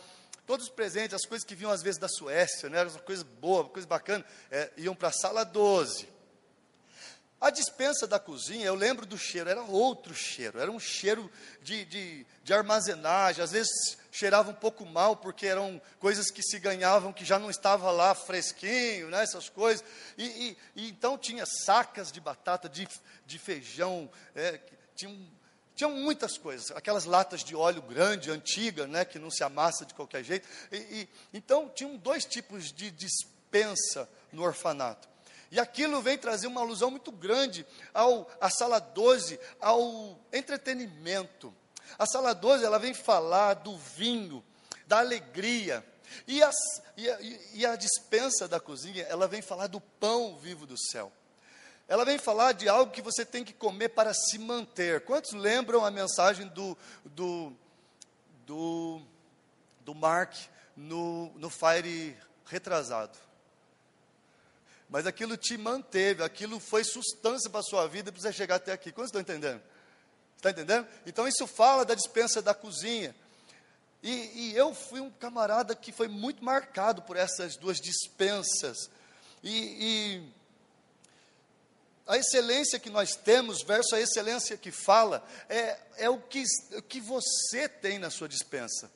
todos 0.48 0.64
os 0.64 0.72
presentes, 0.72 1.12
as 1.12 1.26
coisas 1.26 1.46
que 1.46 1.54
vinham 1.54 1.70
às 1.70 1.82
vezes 1.82 2.00
da 2.00 2.08
Suécia, 2.08 2.70
né, 2.70 2.78
eram 2.78 2.90
coisas 3.00 3.22
boas, 3.22 3.68
coisas 3.68 3.84
bacanas, 3.84 4.26
é, 4.50 4.72
iam 4.78 4.94
para 4.94 5.08
a 5.08 5.12
sala 5.12 5.44
12. 5.44 6.08
A 7.38 7.50
dispensa 7.50 8.06
da 8.06 8.18
cozinha, 8.18 8.64
eu 8.64 8.74
lembro 8.74 9.04
do 9.04 9.18
cheiro, 9.18 9.50
era 9.50 9.60
outro 9.62 10.14
cheiro, 10.14 10.58
era 10.58 10.72
um 10.72 10.80
cheiro 10.80 11.30
de, 11.60 11.84
de, 11.84 12.26
de, 12.42 12.54
armazenagem, 12.54 13.44
às 13.44 13.52
vezes 13.52 13.98
cheirava 14.10 14.50
um 14.50 14.54
pouco 14.54 14.86
mal, 14.86 15.16
porque 15.16 15.46
eram 15.46 15.80
coisas 16.00 16.30
que 16.30 16.42
se 16.42 16.58
ganhavam 16.58 17.12
que 17.12 17.26
já 17.26 17.38
não 17.38 17.50
estava 17.50 17.90
lá 17.90 18.14
fresquinho, 18.14 19.10
né, 19.10 19.22
essas 19.22 19.50
coisas. 19.50 19.84
E, 20.16 20.24
e, 20.24 20.58
e 20.74 20.88
então 20.88 21.18
tinha 21.18 21.44
sacas 21.44 22.10
de 22.10 22.22
batata, 22.22 22.70
de, 22.70 22.88
de 23.26 23.38
feijão, 23.38 24.10
é, 24.34 24.58
tinha, 24.96 25.14
tinham 25.78 25.92
muitas 25.92 26.36
coisas, 26.36 26.72
aquelas 26.72 27.04
latas 27.04 27.44
de 27.44 27.54
óleo 27.54 27.80
grande, 27.80 28.32
antiga, 28.32 28.84
né, 28.84 29.04
que 29.04 29.16
não 29.16 29.30
se 29.30 29.44
amassa 29.44 29.86
de 29.86 29.94
qualquer 29.94 30.24
jeito. 30.24 30.48
E, 30.72 30.76
e, 30.76 31.08
então 31.32 31.68
tinham 31.68 31.96
dois 31.96 32.24
tipos 32.24 32.72
de 32.72 32.90
dispensa 32.90 34.08
no 34.32 34.42
orfanato. 34.42 35.08
E 35.52 35.60
aquilo 35.60 36.02
vem 36.02 36.18
trazer 36.18 36.48
uma 36.48 36.62
alusão 36.62 36.90
muito 36.90 37.12
grande 37.12 37.64
ao 37.94 38.28
a 38.40 38.50
sala 38.50 38.80
12, 38.80 39.38
ao 39.60 40.18
entretenimento. 40.32 41.54
A 41.96 42.06
sala 42.06 42.34
12, 42.34 42.64
ela 42.64 42.80
vem 42.80 42.92
falar 42.92 43.54
do 43.54 43.78
vinho, 43.78 44.44
da 44.84 44.98
alegria. 44.98 45.86
E, 46.26 46.42
as, 46.42 46.56
e, 46.96 47.08
a, 47.08 47.18
e 47.54 47.64
a 47.64 47.76
dispensa 47.76 48.48
da 48.48 48.58
cozinha, 48.58 49.04
ela 49.04 49.28
vem 49.28 49.40
falar 49.40 49.68
do 49.68 49.80
pão 49.80 50.36
vivo 50.38 50.66
do 50.66 50.76
céu. 50.76 51.12
Ela 51.88 52.04
vem 52.04 52.18
falar 52.18 52.52
de 52.52 52.68
algo 52.68 52.92
que 52.92 53.02
você 53.02 53.24
tem 53.24 53.42
que 53.42 53.52
comer 53.52 53.88
para 53.88 54.12
se 54.14 54.38
manter. 54.38 55.00
Quantos 55.00 55.32
lembram 55.32 55.84
a 55.84 55.90
mensagem 55.90 56.46
do, 56.48 56.76
do, 57.04 57.52
do, 58.46 59.00
do 59.80 59.94
Mark 59.94 60.34
no, 60.76 61.32
no 61.36 61.48
Fire 61.48 62.16
retrasado? 62.44 63.18
mas 64.88 65.06
aquilo 65.06 65.36
te 65.36 65.56
manteve, 65.56 66.22
aquilo 66.22 66.58
foi 66.58 66.82
sustância 66.82 67.50
para 67.50 67.60
a 67.60 67.64
sua 67.64 67.86
vida 67.86 68.10
para 68.10 68.20
você 68.20 68.32
chegar 68.32 68.56
até 68.56 68.72
aqui. 68.72 68.90
Quantos 68.90 69.10
estão 69.10 69.20
entendendo? 69.20 69.60
Está 70.36 70.50
entendendo? 70.50 70.86
Então 71.04 71.28
isso 71.28 71.46
fala 71.46 71.84
da 71.84 71.94
dispensa 71.94 72.40
da 72.40 72.54
cozinha. 72.54 73.14
E, 74.02 74.10
e, 74.10 74.56
eu 74.56 74.72
fui 74.72 75.00
um 75.00 75.10
camarada 75.10 75.74
que 75.74 75.90
foi 75.90 76.06
muito 76.06 76.42
marcado 76.42 77.02
por 77.02 77.16
essas 77.16 77.56
duas 77.56 77.78
dispensas. 77.78 78.88
E, 79.42 79.50
e 79.52 80.32
a 82.08 82.16
excelência 82.16 82.78
que 82.78 82.88
nós 82.88 83.14
temos 83.14 83.62
versus 83.62 83.92
a 83.92 84.00
excelência 84.00 84.56
que 84.56 84.72
fala 84.72 85.22
é, 85.48 85.78
é 85.98 86.10
o, 86.10 86.18
que, 86.18 86.42
o 86.74 86.82
que 86.82 87.00
você 87.00 87.68
tem 87.68 87.98
na 87.98 88.08
sua 88.08 88.26
dispensa. 88.26 88.90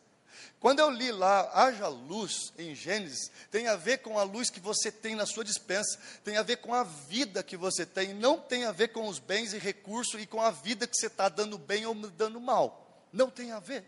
Quando 0.59 0.79
eu 0.79 0.89
li 0.89 1.13
lá, 1.13 1.51
haja 1.53 1.89
luz 1.89 2.53
em 2.57 2.75
Gênesis, 2.75 3.31
tem 3.51 3.67
a 3.67 3.77
ver 3.77 3.99
com 3.99 4.19
a 4.19 4.23
luz 4.23 4.49
que 4.49 4.61
você 4.61 4.91
tem 4.91 5.15
na 5.15 5.27
sua 5.27 5.45
dispensa, 5.45 5.99
tem 6.25 6.37
a 6.37 6.43
ver 6.43 6.59
com 6.59 6.73
a 6.73 6.85
vida 6.85 7.43
que 7.43 7.57
você 7.57 7.85
tem, 7.85 8.15
não 8.15 8.39
tem 8.39 8.65
a 8.65 8.73
ver 8.73 8.89
com 8.89 9.07
os 9.09 9.19
bens 9.19 9.53
e 9.53 9.59
recursos 9.59 10.21
e 10.21 10.27
com 10.27 10.41
a 10.41 10.51
vida 10.51 10.87
que 10.87 10.97
você 10.97 11.09
está 11.09 11.29
dando 11.29 11.59
bem 11.59 11.85
ou 11.85 11.95
dando 11.95 12.41
mal. 12.41 13.07
Não 13.13 13.29
tem 13.29 13.51
a 13.51 13.59
ver. 13.59 13.85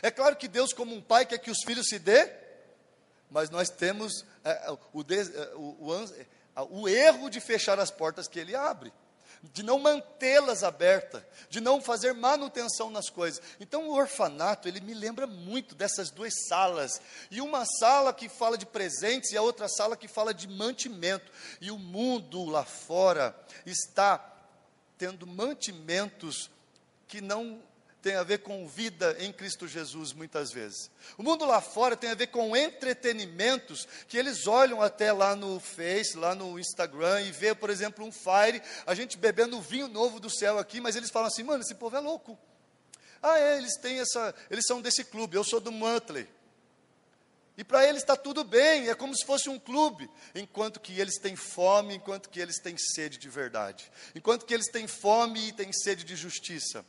É 0.00 0.10
claro 0.10 0.36
que 0.36 0.48
Deus, 0.48 0.72
como 0.72 0.94
um 0.94 1.02
pai, 1.02 1.26
quer 1.26 1.38
que 1.38 1.50
os 1.50 1.62
filhos 1.66 1.88
se 1.88 1.98
dê, 1.98 2.30
mas 3.28 3.50
nós 3.50 3.68
temos 3.68 4.24
é, 4.44 4.70
o, 4.70 4.78
é, 5.02 5.54
o, 5.56 5.76
o, 5.80 6.08
o 6.56 6.88
erro 6.88 7.30
de 7.30 7.40
fechar 7.40 7.78
as 7.78 7.90
portas 7.90 8.28
que 8.28 8.38
ele 8.38 8.54
abre 8.54 8.92
de 9.42 9.62
não 9.62 9.78
mantê-las 9.78 10.62
abertas, 10.62 11.22
de 11.50 11.60
não 11.60 11.80
fazer 11.80 12.14
manutenção 12.14 12.90
nas 12.90 13.10
coisas. 13.10 13.42
Então 13.58 13.88
o 13.88 13.94
orfanato, 13.94 14.68
ele 14.68 14.80
me 14.80 14.94
lembra 14.94 15.26
muito 15.26 15.74
dessas 15.74 16.10
duas 16.10 16.32
salas. 16.46 17.00
E 17.30 17.40
uma 17.40 17.64
sala 17.64 18.12
que 18.12 18.28
fala 18.28 18.56
de 18.56 18.64
presentes 18.64 19.32
e 19.32 19.36
a 19.36 19.42
outra 19.42 19.68
sala 19.68 19.96
que 19.96 20.06
fala 20.06 20.32
de 20.32 20.46
mantimento. 20.46 21.32
E 21.60 21.70
o 21.70 21.78
mundo 21.78 22.44
lá 22.44 22.64
fora 22.64 23.34
está 23.66 24.24
tendo 24.96 25.26
mantimentos 25.26 26.48
que 27.08 27.20
não 27.20 27.60
tem 28.02 28.16
a 28.16 28.24
ver 28.24 28.38
com 28.38 28.66
vida 28.66 29.16
em 29.20 29.32
Cristo 29.32 29.68
Jesus, 29.68 30.12
muitas 30.12 30.50
vezes. 30.50 30.90
O 31.16 31.22
mundo 31.22 31.46
lá 31.46 31.60
fora 31.60 31.96
tem 31.96 32.10
a 32.10 32.14
ver 32.14 32.26
com 32.26 32.56
entretenimentos 32.56 33.86
que 34.08 34.18
eles 34.18 34.46
olham 34.48 34.82
até 34.82 35.12
lá 35.12 35.36
no 35.36 35.60
Face, 35.60 36.16
lá 36.16 36.34
no 36.34 36.58
Instagram 36.58 37.22
e 37.22 37.30
vê, 37.30 37.54
por 37.54 37.70
exemplo, 37.70 38.04
um 38.04 38.10
Fire, 38.10 38.60
a 38.84 38.94
gente 38.94 39.16
bebendo 39.16 39.60
vinho 39.60 39.86
novo 39.86 40.18
do 40.18 40.28
céu 40.28 40.58
aqui, 40.58 40.80
mas 40.80 40.96
eles 40.96 41.10
falam 41.10 41.28
assim, 41.28 41.44
mano, 41.44 41.62
esse 41.62 41.76
povo 41.76 41.96
é 41.96 42.00
louco. 42.00 42.36
Ah, 43.22 43.38
é, 43.38 43.58
eles 43.58 43.76
têm 43.76 44.00
essa, 44.00 44.34
eles 44.50 44.66
são 44.66 44.82
desse 44.82 45.04
clube, 45.04 45.36
eu 45.36 45.44
sou 45.44 45.60
do 45.60 45.70
Monthly. 45.70 46.28
E 47.56 47.62
para 47.62 47.86
eles 47.86 48.02
está 48.02 48.16
tudo 48.16 48.42
bem, 48.42 48.88
é 48.88 48.94
como 48.94 49.14
se 49.14 49.24
fosse 49.24 49.48
um 49.48 49.58
clube, 49.58 50.10
enquanto 50.34 50.80
que 50.80 50.98
eles 50.98 51.18
têm 51.18 51.36
fome, 51.36 51.94
enquanto 51.94 52.28
que 52.30 52.40
eles 52.40 52.58
têm 52.58 52.76
sede 52.76 53.18
de 53.18 53.28
verdade, 53.28 53.92
enquanto 54.14 54.44
que 54.44 54.54
eles 54.54 54.68
têm 54.72 54.88
fome 54.88 55.48
e 55.48 55.52
têm 55.52 55.72
sede 55.72 56.02
de 56.02 56.16
justiça. 56.16 56.84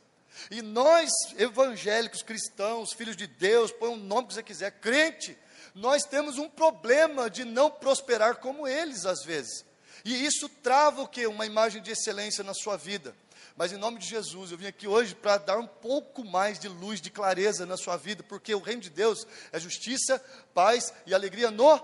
E 0.50 0.62
nós, 0.62 1.10
evangélicos, 1.36 2.22
cristãos, 2.22 2.92
filhos 2.92 3.16
de 3.16 3.26
Deus, 3.26 3.72
põe 3.72 3.90
o 3.90 3.96
nome 3.96 4.28
que 4.28 4.34
você 4.34 4.42
quiser, 4.42 4.70
crente, 4.72 5.36
nós 5.74 6.04
temos 6.04 6.38
um 6.38 6.48
problema 6.48 7.28
de 7.28 7.44
não 7.44 7.70
prosperar 7.70 8.36
como 8.36 8.66
eles 8.66 9.06
às 9.06 9.24
vezes. 9.24 9.64
E 10.04 10.24
isso 10.24 10.48
trava 10.48 11.02
o 11.02 11.08
que? 11.08 11.26
Uma 11.26 11.46
imagem 11.46 11.82
de 11.82 11.90
excelência 11.90 12.44
na 12.44 12.54
sua 12.54 12.76
vida. 12.76 13.14
Mas 13.56 13.72
em 13.72 13.76
nome 13.76 13.98
de 13.98 14.06
Jesus, 14.06 14.50
eu 14.50 14.58
vim 14.58 14.66
aqui 14.66 14.86
hoje 14.86 15.14
para 15.14 15.38
dar 15.38 15.58
um 15.58 15.66
pouco 15.66 16.24
mais 16.24 16.58
de 16.58 16.68
luz, 16.68 17.00
de 17.00 17.10
clareza 17.10 17.64
na 17.64 17.76
sua 17.76 17.96
vida, 17.96 18.22
porque 18.22 18.54
o 18.54 18.60
reino 18.60 18.82
de 18.82 18.90
Deus 18.90 19.26
é 19.52 19.60
justiça, 19.60 20.22
paz 20.52 20.92
e 21.06 21.14
alegria 21.14 21.50
no 21.50 21.80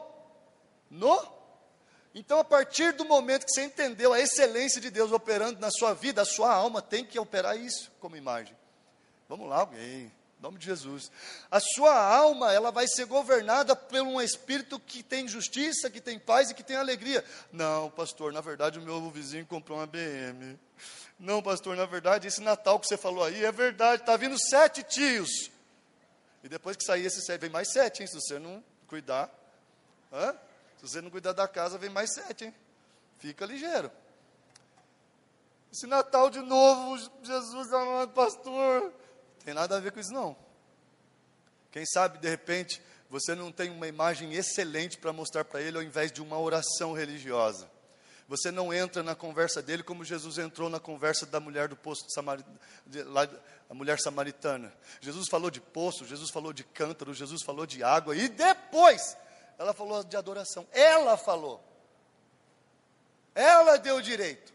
no 0.91 1.40
então, 2.15 2.39
a 2.39 2.45
partir 2.45 2.93
do 2.93 3.05
momento 3.05 3.47
que 3.47 3.53
você 3.53 3.65
entendeu 3.65 4.13
a 4.13 4.21
excelência 4.21 4.81
de 4.81 4.91
Deus 4.91 5.13
operando 5.13 5.61
na 5.61 5.71
sua 5.71 5.95
vida, 5.95 6.23
a 6.23 6.25
sua 6.25 6.53
alma 6.53 6.83
tem 6.83 7.05
que 7.05 7.19
operar 7.19 7.57
isso 7.57 7.91
como 8.01 8.17
imagem. 8.17 8.57
Vamos 9.29 9.49
lá, 9.49 9.59
alguém. 9.59 10.13
Em 10.41 10.43
nome 10.43 10.59
de 10.59 10.65
Jesus. 10.65 11.13
A 11.51 11.61
sua 11.61 11.95
alma, 11.95 12.53
ela 12.53 12.73
vai 12.73 12.89
ser 12.89 13.05
governada 13.05 13.77
por 13.77 14.01
um 14.01 14.21
espírito 14.21 14.81
que 14.81 15.03
tem 15.03 15.29
justiça, 15.29 15.91
que 15.91 16.01
tem 16.01 16.19
paz 16.19 16.51
e 16.51 16.55
que 16.55 16.65
tem 16.65 16.77
alegria. 16.77 17.25
Não, 17.53 17.91
pastor, 17.91 18.33
na 18.33 18.41
verdade 18.41 18.79
o 18.79 18.83
meu 18.83 19.09
vizinho 19.11 19.47
comprou 19.47 19.79
uma 19.79 19.87
BM. 19.87 20.59
Não, 21.19 21.43
pastor, 21.43 21.77
na 21.77 21.85
verdade 21.85 22.27
esse 22.27 22.41
Natal 22.41 22.81
que 22.81 22.87
você 22.87 22.97
falou 22.97 23.23
aí 23.23 23.45
é 23.45 23.53
verdade, 23.53 24.03
está 24.03 24.17
vindo 24.17 24.37
sete 24.39 24.83
tios. 24.83 25.51
E 26.43 26.49
depois 26.49 26.75
que 26.75 26.85
sair 26.85 27.05
esse 27.05 27.21
sete, 27.21 27.43
vem 27.43 27.51
mais 27.51 27.71
sete, 27.71 28.01
hein, 28.01 28.07
se 28.09 28.15
você 28.15 28.39
não 28.39 28.65
cuidar. 28.89 29.31
Hã? 30.11 30.35
Se 30.81 30.89
você 30.89 31.03
não 31.03 31.11
cuidar 31.11 31.35
da 31.35 31.47
casa, 31.47 31.77
vem 31.77 31.91
mais 31.91 32.15
sete, 32.15 32.47
hein? 32.47 32.55
Fica 33.19 33.45
ligeiro. 33.45 33.93
Esse 35.71 35.87
Natal 35.87 36.31
de 36.31 36.41
novo, 36.41 36.97
Jesus 37.23 37.71
amado 37.71 38.13
pastor. 38.13 38.91
Tem 39.45 39.53
nada 39.53 39.77
a 39.77 39.81
ver 39.81 39.93
com 39.93 40.01
isso, 40.01 40.11
não. 40.11 40.35
Quem 41.71 41.85
sabe, 41.85 42.17
de 42.17 42.31
repente, 42.31 42.81
você 43.11 43.35
não 43.35 43.53
tem 43.53 43.69
uma 43.69 43.87
imagem 43.87 44.33
excelente 44.33 44.97
para 44.97 45.13
mostrar 45.13 45.45
para 45.45 45.61
ele, 45.61 45.77
ao 45.77 45.83
invés 45.83 46.11
de 46.11 46.23
uma 46.23 46.39
oração 46.39 46.95
religiosa. 46.95 47.71
Você 48.27 48.51
não 48.51 48.73
entra 48.73 49.03
na 49.03 49.15
conversa 49.15 49.61
dele 49.61 49.83
como 49.83 50.03
Jesus 50.03 50.39
entrou 50.39 50.71
na 50.71 50.81
conversa 50.81 51.27
da 51.27 51.41
mulher 51.41 51.69
do 51.69 51.77
poço 51.77 52.07
de 52.07 52.15
Samar... 52.15 52.43
de, 52.87 53.03
lá, 53.03 53.29
a 53.69 53.75
mulher 53.75 54.01
samaritana. 54.01 54.73
Jesus 54.99 55.29
falou 55.29 55.51
de 55.51 55.61
poço, 55.61 56.07
Jesus 56.07 56.31
falou 56.31 56.55
de 56.55 56.65
cântaro, 56.65 57.13
Jesus 57.13 57.43
falou 57.43 57.67
de 57.67 57.85
água, 57.85 58.17
e 58.17 58.31
depois 58.31 59.15
ela 59.61 59.75
falou 59.75 60.03
de 60.03 60.17
adoração. 60.17 60.67
Ela 60.73 61.19
falou. 61.19 61.63
Ela 63.35 63.77
deu 63.77 63.97
o 63.97 64.03
direito. 64.03 64.55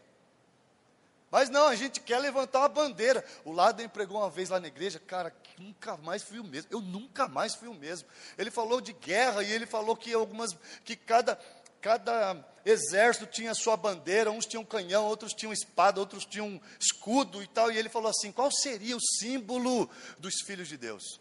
Mas 1.30 1.48
não, 1.48 1.68
a 1.68 1.76
gente 1.76 2.00
quer 2.00 2.18
levantar 2.18 2.58
uma 2.58 2.68
bandeira. 2.68 3.24
O 3.44 3.52
Laden 3.52 3.88
pregou 3.88 4.18
uma 4.18 4.28
vez 4.28 4.48
lá 4.48 4.58
na 4.58 4.66
igreja, 4.66 4.98
cara, 4.98 5.32
nunca 5.58 5.96
mais 5.96 6.24
fui 6.24 6.40
o 6.40 6.44
mesmo. 6.44 6.68
Eu 6.72 6.80
nunca 6.80 7.28
mais 7.28 7.54
fui 7.54 7.68
o 7.68 7.74
mesmo. 7.74 8.08
Ele 8.36 8.50
falou 8.50 8.80
de 8.80 8.92
guerra 8.94 9.44
e 9.44 9.52
ele 9.52 9.64
falou 9.64 9.94
que 9.94 10.12
algumas, 10.12 10.56
que 10.84 10.96
cada, 10.96 11.38
cada 11.80 12.44
exército 12.64 13.26
tinha 13.26 13.54
sua 13.54 13.76
bandeira, 13.76 14.32
uns 14.32 14.44
tinham 14.44 14.64
canhão, 14.64 15.04
outros 15.04 15.32
tinham 15.32 15.52
espada, 15.52 16.00
outros 16.00 16.24
tinham 16.24 16.60
escudo 16.80 17.40
e 17.44 17.46
tal. 17.46 17.70
E 17.70 17.78
ele 17.78 17.88
falou 17.88 18.10
assim: 18.10 18.32
qual 18.32 18.50
seria 18.50 18.96
o 18.96 19.00
símbolo 19.00 19.88
dos 20.18 20.34
filhos 20.44 20.66
de 20.66 20.76
Deus? 20.76 21.20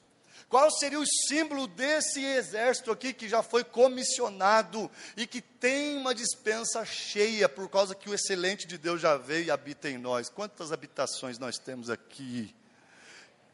Qual 0.49 0.69
seria 0.71 0.99
o 0.99 1.05
símbolo 1.27 1.67
desse 1.67 2.23
exército 2.23 2.91
aqui 2.91 3.13
que 3.13 3.27
já 3.27 3.41
foi 3.41 3.63
comissionado 3.63 4.89
e 5.17 5.25
que 5.25 5.41
tem 5.41 5.97
uma 5.97 6.13
dispensa 6.13 6.85
cheia 6.85 7.49
por 7.49 7.67
causa 7.67 7.95
que 7.95 8.09
o 8.09 8.13
excelente 8.13 8.67
de 8.67 8.77
Deus 8.77 9.01
já 9.01 9.17
veio 9.17 9.45
e 9.45 9.51
habita 9.51 9.89
em 9.89 9.97
nós? 9.97 10.29
Quantas 10.29 10.71
habitações 10.71 11.39
nós 11.39 11.57
temos 11.57 11.89
aqui? 11.89 12.53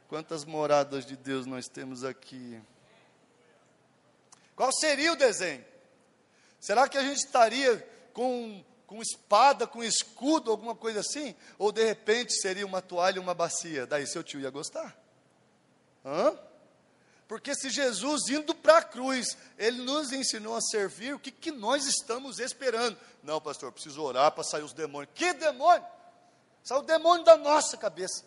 Quantas 0.09 0.43
moradas 0.43 1.05
de 1.05 1.15
Deus 1.15 1.45
nós 1.45 1.67
temos 1.69 2.03
aqui? 2.03 2.61
Qual 4.53 4.71
seria 4.73 5.13
o 5.13 5.15
desenho? 5.15 5.63
Será 6.59 6.89
que 6.89 6.97
a 6.97 7.03
gente 7.03 7.17
estaria 7.17 7.77
com, 8.13 8.63
com 8.85 9.01
espada, 9.01 9.65
com 9.65 9.81
escudo, 9.81 10.51
alguma 10.51 10.75
coisa 10.75 10.99
assim? 10.99 11.33
Ou 11.57 11.71
de 11.71 11.83
repente 11.85 12.33
seria 12.39 12.65
uma 12.65 12.81
toalha 12.81 13.15
e 13.15 13.19
uma 13.19 13.33
bacia? 13.33 13.87
Daí 13.87 14.05
seu 14.05 14.21
tio 14.21 14.41
ia 14.41 14.49
gostar. 14.49 14.95
Hã? 16.05 16.37
Porque 17.31 17.55
se 17.55 17.69
Jesus 17.69 18.27
indo 18.27 18.53
para 18.53 18.79
a 18.79 18.83
cruz, 18.83 19.37
ele 19.57 19.81
nos 19.83 20.11
ensinou 20.11 20.53
a 20.53 20.59
servir, 20.59 21.13
o 21.13 21.19
que, 21.19 21.31
que 21.31 21.49
nós 21.49 21.85
estamos 21.85 22.39
esperando? 22.39 22.97
Não, 23.23 23.39
pastor, 23.39 23.71
preciso 23.71 24.03
orar 24.03 24.33
para 24.33 24.43
sair 24.43 24.63
os 24.63 24.73
demônios. 24.73 25.13
Que 25.15 25.31
demônio? 25.31 25.85
Saiu 26.61 26.81
o 26.81 26.83
demônio 26.83 27.23
da 27.23 27.37
nossa 27.37 27.77
cabeça. 27.77 28.25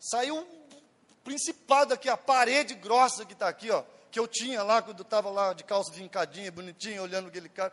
Saiu 0.00 0.36
o 0.36 1.14
principado 1.22 1.94
aqui, 1.94 2.08
a 2.08 2.16
parede 2.16 2.74
grossa 2.74 3.24
que 3.24 3.34
está 3.34 3.46
aqui, 3.50 3.70
ó, 3.70 3.84
que 4.10 4.18
eu 4.18 4.26
tinha 4.26 4.60
lá 4.64 4.82
quando 4.82 4.98
eu 4.98 5.04
estava 5.04 5.30
lá 5.30 5.52
de 5.52 5.62
calça 5.62 5.92
vincadinha, 5.92 6.50
bonitinha, 6.50 7.00
olhando 7.00 7.28
aquele 7.28 7.48
cara. 7.48 7.72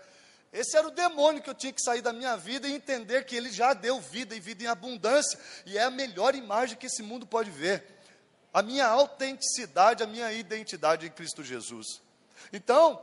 Esse 0.54 0.78
era 0.78 0.88
o 0.88 0.92
demônio 0.92 1.42
que 1.42 1.50
eu 1.50 1.56
tinha 1.56 1.74
que 1.74 1.82
sair 1.82 2.02
da 2.02 2.14
minha 2.14 2.38
vida 2.38 2.68
e 2.68 2.72
entender 2.72 3.26
que 3.26 3.36
ele 3.36 3.52
já 3.52 3.74
deu 3.74 4.00
vida 4.00 4.36
e 4.36 4.40
vida 4.40 4.64
em 4.64 4.68
abundância. 4.68 5.40
E 5.66 5.76
é 5.76 5.82
a 5.82 5.90
melhor 5.90 6.36
imagem 6.36 6.78
que 6.78 6.86
esse 6.86 7.02
mundo 7.02 7.26
pode 7.26 7.50
ver 7.50 8.00
a 8.54 8.62
minha 8.62 8.88
autenticidade, 8.88 10.04
a 10.04 10.08
minha 10.08 10.32
identidade 10.34 11.06
em 11.06 11.12
Cristo 11.12 11.44
Jesus. 11.44 12.02
Então, 12.52 13.02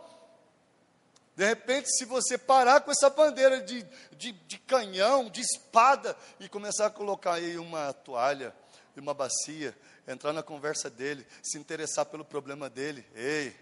de 1.34 1.44
repente, 1.44 1.88
se 1.96 2.04
você 2.04 2.36
parar 2.36 2.80
com 2.80 2.90
essa 2.90 3.08
bandeira 3.08 3.60
de, 3.60 3.86
de, 4.16 4.32
de 4.32 4.58
canhão, 4.58 5.30
de 5.30 5.40
espada, 5.40 6.16
e 6.38 6.48
começar 6.48 6.86
a 6.86 6.90
colocar 6.90 7.34
aí 7.34 7.56
uma 7.56 7.92
toalha 7.92 8.54
e 8.96 9.00
uma 9.00 9.14
bacia, 9.14 9.76
entrar 10.06 10.32
na 10.32 10.42
conversa 10.42 10.90
dele, 10.90 11.26
se 11.42 11.56
interessar 11.58 12.06
pelo 12.06 12.24
problema 12.24 12.68
dele, 12.68 13.06
ei, 13.14 13.56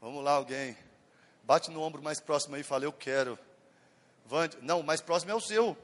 vamos 0.00 0.22
lá, 0.24 0.32
alguém, 0.32 0.76
bate 1.42 1.70
no 1.70 1.82
ombro 1.82 2.02
mais 2.02 2.20
próximo 2.20 2.54
aí 2.54 2.60
e 2.62 2.64
fala, 2.64 2.84
eu 2.84 2.92
quero. 2.92 3.38
Vande, 4.24 4.56
não, 4.62 4.80
o 4.80 4.84
mais 4.84 5.00
próximo 5.00 5.32
é 5.32 5.34
o 5.34 5.40
seu. 5.40 5.76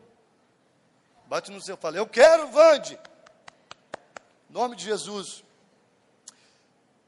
Bate 1.27 1.51
no 1.51 1.61
seu, 1.61 1.77
fala, 1.77 1.97
eu 1.97 2.07
quero, 2.07 2.49
Vande 2.49 2.99
nome 4.49 4.77
de 4.77 4.85
Jesus. 4.85 5.45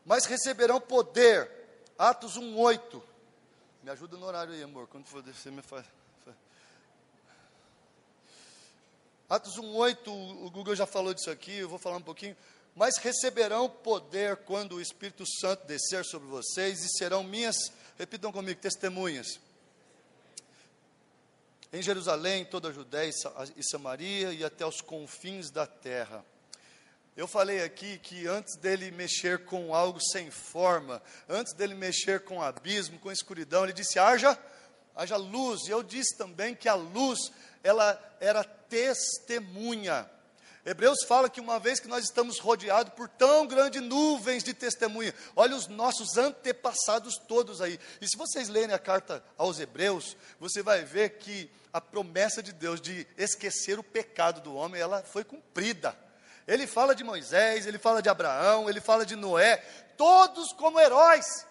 Mas 0.05 0.25
receberão 0.25 0.81
poder. 0.81 1.51
Atos 1.99 2.37
1:8. 2.37 3.03
Me 3.83 3.91
ajuda 3.91 4.17
no 4.17 4.27
horário 4.27 4.53
aí, 4.53 4.63
amor. 4.63 4.87
Quando 4.87 5.07
for 5.07 5.23
descer, 5.23 5.53
me 5.53 5.63
faz. 5.63 5.85
Atos 9.29 9.59
1:8, 9.59 10.11
o 10.11 10.51
Google 10.51 10.75
já 10.75 10.87
falou 10.87 11.13
disso 11.13 11.31
aqui, 11.31 11.59
eu 11.59 11.69
vou 11.69 11.79
falar 11.79 11.99
um 11.99 12.03
pouquinho. 12.03 12.35
Mas 12.75 12.97
receberão 12.97 13.69
poder 13.69 14.37
quando 14.39 14.77
o 14.77 14.81
Espírito 14.81 15.25
Santo 15.41 15.67
descer 15.67 16.03
sobre 16.05 16.29
vocês 16.29 16.83
e 16.83 16.89
serão 16.97 17.23
minhas, 17.23 17.57
repitam 17.99 18.33
comigo, 18.33 18.59
testemunhas. 18.59 19.39
Em 21.71 21.83
Jerusalém, 21.83 22.47
toda 22.47 22.69
a 22.69 22.73
Judéia 22.73 23.13
e 23.55 23.63
Samaria 23.63 24.33
e 24.33 24.43
até 24.43 24.65
os 24.65 24.81
confins 24.81 25.51
da 25.51 25.67
terra. 25.67 26.25
Eu 27.19 27.27
falei 27.27 27.65
aqui 27.65 27.99
que 27.99 28.29
antes 28.29 28.55
dele 28.55 28.93
mexer 28.93 29.45
com 29.45 29.75
algo 29.75 29.99
sem 30.01 30.31
forma, 30.31 31.03
antes 31.29 31.53
dele 31.53 31.75
mexer 31.75 32.21
com 32.21 32.41
abismo, 32.41 32.97
com 33.01 33.11
escuridão, 33.11 33.65
ele 33.65 33.73
disse: 33.73 33.99
haja, 33.99 34.39
haja 34.95 35.17
luz. 35.17 35.67
E 35.67 35.71
eu 35.71 35.83
disse 35.83 36.17
também 36.17 36.55
que 36.55 36.69
a 36.69 36.75
luz, 36.75 37.33
ela 37.61 38.01
era 38.21 38.45
testemunha. 38.45 40.09
Hebreus 40.65 40.99
fala 41.09 41.29
que 41.29 41.41
uma 41.41 41.59
vez 41.59 41.81
que 41.81 41.89
nós 41.89 42.05
estamos 42.05 42.39
rodeados 42.39 42.93
por 42.95 43.09
tão 43.09 43.49
grandes 43.49 43.83
nuvens 43.83 44.45
de 44.45 44.55
testemunha, 44.55 45.13
olha 45.35 45.57
os 45.57 45.67
nossos 45.67 46.17
antepassados 46.17 47.19
todos 47.27 47.61
aí. 47.61 47.81
E 48.01 48.07
se 48.07 48.17
vocês 48.17 48.49
lerem 48.49 48.77
a 48.77 48.79
carta 48.79 49.25
aos 49.37 49.59
Hebreus, 49.59 50.17
você 50.39 50.63
vai 50.63 50.85
ver 50.85 51.19
que 51.19 51.51
a 51.73 51.81
promessa 51.81 52.41
de 52.41 52.53
Deus 52.53 52.81
de 52.81 53.09
esquecer 53.17 53.77
o 53.77 53.83
pecado 53.83 54.41
do 54.41 54.55
homem, 54.55 54.81
ela 54.81 55.03
foi 55.03 55.25
cumprida. 55.25 56.07
Ele 56.49 56.67
fala 56.67 56.95
de 56.95 57.05
Moisés, 57.05 57.67
ele 57.67 57.79
fala 57.79 58.01
de 58.01 58.09
Abraão, 58.09 58.71
ele 58.71 58.81
fala 58.81 59.05
de 59.05 59.15
Noé, 59.15 59.59
todos 59.99 60.51
como 60.55 60.81
heróis. 60.81 61.47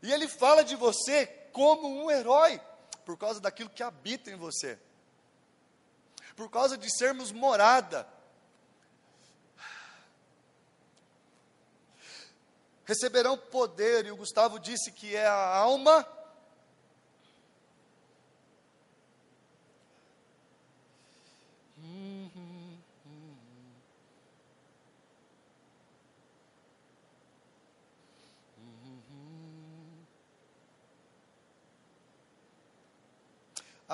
E 0.00 0.12
ele 0.12 0.28
fala 0.28 0.62
de 0.62 0.76
você 0.76 1.26
como 1.52 2.04
um 2.04 2.08
herói, 2.08 2.60
por 3.04 3.18
causa 3.18 3.40
daquilo 3.40 3.68
que 3.68 3.82
habita 3.82 4.30
em 4.30 4.36
você, 4.36 4.78
por 6.36 6.48
causa 6.48 6.78
de 6.78 6.88
sermos 6.96 7.32
morada. 7.32 8.06
Receberão 12.84 13.36
poder, 13.36 14.06
e 14.06 14.12
o 14.12 14.16
Gustavo 14.16 14.60
disse 14.60 14.92
que 14.92 15.16
é 15.16 15.26
a 15.26 15.56
alma 15.56 16.06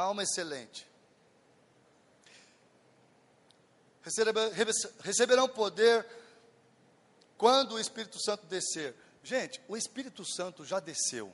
alma 0.03 0.23
excelente. 0.23 0.87
Receberão 5.01 5.49
poder 5.49 6.07
quando 7.37 7.73
o 7.73 7.81
Espírito 7.81 8.23
Santo 8.23 8.47
descer. 8.47 8.95
Gente, 9.23 9.61
o 9.67 9.77
Espírito 9.77 10.25
Santo 10.25 10.65
já 10.65 10.79
desceu. 10.79 11.33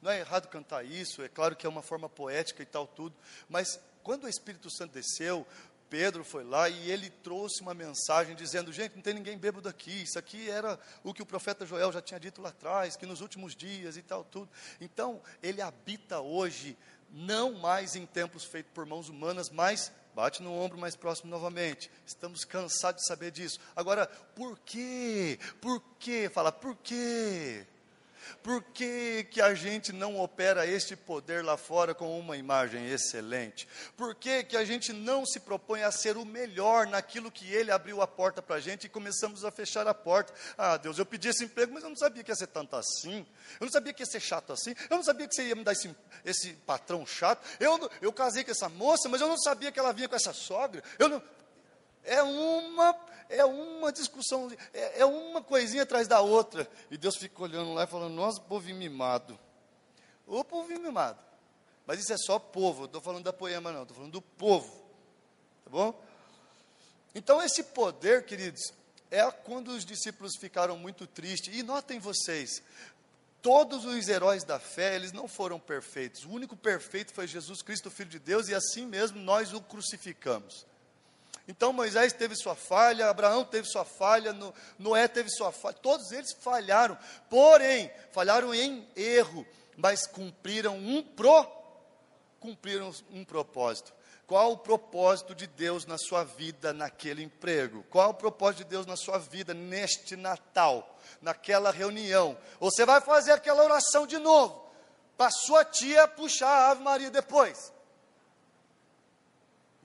Não 0.00 0.10
é 0.10 0.20
errado 0.20 0.48
cantar 0.48 0.84
isso, 0.84 1.22
é 1.22 1.28
claro 1.28 1.56
que 1.56 1.66
é 1.66 1.68
uma 1.68 1.82
forma 1.82 2.08
poética 2.08 2.62
e 2.62 2.66
tal 2.66 2.86
tudo, 2.86 3.14
mas 3.48 3.78
quando 4.02 4.24
o 4.24 4.28
Espírito 4.28 4.70
Santo 4.70 4.92
desceu, 4.92 5.46
Pedro 5.88 6.24
foi 6.24 6.44
lá 6.44 6.68
e 6.68 6.90
ele 6.90 7.10
trouxe 7.10 7.60
uma 7.62 7.74
mensagem 7.74 8.34
dizendo: 8.34 8.72
gente, 8.72 8.96
não 8.96 9.02
tem 9.02 9.14
ninguém 9.14 9.38
bêbado 9.38 9.68
aqui. 9.68 10.02
Isso 10.02 10.18
aqui 10.18 10.48
era 10.50 10.78
o 11.02 11.14
que 11.14 11.22
o 11.22 11.26
profeta 11.26 11.64
Joel 11.66 11.92
já 11.92 12.00
tinha 12.00 12.20
dito 12.20 12.40
lá 12.40 12.50
atrás, 12.50 12.96
que 12.96 13.06
nos 13.06 13.20
últimos 13.20 13.54
dias 13.54 13.96
e 13.96 14.02
tal, 14.02 14.24
tudo. 14.24 14.48
Então, 14.80 15.20
ele 15.42 15.62
habita 15.62 16.20
hoje, 16.20 16.76
não 17.10 17.52
mais 17.52 17.96
em 17.96 18.06
templos 18.06 18.44
feitos 18.44 18.72
por 18.74 18.84
mãos 18.86 19.08
humanas, 19.08 19.50
mas 19.50 19.92
Bate 20.16 20.42
no 20.42 20.50
ombro 20.50 20.78
mais 20.78 20.96
próximo 20.96 21.30
novamente. 21.30 21.90
Estamos 22.06 22.42
cansados 22.42 23.02
de 23.02 23.06
saber 23.06 23.30
disso. 23.30 23.60
Agora, 23.76 24.06
por 24.34 24.58
quê? 24.60 25.38
Por 25.60 25.78
quê? 26.00 26.30
Fala, 26.32 26.50
por 26.50 26.74
quê? 26.76 27.66
Por 28.42 28.62
que, 28.62 29.24
que 29.30 29.40
a 29.40 29.54
gente 29.54 29.92
não 29.92 30.18
opera 30.18 30.66
este 30.66 30.96
poder 30.96 31.44
lá 31.44 31.56
fora 31.56 31.94
com 31.94 32.18
uma 32.18 32.36
imagem 32.36 32.88
excelente? 32.88 33.68
Por 33.96 34.14
que, 34.14 34.44
que 34.44 34.56
a 34.56 34.64
gente 34.64 34.92
não 34.92 35.24
se 35.26 35.40
propõe 35.40 35.82
a 35.82 35.90
ser 35.90 36.16
o 36.16 36.24
melhor 36.24 36.86
naquilo 36.86 37.30
que 37.30 37.52
Ele 37.52 37.70
abriu 37.70 38.00
a 38.00 38.06
porta 38.06 38.40
para 38.40 38.56
a 38.56 38.60
gente 38.60 38.84
e 38.84 38.88
começamos 38.88 39.44
a 39.44 39.50
fechar 39.50 39.86
a 39.86 39.94
porta? 39.94 40.32
Ah, 40.56 40.76
Deus, 40.76 40.98
eu 40.98 41.06
pedi 41.06 41.28
esse 41.28 41.44
emprego, 41.44 41.72
mas 41.72 41.82
eu 41.82 41.90
não 41.90 41.96
sabia 41.96 42.22
que 42.22 42.30
ia 42.30 42.36
ser 42.36 42.48
tanto 42.48 42.76
assim. 42.76 43.26
Eu 43.60 43.66
não 43.66 43.72
sabia 43.72 43.92
que 43.92 44.02
ia 44.02 44.06
ser 44.06 44.20
chato 44.20 44.52
assim. 44.52 44.74
Eu 44.90 44.96
não 44.96 45.04
sabia 45.04 45.26
que 45.26 45.34
você 45.34 45.44
ia 45.48 45.54
me 45.54 45.64
dar 45.64 45.72
esse, 45.72 45.94
esse 46.24 46.52
patrão 46.66 47.06
chato. 47.06 47.44
Eu, 47.58 47.90
eu 48.00 48.12
casei 48.12 48.44
com 48.44 48.50
essa 48.50 48.68
moça, 48.68 49.08
mas 49.08 49.20
eu 49.20 49.28
não 49.28 49.38
sabia 49.38 49.72
que 49.72 49.78
ela 49.78 49.92
vinha 49.92 50.08
com 50.08 50.16
essa 50.16 50.32
sogra. 50.32 50.82
Eu 50.98 51.08
não, 51.08 51.22
é 52.06 52.22
uma 52.22 52.94
é 53.28 53.44
uma 53.44 53.92
discussão, 53.92 54.50
é, 54.72 55.00
é 55.00 55.04
uma 55.04 55.42
coisinha 55.42 55.82
atrás 55.82 56.06
da 56.08 56.20
outra. 56.20 56.68
E 56.90 56.96
Deus 56.96 57.16
fica 57.16 57.42
olhando 57.42 57.72
lá 57.72 57.84
e 57.84 57.86
falando, 57.86 58.14
nossa, 58.14 58.40
povo 58.40 58.66
mimado. 58.74 59.38
O 60.26 60.42
povo 60.44 60.68
mimado. 60.68 61.18
Mas 61.86 62.00
isso 62.00 62.12
é 62.12 62.16
só 62.16 62.38
povo, 62.38 62.80
não 62.80 62.86
estou 62.86 63.00
falando 63.00 63.24
da 63.24 63.32
poema 63.32 63.70
não, 63.70 63.82
estou 63.82 63.96
falando 63.96 64.12
do 64.12 64.22
povo. 64.22 64.84
Tá 65.64 65.70
bom? 65.70 66.02
Então 67.14 67.40
esse 67.42 67.62
poder, 67.62 68.24
queridos, 68.26 68.72
é 69.10 69.28
quando 69.30 69.68
os 69.68 69.84
discípulos 69.84 70.32
ficaram 70.38 70.76
muito 70.76 71.06
tristes. 71.06 71.56
E 71.56 71.62
notem 71.62 71.98
vocês, 71.98 72.62
todos 73.40 73.84
os 73.84 74.08
heróis 74.08 74.42
da 74.42 74.58
fé, 74.58 74.96
eles 74.96 75.12
não 75.12 75.28
foram 75.28 75.58
perfeitos. 75.60 76.24
O 76.24 76.30
único 76.30 76.56
perfeito 76.56 77.14
foi 77.14 77.26
Jesus 77.26 77.62
Cristo, 77.62 77.90
Filho 77.90 78.10
de 78.10 78.18
Deus, 78.18 78.48
e 78.48 78.54
assim 78.54 78.84
mesmo 78.84 79.20
nós 79.20 79.52
o 79.52 79.60
crucificamos. 79.60 80.66
Então 81.48 81.72
Moisés 81.72 82.12
teve 82.12 82.34
sua 82.34 82.56
falha, 82.56 83.08
Abraão 83.08 83.44
teve 83.44 83.68
sua 83.68 83.84
falha, 83.84 84.34
Noé 84.78 85.06
teve 85.06 85.30
sua 85.30 85.52
falha, 85.52 85.76
todos 85.76 86.10
eles 86.10 86.32
falharam, 86.40 86.98
porém, 87.30 87.90
falharam 88.10 88.52
em 88.52 88.86
erro, 88.96 89.46
mas 89.76 90.06
cumpriram 90.06 90.76
um 90.76 91.02
pro, 91.02 91.46
cumpriram 92.40 92.92
um 93.10 93.24
propósito. 93.24 93.94
Qual 94.26 94.52
o 94.52 94.58
propósito 94.58 95.36
de 95.36 95.46
Deus 95.46 95.86
na 95.86 95.96
sua 95.96 96.24
vida 96.24 96.72
naquele 96.72 97.22
emprego? 97.22 97.84
Qual 97.88 98.10
o 98.10 98.14
propósito 98.14 98.64
de 98.64 98.70
Deus 98.70 98.84
na 98.84 98.96
sua 98.96 99.18
vida 99.18 99.54
neste 99.54 100.16
Natal, 100.16 100.98
naquela 101.22 101.70
reunião? 101.70 102.36
Você 102.58 102.84
vai 102.84 103.00
fazer 103.00 103.30
aquela 103.30 103.62
oração 103.62 104.04
de 104.04 104.18
novo, 104.18 104.68
para 105.16 105.30
sua 105.30 105.64
tia 105.64 106.08
puxar 106.08 106.48
a 106.48 106.70
Ave 106.72 106.82
Maria 106.82 107.08
depois. 107.08 107.72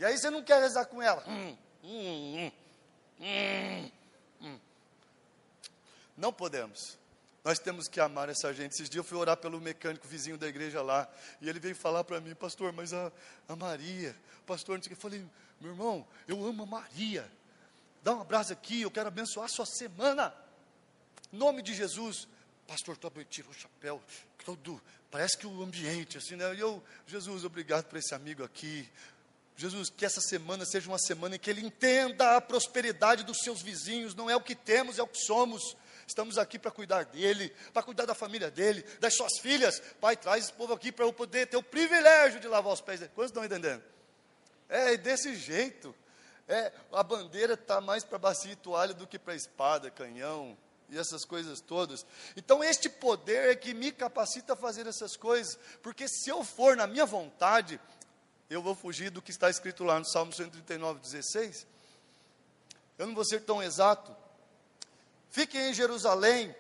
E 0.01 0.05
aí 0.05 0.17
você 0.17 0.31
não 0.31 0.41
quer 0.41 0.59
rezar 0.59 0.85
com 0.85 0.99
ela. 0.99 1.23
Hum, 1.27 1.55
hum, 1.83 2.51
hum, 4.41 4.59
não 6.17 6.33
podemos. 6.33 6.97
Nós 7.43 7.59
temos 7.59 7.87
que 7.87 7.99
amar 7.99 8.27
essa 8.27 8.51
gente. 8.51 8.71
Esses 8.71 8.89
dias 8.89 8.95
eu 8.95 9.03
fui 9.03 9.15
orar 9.15 9.37
pelo 9.37 9.61
mecânico 9.61 10.07
vizinho 10.07 10.39
da 10.39 10.47
igreja 10.47 10.81
lá. 10.81 11.07
E 11.39 11.47
ele 11.47 11.59
veio 11.59 11.75
falar 11.75 12.03
para 12.03 12.19
mim, 12.19 12.33
pastor, 12.33 12.73
mas 12.73 12.93
a, 12.93 13.11
a 13.47 13.55
Maria, 13.55 14.15
pastor. 14.47 14.81
Eu 14.89 14.95
falei, 14.95 15.23
meu 15.59 15.69
irmão, 15.69 16.07
eu 16.27 16.43
amo 16.43 16.63
a 16.63 16.65
Maria. 16.65 17.31
Dá 18.01 18.15
um 18.15 18.21
abraço 18.21 18.51
aqui, 18.51 18.81
eu 18.81 18.89
quero 18.89 19.07
abençoar 19.07 19.45
a 19.45 19.49
sua 19.49 19.67
semana. 19.67 20.33
Em 21.31 21.37
nome 21.37 21.61
de 21.61 21.75
Jesus. 21.75 22.27
Pastor, 22.65 22.97
Tobi 22.97 23.23
tirou 23.25 23.51
o 23.51 23.53
chapéu, 23.53 24.01
todo, 24.45 24.81
parece 25.11 25.37
que 25.37 25.45
o 25.45 25.61
ambiente, 25.61 26.17
assim, 26.17 26.35
né? 26.35 26.55
E 26.55 26.59
eu, 26.59 26.81
Jesus, 27.05 27.45
obrigado 27.45 27.85
por 27.85 27.99
esse 27.99 28.15
amigo 28.15 28.43
aqui. 28.43 28.89
Jesus, 29.55 29.89
que 29.89 30.05
essa 30.05 30.21
semana 30.21 30.65
seja 30.65 30.89
uma 30.89 30.97
semana 30.97 31.35
em 31.35 31.39
que 31.39 31.49
ele 31.49 31.65
entenda 31.65 32.35
a 32.35 32.41
prosperidade 32.41 33.23
dos 33.23 33.39
seus 33.39 33.61
vizinhos, 33.61 34.15
não 34.15 34.29
é 34.29 34.35
o 34.35 34.41
que 34.41 34.55
temos, 34.55 34.97
é 34.97 35.03
o 35.03 35.07
que 35.07 35.19
somos. 35.19 35.75
Estamos 36.07 36.37
aqui 36.37 36.57
para 36.57 36.71
cuidar 36.71 37.05
dele, 37.05 37.53
para 37.71 37.83
cuidar 37.83 38.05
da 38.05 38.15
família 38.15 38.51
dele, 38.51 38.83
das 38.99 39.15
suas 39.15 39.39
filhas. 39.39 39.81
Pai, 39.99 40.17
traz 40.17 40.45
esse 40.45 40.53
povo 40.53 40.73
aqui 40.73 40.91
para 40.91 41.05
eu 41.05 41.13
poder 41.13 41.47
ter 41.47 41.57
o 41.57 41.63
privilégio 41.63 42.39
de 42.39 42.47
lavar 42.47 42.73
os 42.73 42.81
pés 42.81 42.99
dele. 42.99 43.11
Quantos 43.13 43.29
estão 43.29 43.45
entendendo? 43.45 43.83
É 44.67 44.97
desse 44.97 45.35
jeito. 45.35 45.95
É, 46.47 46.71
a 46.91 47.03
bandeira 47.03 47.53
está 47.53 47.79
mais 47.79 48.03
para 48.03 48.17
bacia 48.17 48.51
e 48.51 48.55
toalha 48.55 48.93
do 48.93 49.07
que 49.07 49.17
para 49.17 49.35
espada, 49.35 49.89
canhão 49.89 50.57
e 50.89 50.97
essas 50.97 51.23
coisas 51.23 51.61
todas. 51.61 52.05
Então, 52.35 52.61
este 52.61 52.89
poder 52.89 53.49
é 53.49 53.55
que 53.55 53.73
me 53.73 53.91
capacita 53.91 54.53
a 54.53 54.57
fazer 54.57 54.85
essas 54.85 55.15
coisas, 55.15 55.57
porque 55.81 56.07
se 56.07 56.29
eu 56.29 56.43
for 56.43 56.75
na 56.75 56.85
minha 56.85 57.05
vontade, 57.05 57.79
eu 58.51 58.61
vou 58.61 58.75
fugir 58.75 59.09
do 59.09 59.21
que 59.21 59.31
está 59.31 59.49
escrito 59.49 59.85
lá 59.85 59.97
no 59.97 60.05
Salmo 60.05 60.33
139, 60.33 60.99
16. 60.99 61.65
Eu 62.97 63.07
não 63.07 63.15
vou 63.15 63.23
ser 63.23 63.45
tão 63.45 63.63
exato. 63.63 64.13
Fiquem 65.29 65.69
em 65.69 65.73
Jerusalém 65.73 66.53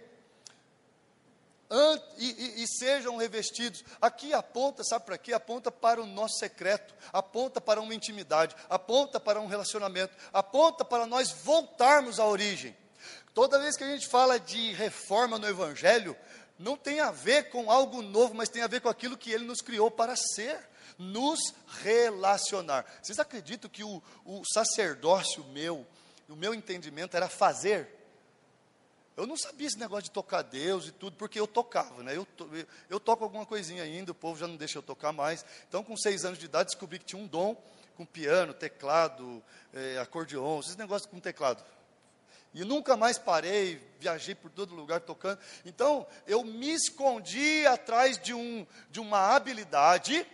e, 2.17 2.25
e, 2.25 2.63
e, 2.63 2.67
sejam 2.67 3.17
revestidos. 3.17 3.83
Aqui 4.01 4.33
aponta, 4.33 4.85
sabe 4.85 5.05
para 5.05 5.17
quê? 5.17 5.33
Aponta 5.33 5.69
para 5.69 6.01
o 6.01 6.05
nosso 6.05 6.37
secreto, 6.39 6.95
aponta 7.11 7.59
para 7.59 7.81
uma 7.81 7.93
intimidade, 7.93 8.55
aponta 8.69 9.19
para 9.19 9.41
um 9.41 9.47
relacionamento, 9.47 10.15
aponta 10.31 10.85
para 10.85 11.05
nós 11.05 11.29
voltarmos 11.43 12.21
à 12.21 12.25
origem. 12.25 12.75
Toda 13.33 13.59
vez 13.59 13.75
que 13.75 13.83
a 13.83 13.91
gente 13.91 14.07
fala 14.07 14.39
de 14.39 14.71
reforma 14.71 15.37
no 15.37 15.47
Evangelho, 15.47 16.15
não 16.57 16.77
tem 16.77 17.01
a 17.01 17.11
ver 17.11 17.49
com 17.49 17.69
algo 17.69 18.01
novo, 18.01 18.33
mas 18.33 18.47
tem 18.47 18.61
a 18.61 18.67
ver 18.67 18.79
com 18.79 18.87
aquilo 18.87 19.17
que 19.17 19.31
ele 19.31 19.43
nos 19.43 19.61
criou 19.61 19.91
para 19.91 20.15
ser 20.15 20.70
nos 21.01 21.53
relacionar. 21.81 22.85
Vocês 23.01 23.19
acreditam 23.19 23.69
que 23.69 23.83
o, 23.83 24.01
o 24.23 24.43
sacerdócio 24.53 25.43
meu, 25.45 25.85
o 26.29 26.35
meu 26.35 26.53
entendimento 26.53 27.17
era 27.17 27.27
fazer? 27.27 27.97
Eu 29.17 29.27
não 29.27 29.35
sabia 29.35 29.67
esse 29.67 29.77
negócio 29.77 30.03
de 30.03 30.11
tocar 30.11 30.41
Deus 30.41 30.87
e 30.87 30.91
tudo, 30.91 31.17
porque 31.17 31.39
eu 31.39 31.47
tocava, 31.47 32.01
né? 32.01 32.15
Eu, 32.15 32.25
eu, 32.39 32.65
eu, 32.89 32.99
toco 32.99 33.23
alguma 33.23 33.45
coisinha 33.45 33.83
ainda, 33.83 34.11
o 34.11 34.15
povo 34.15 34.39
já 34.39 34.47
não 34.47 34.55
deixa 34.55 34.77
eu 34.77 34.81
tocar 34.81 35.11
mais. 35.11 35.45
Então, 35.67 35.83
com 35.83 35.97
seis 35.97 36.23
anos 36.23 36.39
de 36.39 36.45
idade, 36.45 36.69
descobri 36.69 36.97
que 36.97 37.05
tinha 37.05 37.21
um 37.21 37.27
dom 37.27 37.55
com 37.97 38.05
piano, 38.05 38.53
teclado, 38.53 39.43
é, 39.73 39.99
acordeon, 39.99 40.59
esses 40.59 40.75
negócios 40.75 41.09
com 41.09 41.19
teclado. 41.19 41.63
E 42.53 42.63
nunca 42.65 42.97
mais 42.97 43.17
parei, 43.17 43.81
viajei 43.99 44.35
por 44.35 44.49
todo 44.49 44.75
lugar 44.75 45.01
tocando. 45.01 45.39
Então, 45.65 46.05
eu 46.25 46.43
me 46.43 46.71
escondi 46.73 47.65
atrás 47.65 48.17
de, 48.17 48.33
um, 48.33 48.65
de 48.89 48.99
uma 48.99 49.35
habilidade 49.35 50.25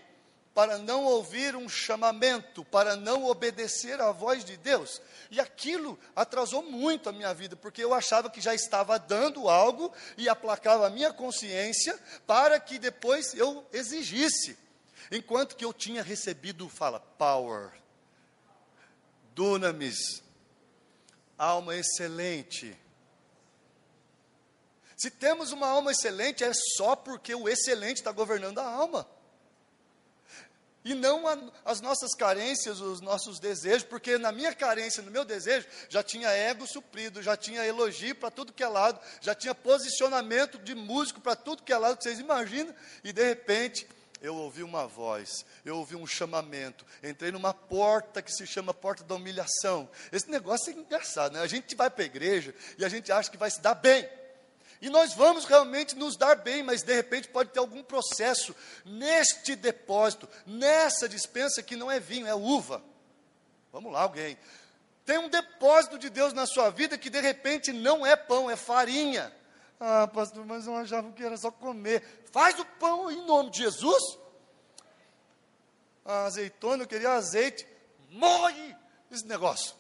para 0.58 0.80
não 0.80 1.04
ouvir 1.04 1.56
um 1.56 1.70
chamamento, 1.70 2.66
para 2.66 2.96
não 2.96 3.26
obedecer 3.26 4.02
à 4.02 4.12
voz 4.12 4.44
de 4.44 4.58
Deus. 4.58 5.00
E 5.30 5.40
aquilo 5.40 6.00
atrasou 6.16 6.64
muito 6.64 7.08
a 7.08 7.12
minha 7.12 7.32
vida, 7.32 7.56
porque 7.56 7.84
eu 7.84 7.94
achava 7.94 8.28
que 8.28 8.42
já 8.42 8.56
estava 8.56 8.98
dando 8.98 9.50
algo 9.50 9.94
e 10.18 10.28
aplacava 10.28 10.88
a 10.88 10.90
minha 10.90 11.14
consciência 11.14 11.96
para 12.26 12.60
que 12.60 12.80
depois 12.80 13.36
eu 13.36 13.64
exigisse. 13.72 14.58
Enquanto 15.12 15.56
que 15.56 15.64
eu 15.64 15.72
tinha 15.72 16.02
recebido, 16.02 16.68
fala, 16.68 17.00
power, 17.00 17.72
dunamis, 19.36 20.24
alma 21.38 21.76
excelente. 21.76 22.76
Se 24.98 25.12
temos 25.12 25.52
uma 25.52 25.68
alma 25.68 25.92
excelente, 25.92 26.44
é 26.44 26.52
só 26.76 26.96
porque 26.96 27.36
o 27.36 27.48
excelente 27.48 27.98
está 27.98 28.12
governando 28.12 28.58
a 28.58 28.66
alma. 28.66 29.08
E 30.84 30.94
não 30.94 31.28
a, 31.28 31.38
as 31.66 31.82
nossas 31.82 32.14
carências, 32.14 32.80
os 32.80 33.02
nossos 33.02 33.40
desejos, 33.40 33.84
porque 33.84 34.18
na 34.18 34.32
minha 34.32 34.54
carência, 34.54 35.04
no 35.04 35.12
meu 35.12 35.26
desejo, 35.26 35.68
já 35.90 36.02
tinha 36.02 36.30
ego 36.30 36.66
suprido, 36.66 37.22
já 37.22 37.36
tinha 37.36 37.66
elogio 37.66 38.16
para 38.16 38.32
tudo 38.32 38.54
que 38.54 38.64
é 38.64 38.68
lado, 38.68 39.00
já 39.22 39.36
tinha 39.36 39.54
posicionamento 39.54 40.58
de 40.60 40.74
músico 40.74 41.20
para 41.20 41.36
tudo 41.36 41.64
que 41.64 41.74
é 41.74 41.78
lado, 41.78 41.98
que 41.98 42.04
vocês 42.04 42.20
imaginam, 42.20 42.74
e 43.04 43.12
de 43.12 43.24
repente 43.24 43.88
eu 44.22 44.36
ouvi 44.36 44.64
uma 44.64 44.88
voz, 44.88 45.46
eu 45.64 45.78
ouvi 45.78 45.96
um 45.96 46.08
chamamento, 46.08 46.86
entrei 47.04 47.32
numa 47.32 47.54
porta 47.54 48.22
que 48.22 48.32
se 48.32 48.48
chama 48.48 48.74
porta 48.74 49.04
da 49.04 49.16
humilhação. 49.16 49.90
Esse 50.12 50.30
negócio 50.30 50.72
é 50.72 50.74
engraçado, 50.74 51.34
né? 51.34 51.42
A 51.42 51.48
gente 51.48 51.76
vai 51.76 51.90
para 51.90 52.04
a 52.04 52.06
igreja 52.06 52.54
e 52.78 52.86
a 52.86 52.90
gente 52.90 53.12
acha 53.12 53.30
que 53.30 53.38
vai 53.38 53.52
se 53.52 53.62
dar 53.62 53.76
bem. 53.76 54.08
E 54.82 54.90
nós 54.90 55.14
vamos 55.14 55.46
realmente 55.46 55.96
nos 55.96 56.16
dar 56.16 56.36
bem, 56.36 56.62
mas 56.62 56.84
de 56.84 56.94
repente 56.94 57.28
pode 57.28 57.50
ter 57.50 57.60
algum 57.60 57.84
processo 57.84 58.56
neste 58.86 59.56
depósito, 59.56 60.30
nessa 60.46 61.10
dispensa 61.10 61.64
que 61.64 61.76
não 61.76 61.90
é 61.90 62.00
vinho, 62.00 62.28
é 62.28 62.36
uva. 62.36 62.84
Vamos 63.72 63.92
lá, 63.92 64.02
alguém. 64.02 64.38
Tem 65.06 65.18
um 65.18 65.30
depósito 65.30 65.98
de 65.98 66.10
Deus 66.10 66.34
na 66.34 66.46
sua 66.46 66.70
vida 66.70 66.98
que 66.98 67.10
de 67.10 67.22
repente 67.22 67.72
não 67.72 68.06
é 68.06 68.16
pão, 68.16 68.50
é 68.52 68.56
farinha. 68.56 69.34
Ah, 69.80 70.08
pastor, 70.08 70.46
mas 70.46 70.68
eu 70.68 70.76
achava 70.76 71.12
que 71.12 71.24
era 71.24 71.38
só 71.38 71.50
comer. 71.50 72.04
Faz 72.32 72.60
o 72.60 72.66
pão 72.66 73.10
em 73.10 73.26
nome 73.26 73.50
de 73.52 73.60
Jesus. 73.60 74.18
A 76.04 76.26
azeitona, 76.26 76.84
eu 76.84 76.88
queria 76.88 77.12
azeite. 77.12 77.68
Morre 78.10 78.76
esse 79.12 79.26
negócio. 79.26 79.76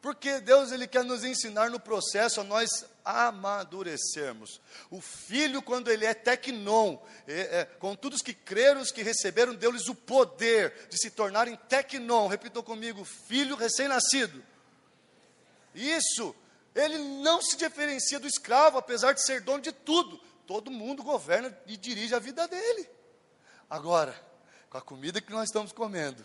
Porque 0.00 0.40
Deus 0.40 0.72
ele 0.72 0.86
quer 0.86 1.04
nos 1.04 1.24
ensinar 1.24 1.70
no 1.70 1.78
processo 1.78 2.40
a 2.40 2.44
nós 2.44 2.84
amadurecermos. 3.04 4.60
O 4.90 5.00
filho, 5.00 5.62
quando 5.62 5.90
ele 5.90 6.04
é 6.04 6.14
tecnon, 6.14 6.98
é, 7.26 7.60
é, 7.60 7.64
contudo 7.64 8.14
os 8.14 8.22
que 8.22 8.34
creram, 8.34 8.80
os 8.80 8.90
que 8.90 9.02
receberam, 9.02 9.54
deu-lhes 9.54 9.88
o 9.88 9.94
poder 9.94 10.88
de 10.88 10.98
se 10.98 11.10
tornarem 11.10 11.56
tecnon. 11.68 12.26
Repitam 12.26 12.62
comigo, 12.62 13.04
filho 13.04 13.56
recém-nascido. 13.56 14.42
Isso, 15.74 16.34
ele 16.74 16.98
não 16.98 17.40
se 17.40 17.56
diferencia 17.56 18.20
do 18.20 18.26
escravo, 18.26 18.78
apesar 18.78 19.12
de 19.12 19.24
ser 19.24 19.40
dono 19.40 19.62
de 19.62 19.72
tudo. 19.72 20.20
Todo 20.46 20.70
mundo 20.70 21.02
governa 21.02 21.56
e 21.66 21.76
dirige 21.76 22.14
a 22.14 22.18
vida 22.18 22.46
dele. 22.46 22.88
Agora, 23.68 24.14
com 24.68 24.78
a 24.78 24.82
comida 24.82 25.20
que 25.20 25.32
nós 25.32 25.48
estamos 25.48 25.72
comendo, 25.72 26.24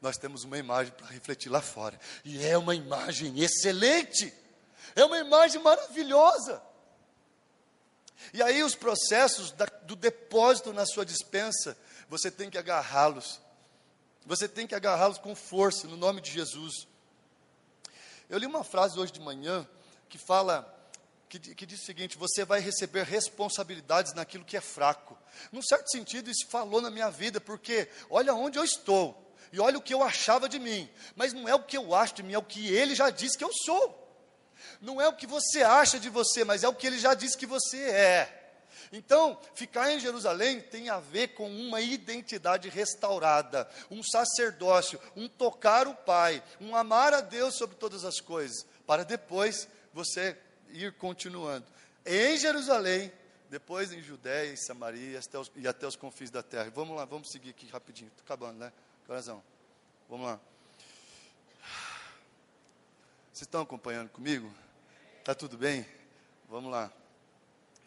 nós 0.00 0.16
temos 0.16 0.44
uma 0.44 0.58
imagem 0.58 0.92
para 0.92 1.06
refletir 1.08 1.50
lá 1.50 1.60
fora. 1.60 1.98
E 2.24 2.44
é 2.44 2.56
uma 2.56 2.74
imagem 2.74 3.38
excelente. 3.40 4.32
É 4.94 5.04
uma 5.04 5.18
imagem 5.18 5.60
maravilhosa. 5.62 6.62
E 8.32 8.42
aí 8.42 8.62
os 8.62 8.74
processos 8.74 9.50
da, 9.52 9.66
do 9.82 9.96
depósito 9.96 10.72
na 10.72 10.86
sua 10.86 11.04
dispensa, 11.04 11.76
você 12.08 12.30
tem 12.30 12.50
que 12.50 12.58
agarrá-los. 12.58 13.40
Você 14.26 14.46
tem 14.46 14.66
que 14.66 14.74
agarrá-los 14.74 15.18
com 15.18 15.34
força, 15.34 15.88
no 15.88 15.96
nome 15.96 16.20
de 16.20 16.30
Jesus. 16.30 16.86
Eu 18.28 18.38
li 18.38 18.46
uma 18.46 18.62
frase 18.62 18.98
hoje 18.98 19.12
de 19.12 19.20
manhã 19.20 19.66
que 20.08 20.18
fala, 20.18 20.64
que, 21.28 21.38
que 21.38 21.66
diz 21.66 21.80
o 21.82 21.84
seguinte: 21.84 22.18
você 22.18 22.44
vai 22.44 22.60
receber 22.60 23.04
responsabilidades 23.04 24.12
naquilo 24.12 24.44
que 24.44 24.56
é 24.56 24.60
fraco. 24.60 25.18
Num 25.50 25.62
certo 25.62 25.90
sentido, 25.90 26.30
isso 26.30 26.46
falou 26.46 26.80
na 26.80 26.90
minha 26.90 27.10
vida, 27.10 27.40
porque 27.40 27.88
olha 28.08 28.34
onde 28.34 28.58
eu 28.58 28.64
estou 28.64 29.34
e 29.52 29.58
olha 29.58 29.78
o 29.78 29.82
que 29.82 29.94
eu 29.94 30.02
achava 30.02 30.48
de 30.48 30.58
mim, 30.60 30.88
mas 31.16 31.32
não 31.32 31.48
é 31.48 31.54
o 31.54 31.62
que 31.62 31.76
eu 31.76 31.92
acho 31.94 32.14
de 32.14 32.22
mim, 32.22 32.34
é 32.34 32.38
o 32.38 32.42
que 32.42 32.72
ele 32.72 32.94
já 32.94 33.10
disse 33.10 33.36
que 33.36 33.44
eu 33.44 33.50
sou. 33.64 33.99
Não 34.80 35.00
é 35.00 35.08
o 35.08 35.12
que 35.12 35.26
você 35.26 35.62
acha 35.62 35.98
de 35.98 36.08
você, 36.08 36.44
mas 36.44 36.64
é 36.64 36.68
o 36.68 36.74
que 36.74 36.86
ele 36.86 36.98
já 36.98 37.14
disse 37.14 37.36
que 37.36 37.46
você 37.46 37.78
é. 37.78 38.36
Então, 38.92 39.38
ficar 39.54 39.92
em 39.92 40.00
Jerusalém 40.00 40.60
tem 40.60 40.88
a 40.88 40.98
ver 40.98 41.28
com 41.28 41.48
uma 41.48 41.80
identidade 41.80 42.68
restaurada, 42.68 43.68
um 43.90 44.02
sacerdócio, 44.02 45.00
um 45.14 45.28
tocar 45.28 45.86
o 45.86 45.94
Pai, 45.94 46.42
um 46.60 46.74
amar 46.74 47.14
a 47.14 47.20
Deus 47.20 47.54
sobre 47.54 47.76
todas 47.76 48.04
as 48.04 48.20
coisas, 48.20 48.66
para 48.86 49.04
depois 49.04 49.68
você 49.92 50.36
ir 50.70 50.92
continuando. 50.94 51.66
Em 52.04 52.36
Jerusalém, 52.36 53.12
depois 53.48 53.92
em 53.92 54.02
Judéia 54.02 54.52
e 54.52 54.56
Samaria 54.56 55.20
e 55.56 55.68
até 55.68 55.86
os 55.86 55.96
confins 55.96 56.30
da 56.30 56.42
terra. 56.42 56.70
Vamos 56.74 56.96
lá, 56.96 57.04
vamos 57.04 57.30
seguir 57.30 57.50
aqui 57.50 57.68
rapidinho, 57.68 58.08
estou 58.08 58.24
acabando, 58.24 58.58
né? 58.58 58.72
Coração, 59.06 59.42
vamos 60.08 60.26
lá. 60.26 60.40
Vocês 63.40 63.46
estão 63.46 63.62
acompanhando 63.62 64.10
comigo? 64.10 64.52
Está 65.18 65.34
tudo 65.34 65.56
bem? 65.56 65.86
Vamos 66.46 66.70
lá. 66.70 66.92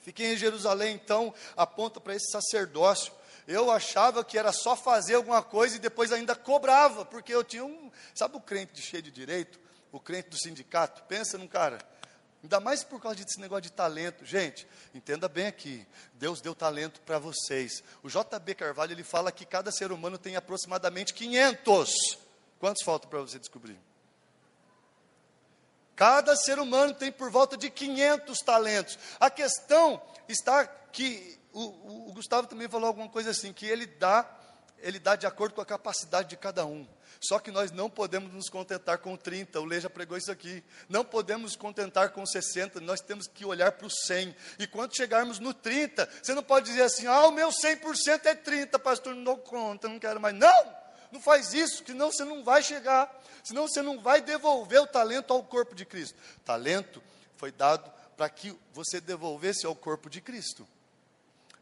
Fiquei 0.02 0.34
em 0.34 0.36
Jerusalém, 0.36 0.96
então, 0.96 1.32
aponta 1.56 2.02
para 2.02 2.16
esse 2.16 2.32
sacerdócio. 2.32 3.14
Eu 3.48 3.70
achava 3.70 4.26
que 4.26 4.36
era 4.36 4.52
só 4.52 4.76
fazer 4.76 5.14
alguma 5.14 5.44
coisa 5.44 5.76
e 5.76 5.80
depois 5.80 6.12
ainda 6.12 6.36
cobrava, 6.36 7.06
porque 7.06 7.32
eu 7.32 7.44
tinha 7.44 7.64
um. 7.64 7.92
Sabe 8.16 8.36
o 8.36 8.42
crente 8.42 8.74
de 8.74 8.82
cheio 8.82 9.04
de 9.04 9.12
direito? 9.12 9.60
O 9.92 10.00
crente 10.00 10.30
do 10.30 10.40
sindicato? 10.40 11.04
Pensa 11.04 11.38
num 11.38 11.48
cara 11.48 11.78
Ainda 12.42 12.60
mais 12.60 12.84
por 12.84 13.00
causa 13.00 13.24
desse 13.24 13.40
negócio 13.40 13.62
de 13.62 13.72
talento. 13.72 14.26
Gente, 14.26 14.68
entenda 14.92 15.30
bem 15.30 15.46
aqui. 15.46 15.86
Deus 16.16 16.42
deu 16.42 16.56
talento 16.56 17.00
para 17.02 17.20
vocês. 17.20 17.84
O 18.02 18.10
JB 18.10 18.56
Carvalho, 18.56 18.94
ele 18.94 19.04
fala 19.04 19.32
que 19.32 19.46
cada 19.46 19.72
ser 19.72 19.92
humano 19.92 20.18
tem 20.18 20.36
aproximadamente 20.36 21.14
500. 21.14 22.18
Quantos 22.58 22.84
faltam 22.84 23.08
para 23.08 23.20
você 23.20 23.38
descobrir? 23.38 23.80
Cada 25.96 26.36
ser 26.36 26.60
humano 26.60 26.94
tem 26.94 27.12
por 27.12 27.30
volta 27.30 27.56
de 27.56 27.70
500 27.70 28.40
talentos. 28.40 28.98
A 29.20 29.30
questão 29.30 30.02
está 30.28 30.66
que 30.66 31.40
o, 31.52 32.10
o 32.10 32.14
Gustavo 32.14 32.48
também 32.48 32.68
falou 32.68 32.88
alguma 32.88 33.10
coisa 33.10 33.30
assim, 33.30 33.54
que 33.54 33.66
ele 33.66 33.86
dá, 33.86 34.28
ele 34.80 35.00
dá 35.00 35.16
de 35.16 35.28
acordo 35.28 35.54
com 35.54 35.62
a 35.62 35.66
capacidade 35.66 36.30
de 36.30 36.38
cada 36.38 36.66
um. 36.66 36.88
Só 37.22 37.40
que 37.40 37.52
nós 37.52 37.72
não 37.72 37.90
podemos 37.90 38.34
nos 38.34 38.50
contentar 38.50 38.98
com 38.98 39.16
30, 39.16 39.60
o 39.62 39.66
Lê 39.66 39.80
já 39.80 39.90
pregou 39.90 40.18
isso 40.18 40.32
aqui. 40.32 40.64
Não 40.90 41.06
podemos 41.06 41.52
nos 41.52 41.56
contentar 41.56 42.10
com 42.10 42.26
60, 42.26 42.82
nós 42.82 43.00
temos 43.00 43.28
que 43.28 43.46
olhar 43.46 43.72
para 43.72 43.88
o 43.88 43.90
100. 43.90 44.36
E 44.60 44.68
quando 44.68 44.96
chegarmos 44.96 45.40
no 45.40 45.54
30, 45.54 46.10
você 46.22 46.34
não 46.34 46.44
pode 46.44 46.66
dizer 46.66 46.82
assim: 46.82 47.08
ah, 47.08 47.28
o 47.28 47.32
meu 47.32 47.50
100% 47.50 48.26
é 48.26 48.36
30, 48.36 48.78
pastor, 48.80 49.16
não 49.16 49.24
dou 49.24 49.38
conta, 49.38 49.88
não 49.88 50.00
quero 50.00 50.20
mais. 50.20 50.36
Não! 50.36 50.83
Não 51.14 51.22
faz 51.22 51.54
isso, 51.54 51.84
senão 51.86 52.12
você 52.12 52.26
não 52.26 52.44
vai 52.44 52.64
chegar, 52.64 53.08
senão 53.44 53.68
você 53.68 53.84
não 53.84 54.02
vai 54.02 54.20
devolver 54.20 54.82
o 54.82 54.88
talento 54.88 55.32
ao 55.32 55.44
corpo 55.44 55.76
de 55.76 55.86
Cristo. 55.86 56.18
Talento 56.44 57.04
foi 57.38 57.52
dado 57.52 57.90
para 58.18 58.28
que 58.28 58.58
você 58.74 59.00
devolvesse 59.00 59.66
ao 59.66 59.76
corpo 59.76 60.10
de 60.10 60.20
Cristo 60.20 60.68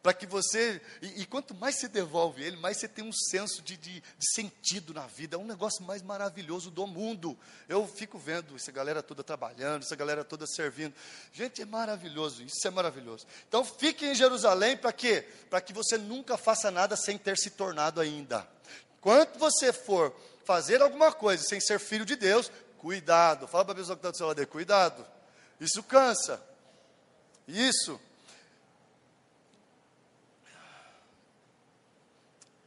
para 0.02 0.14
que 0.14 0.26
você, 0.26 0.82
e, 1.02 1.22
e, 1.22 1.26
quanto 1.26 1.54
mais 1.54 1.76
você 1.76 1.88
devolve 1.88 2.44
ele, 2.44 2.58
mais 2.58 2.78
você 2.78 2.88
tem 2.88 3.06
um 3.06 3.14
senso 3.14 3.62
de, 3.62 3.78
de, 3.78 4.02
de, 4.02 4.34
sentido 4.34 4.94
na 4.94 5.06
vida, 5.06 5.36
é 5.36 5.40
um 5.40 5.46
negócio 5.46 5.84
mais 5.84 6.02
maravilhoso 6.02 6.72
do 6.72 6.88
mundo. 6.88 7.38
Eu 7.70 7.88
fico 7.88 8.18
vendo 8.18 8.56
essa 8.56 8.72
galera 8.72 9.04
toda 9.04 9.24
trabalhando, 9.24 9.84
essa 9.84 9.96
galera 9.96 10.24
toda 10.24 10.48
servindo. 10.48 10.96
Gente, 11.32 11.62
é 11.62 11.66
maravilhoso, 11.66 12.42
isso 12.44 12.68
é 12.68 12.72
maravilhoso. 12.72 13.28
Então 13.48 13.64
fique 13.64 14.06
em 14.06 14.16
Jerusalém 14.16 14.76
para 14.76 14.92
quê? 14.92 15.28
Para 15.50 15.62
que 15.62 15.72
você 15.72 15.98
nunca 15.98 16.36
faça 16.36 16.72
nada 16.72 16.96
sem 16.96 17.18
ter 17.18 17.38
se 17.38 17.52
tornado 17.52 18.02
ainda. 18.02 18.48
Quando 19.02 19.38
você 19.38 19.74
for 19.74 20.16
fazer 20.46 20.82
alguma 20.82 21.12
coisa 21.12 21.44
sem 21.44 21.60
ser 21.60 21.80
filho 21.80 22.06
de 22.06 22.16
Deus, 22.16 22.50
cuidado. 22.78 23.48
Fala 23.48 23.66
para 23.66 23.74
a 23.74 23.78
pessoa 23.78 23.96
que 23.96 24.00
está 24.00 24.12
do 24.12 24.18
seu 24.18 24.28
lado, 24.28 24.48
cuidado. 24.48 25.06
Isso 25.60 25.84
cansa. 25.84 26.42
Isso 27.48 28.00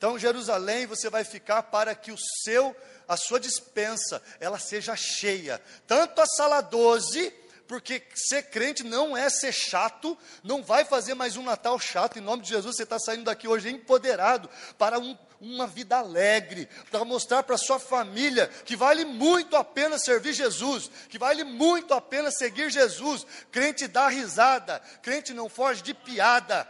Então, 0.05 0.19
Jerusalém, 0.19 0.85
você 0.85 1.09
vai 1.09 1.25
ficar 1.25 1.63
para 1.63 1.95
que 1.95 2.13
o 2.13 2.19
seu, 2.45 2.77
a 3.09 3.17
sua 3.17 3.41
dispensa, 3.41 4.21
ela 4.39 4.59
seja 4.59 4.95
cheia. 4.95 5.59
Tanto 5.87 6.21
a 6.21 6.27
sala 6.27 6.61
12, 6.61 7.33
porque 7.67 8.03
ser 8.15 8.45
crente 8.45 8.83
não 8.83 9.17
é 9.17 9.29
ser 9.31 9.53
chato, 9.53 10.17
não 10.43 10.63
vai 10.63 10.85
fazer 10.85 11.15
mais 11.15 11.37
um 11.37 11.43
Natal 11.43 11.79
chato. 11.79 12.19
Em 12.19 12.23
nome 12.23 12.43
de 12.43 12.51
Jesus, 12.51 12.77
você 12.77 12.83
está 12.83 12.99
saindo 12.99 13.25
daqui 13.25 13.49
hoje 13.49 13.71
empoderado 13.71 14.49
para 14.77 14.99
um, 14.99 15.17
uma 15.41 15.67
vida 15.67 15.97
alegre, 15.97 16.69
para 16.91 17.05
mostrar 17.05 17.43
para 17.43 17.57
sua 17.57 17.79
família 17.79 18.49
que 18.65 18.77
vale 18.77 19.05
muito 19.05 19.57
a 19.57 19.65
pena 19.65 19.99
servir 19.99 20.33
Jesus, 20.33 20.91
que 21.09 21.19
vale 21.19 21.45
muito 21.45 21.95
a 21.95 22.01
pena 22.01 22.31
seguir 22.31 22.71
Jesus. 22.71 23.27
Crente 23.51 23.87
dá 23.87 24.09
risada, 24.09 24.81
crente 25.03 25.33
não 25.33 25.49
foge 25.49 25.83
de 25.83 25.95
piada, 25.95 26.69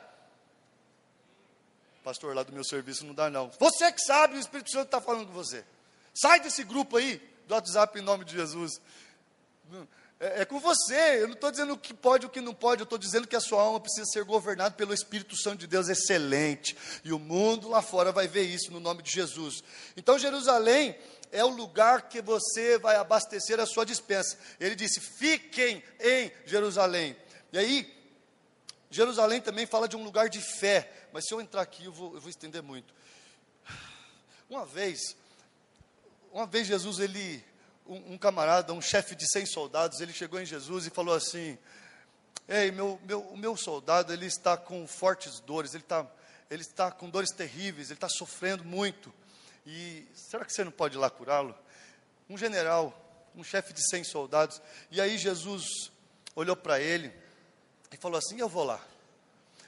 pastor 2.04 2.36
lá 2.36 2.42
do 2.42 2.52
meu 2.52 2.62
serviço 2.62 3.06
não 3.06 3.14
dá 3.14 3.30
não. 3.30 3.50
Você 3.58 3.90
que 3.90 4.00
sabe, 4.02 4.36
o 4.36 4.38
Espírito 4.38 4.70
Santo 4.70 4.84
está 4.84 5.00
falando 5.00 5.26
com 5.26 5.32
você. 5.32 5.64
Sai 6.12 6.38
desse 6.38 6.62
grupo 6.62 6.98
aí, 6.98 7.16
do 7.48 7.54
WhatsApp 7.54 7.98
em 7.98 8.02
nome 8.02 8.26
de 8.26 8.34
Jesus. 8.34 8.78
É, 10.20 10.42
é 10.42 10.44
com 10.44 10.60
você, 10.60 11.22
eu 11.22 11.26
não 11.26 11.34
estou 11.34 11.50
dizendo 11.50 11.74
o 11.74 11.78
que 11.78 11.92
pode 11.92 12.24
e 12.24 12.26
o 12.26 12.30
que 12.30 12.40
não 12.40 12.54
pode, 12.54 12.80
eu 12.80 12.84
estou 12.84 12.98
dizendo 12.98 13.26
que 13.26 13.36
a 13.36 13.40
sua 13.40 13.62
alma 13.62 13.80
precisa 13.80 14.06
ser 14.06 14.24
governada 14.24 14.74
pelo 14.74 14.94
Espírito 14.94 15.36
Santo 15.36 15.58
de 15.58 15.66
Deus 15.66 15.88
excelente. 15.88 16.76
E 17.04 17.12
o 17.12 17.18
mundo 17.18 17.68
lá 17.68 17.82
fora 17.82 18.12
vai 18.12 18.28
ver 18.28 18.42
isso 18.42 18.72
no 18.72 18.80
nome 18.80 19.02
de 19.02 19.10
Jesus. 19.10 19.62
Então 19.96 20.18
Jerusalém 20.18 20.96
é 21.32 21.44
o 21.44 21.48
lugar 21.48 22.08
que 22.08 22.22
você 22.22 22.78
vai 22.78 22.94
abastecer 22.94 23.58
a 23.58 23.66
sua 23.66 23.84
dispensa. 23.84 24.38
Ele 24.60 24.76
disse: 24.76 25.00
fiquem 25.00 25.82
em 26.00 26.30
Jerusalém. 26.46 27.16
E 27.52 27.58
aí, 27.58 27.94
Jerusalém 28.88 29.40
também 29.40 29.66
fala 29.66 29.88
de 29.88 29.96
um 29.96 30.04
lugar 30.04 30.28
de 30.28 30.40
fé, 30.40 31.08
mas 31.12 31.26
se 31.26 31.34
eu 31.34 31.40
entrar 31.40 31.62
aqui 31.62 31.86
eu 31.86 31.92
vou, 31.92 32.14
eu 32.14 32.20
vou 32.20 32.30
estender 32.30 32.62
muito. 32.62 32.94
Uma 34.48 34.64
vez, 34.64 35.16
uma 36.32 36.46
vez 36.46 36.68
Jesus, 36.68 37.00
ele, 37.00 37.44
um, 37.86 38.14
um 38.14 38.18
camarada, 38.18 38.72
um 38.72 38.80
chefe 38.80 39.14
de 39.14 39.30
100 39.30 39.46
soldados, 39.46 40.00
ele 40.00 40.12
chegou 40.12 40.40
em 40.40 40.46
Jesus 40.46 40.86
e 40.86 40.90
falou 40.90 41.14
assim: 41.14 41.58
Ei, 42.48 42.70
meu, 42.70 43.00
meu, 43.04 43.20
o 43.20 43.36
meu 43.36 43.56
soldado, 43.56 44.12
ele 44.12 44.26
está 44.26 44.56
com 44.56 44.86
fortes 44.86 45.40
dores, 45.40 45.74
ele 45.74 45.82
está, 45.82 46.06
ele 46.50 46.62
está 46.62 46.90
com 46.90 47.10
dores 47.10 47.30
terríveis, 47.30 47.88
ele 47.88 47.96
está 47.96 48.08
sofrendo 48.08 48.64
muito. 48.64 49.12
E 49.66 50.06
será 50.14 50.44
que 50.44 50.52
você 50.52 50.64
não 50.64 50.72
pode 50.72 50.96
ir 50.96 50.98
lá 50.98 51.10
curá-lo? 51.10 51.54
Um 52.28 52.36
general, 52.36 52.92
um 53.34 53.44
chefe 53.44 53.72
de 53.72 53.86
100 53.88 54.04
soldados. 54.04 54.60
E 54.90 55.00
aí 55.00 55.18
Jesus 55.18 55.90
olhou 56.34 56.56
para 56.56 56.80
ele 56.80 57.12
e 57.92 57.96
falou 57.96 58.18
assim: 58.18 58.38
Eu 58.38 58.48
vou 58.48 58.64
lá. 58.64 58.80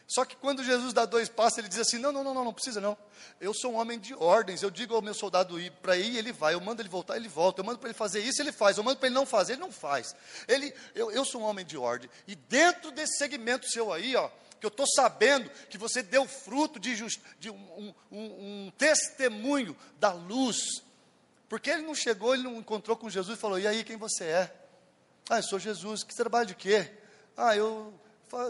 Só 0.08 0.24
que 0.24 0.36
quando 0.36 0.62
Jesus 0.62 0.92
dá 0.92 1.04
dois 1.04 1.28
passos, 1.28 1.58
ele 1.58 1.68
diz 1.68 1.80
assim: 1.80 1.98
Não, 1.98 2.12
não, 2.12 2.22
não, 2.22 2.32
não, 2.32 2.44
não 2.44 2.52
precisa 2.52 2.80
não. 2.80 2.96
Eu 3.40 3.52
sou 3.52 3.72
um 3.72 3.76
homem 3.76 3.98
de 3.98 4.14
ordens. 4.14 4.62
Eu 4.62 4.70
digo 4.70 4.94
ao 4.94 5.02
meu 5.02 5.14
soldado 5.14 5.60
ir 5.60 5.72
para 5.82 5.96
ir, 5.96 6.16
ele 6.16 6.32
vai. 6.32 6.54
Eu 6.54 6.60
mando 6.60 6.80
ele 6.80 6.88
voltar, 6.88 7.16
ele 7.16 7.28
volta. 7.28 7.60
Eu 7.60 7.64
mando 7.64 7.78
para 7.78 7.88
ele 7.88 7.98
fazer 7.98 8.20
isso, 8.20 8.40
ele 8.40 8.52
faz. 8.52 8.76
Eu 8.76 8.84
mando 8.84 8.98
para 8.98 9.08
ele 9.08 9.14
não 9.14 9.26
fazer, 9.26 9.54
ele 9.54 9.60
não 9.60 9.72
faz. 9.72 10.14
Ele, 10.46 10.72
eu, 10.94 11.10
eu 11.10 11.24
sou 11.24 11.40
um 11.40 11.44
homem 11.44 11.66
de 11.66 11.76
ordem. 11.76 12.08
E 12.26 12.36
dentro 12.36 12.92
desse 12.92 13.18
segmento 13.18 13.68
seu 13.68 13.92
aí, 13.92 14.14
ó, 14.14 14.30
que 14.60 14.66
eu 14.66 14.68
estou 14.68 14.86
sabendo 14.86 15.50
que 15.68 15.76
você 15.76 16.02
deu 16.02 16.24
fruto 16.26 16.78
de, 16.78 16.94
just, 16.94 17.20
de 17.40 17.50
um, 17.50 17.94
um, 18.12 18.66
um, 18.66 18.72
testemunho 18.78 19.76
da 19.98 20.12
luz. 20.12 20.82
Porque 21.48 21.68
ele 21.68 21.82
não 21.82 21.96
chegou, 21.96 22.32
ele 22.32 22.44
não 22.44 22.56
encontrou 22.56 22.96
com 22.96 23.10
Jesus 23.10 23.36
e 23.36 23.40
falou: 23.40 23.58
E 23.58 23.66
aí, 23.66 23.82
quem 23.82 23.96
você 23.96 24.24
é? 24.24 24.54
Ah, 25.28 25.38
eu 25.38 25.42
sou 25.42 25.58
Jesus. 25.58 26.04
Que 26.04 26.14
trabalho 26.14 26.46
de 26.46 26.54
quê? 26.54 26.92
Ah, 27.36 27.56
eu 27.56 27.92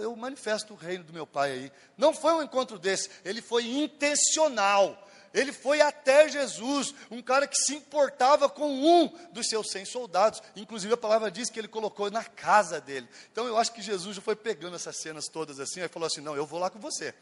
eu 0.00 0.14
manifesto 0.16 0.74
o 0.74 0.76
reino 0.76 1.04
do 1.04 1.12
meu 1.12 1.26
pai 1.26 1.52
aí. 1.52 1.72
Não 1.96 2.14
foi 2.14 2.32
um 2.32 2.42
encontro 2.42 2.78
desse, 2.78 3.10
ele 3.24 3.42
foi 3.42 3.66
intencional. 3.66 5.02
Ele 5.34 5.52
foi 5.52 5.82
até 5.82 6.26
Jesus, 6.30 6.94
um 7.10 7.20
cara 7.20 7.46
que 7.46 7.56
se 7.56 7.74
importava 7.74 8.48
com 8.48 8.70
um 8.70 9.08
dos 9.32 9.48
seus 9.48 9.70
cem 9.70 9.84
soldados. 9.84 10.42
Inclusive 10.56 10.94
a 10.94 10.96
palavra 10.96 11.30
diz 11.30 11.50
que 11.50 11.58
ele 11.58 11.68
colocou 11.68 12.10
na 12.10 12.24
casa 12.24 12.80
dele. 12.80 13.06
Então 13.30 13.46
eu 13.46 13.58
acho 13.58 13.70
que 13.72 13.82
Jesus 13.82 14.16
já 14.16 14.22
foi 14.22 14.34
pegando 14.34 14.76
essas 14.76 14.96
cenas 14.96 15.28
todas 15.28 15.60
assim, 15.60 15.82
aí 15.82 15.88
falou 15.88 16.06
assim: 16.06 16.22
Não, 16.22 16.34
eu 16.34 16.46
vou 16.46 16.58
lá 16.58 16.70
com 16.70 16.78
você, 16.78 17.14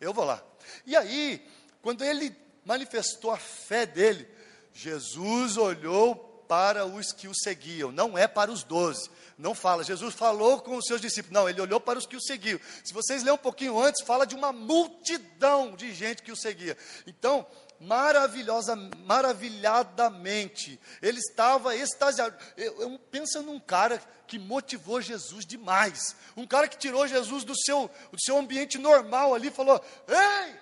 eu 0.00 0.14
vou 0.14 0.24
lá. 0.24 0.40
E 0.86 0.94
aí, 0.94 1.44
quando 1.82 2.04
ele 2.04 2.36
manifestou 2.64 3.32
a 3.32 3.36
fé 3.36 3.84
dele, 3.84 4.28
Jesus 4.72 5.56
olhou 5.56 6.35
para 6.48 6.86
os 6.86 7.12
que 7.12 7.28
o 7.28 7.34
seguiam, 7.34 7.92
não 7.92 8.16
é 8.16 8.26
para 8.26 8.50
os 8.50 8.62
doze. 8.62 9.10
Não 9.38 9.54
fala, 9.54 9.84
Jesus 9.84 10.14
falou 10.14 10.60
com 10.60 10.76
os 10.76 10.86
seus 10.86 11.00
discípulos. 11.00 11.34
Não, 11.34 11.48
ele 11.48 11.60
olhou 11.60 11.78
para 11.78 11.98
os 11.98 12.06
que 12.06 12.16
o 12.16 12.20
seguiam. 12.20 12.58
Se 12.82 12.94
vocês 12.94 13.22
lerem 13.22 13.34
um 13.34 13.42
pouquinho 13.42 13.78
antes, 13.78 14.04
fala 14.04 14.26
de 14.26 14.34
uma 14.34 14.52
multidão 14.52 15.76
de 15.76 15.92
gente 15.92 16.22
que 16.22 16.32
o 16.32 16.36
seguia. 16.36 16.76
Então, 17.06 17.46
maravilhosa, 17.78 18.74
maravilhadamente, 19.04 20.80
ele 21.02 21.18
estava 21.18 21.76
extasiado. 21.76 22.34
Eu, 22.56 22.80
eu 22.80 22.98
pensa 23.10 23.42
num 23.42 23.60
cara 23.60 24.00
que 24.26 24.38
motivou 24.38 25.00
Jesus 25.00 25.44
demais. 25.44 26.16
Um 26.36 26.46
cara 26.46 26.66
que 26.66 26.78
tirou 26.78 27.06
Jesus 27.06 27.44
do 27.44 27.54
seu, 27.56 27.90
do 28.10 28.20
seu 28.20 28.38
ambiente 28.38 28.78
normal 28.78 29.34
ali 29.34 29.50
falou: 29.50 29.82
Ei, 30.08 30.54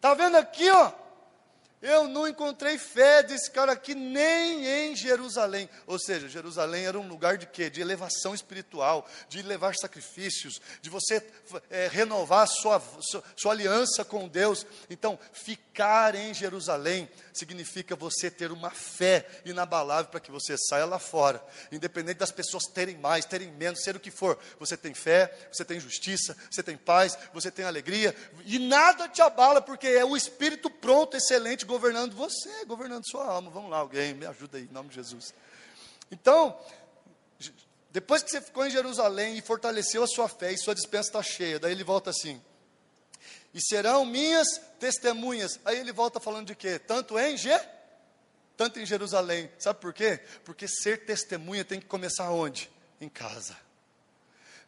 tá 0.00 0.14
vendo 0.14 0.36
aqui, 0.36 0.68
ó? 0.70 0.92
Eu 1.86 2.08
não 2.08 2.26
encontrei 2.26 2.78
fé 2.78 3.22
desse 3.22 3.50
cara 3.50 3.72
aqui 3.72 3.94
nem 3.94 4.66
em 4.66 4.96
Jerusalém. 4.96 5.68
Ou 5.86 5.98
seja, 5.98 6.30
Jerusalém 6.30 6.86
era 6.86 6.98
um 6.98 7.06
lugar 7.06 7.36
de 7.36 7.44
quê? 7.44 7.68
De 7.68 7.82
elevação 7.82 8.34
espiritual, 8.34 9.06
de 9.28 9.42
levar 9.42 9.74
sacrifícios, 9.74 10.62
de 10.80 10.88
você 10.88 11.22
é, 11.68 11.86
renovar 11.86 12.48
sua, 12.48 12.82
sua, 13.02 13.22
sua 13.36 13.52
aliança 13.52 14.02
com 14.02 14.26
Deus. 14.26 14.66
Então, 14.88 15.18
ficar 15.34 15.73
em 16.14 16.32
Jerusalém 16.32 17.08
significa 17.32 17.96
você 17.96 18.30
ter 18.30 18.52
uma 18.52 18.70
fé 18.70 19.26
inabalável 19.44 20.10
para 20.10 20.20
que 20.20 20.30
você 20.30 20.56
saia 20.56 20.84
lá 20.84 20.98
fora. 20.98 21.44
Independente 21.72 22.18
das 22.18 22.30
pessoas 22.30 22.64
terem 22.64 22.96
mais, 22.96 23.24
terem 23.24 23.50
menos, 23.52 23.82
ser 23.82 23.96
o 23.96 24.00
que 24.00 24.10
for. 24.10 24.38
Você 24.58 24.76
tem 24.76 24.94
fé, 24.94 25.34
você 25.52 25.64
tem 25.64 25.80
justiça, 25.80 26.36
você 26.50 26.62
tem 26.62 26.76
paz, 26.76 27.18
você 27.32 27.50
tem 27.50 27.64
alegria. 27.64 28.14
E 28.44 28.58
nada 28.58 29.08
te 29.08 29.20
abala, 29.20 29.60
porque 29.60 29.88
é 29.88 30.04
o 30.04 30.16
Espírito 30.16 30.70
pronto, 30.70 31.16
excelente, 31.16 31.64
governando 31.64 32.14
você, 32.14 32.64
governando 32.66 33.04
sua 33.08 33.26
alma. 33.26 33.50
Vamos 33.50 33.70
lá, 33.70 33.78
alguém, 33.78 34.14
me 34.14 34.26
ajuda 34.26 34.58
aí, 34.58 34.64
em 34.64 34.72
nome 34.72 34.90
de 34.90 34.96
Jesus. 34.96 35.34
Então, 36.10 36.56
depois 37.90 38.22
que 38.22 38.30
você 38.30 38.40
ficou 38.40 38.66
em 38.66 38.70
Jerusalém 38.70 39.38
e 39.38 39.40
fortaleceu 39.40 40.02
a 40.02 40.06
sua 40.06 40.28
fé 40.28 40.52
e 40.52 40.58
sua 40.58 40.74
dispensa 40.74 41.08
está 41.08 41.22
cheia, 41.22 41.58
daí 41.58 41.72
ele 41.72 41.84
volta 41.84 42.10
assim: 42.10 42.42
e 43.54 43.60
serão 43.62 44.04
minhas 44.04 44.48
testemunhas. 44.80 45.60
Aí 45.64 45.78
ele 45.78 45.92
volta 45.92 46.18
falando 46.18 46.48
de 46.48 46.56
quê? 46.56 46.78
Tanto 46.78 47.16
em 47.16 47.36
Je, 47.36 47.56
tanto 48.56 48.80
em 48.80 48.84
Jerusalém. 48.84 49.50
Sabe 49.58 49.80
por 49.80 49.94
quê? 49.94 50.20
Porque 50.44 50.66
ser 50.66 51.04
testemunha 51.04 51.64
tem 51.64 51.78
que 51.78 51.86
começar 51.86 52.30
onde? 52.30 52.68
Em 53.00 53.08
casa. 53.08 53.56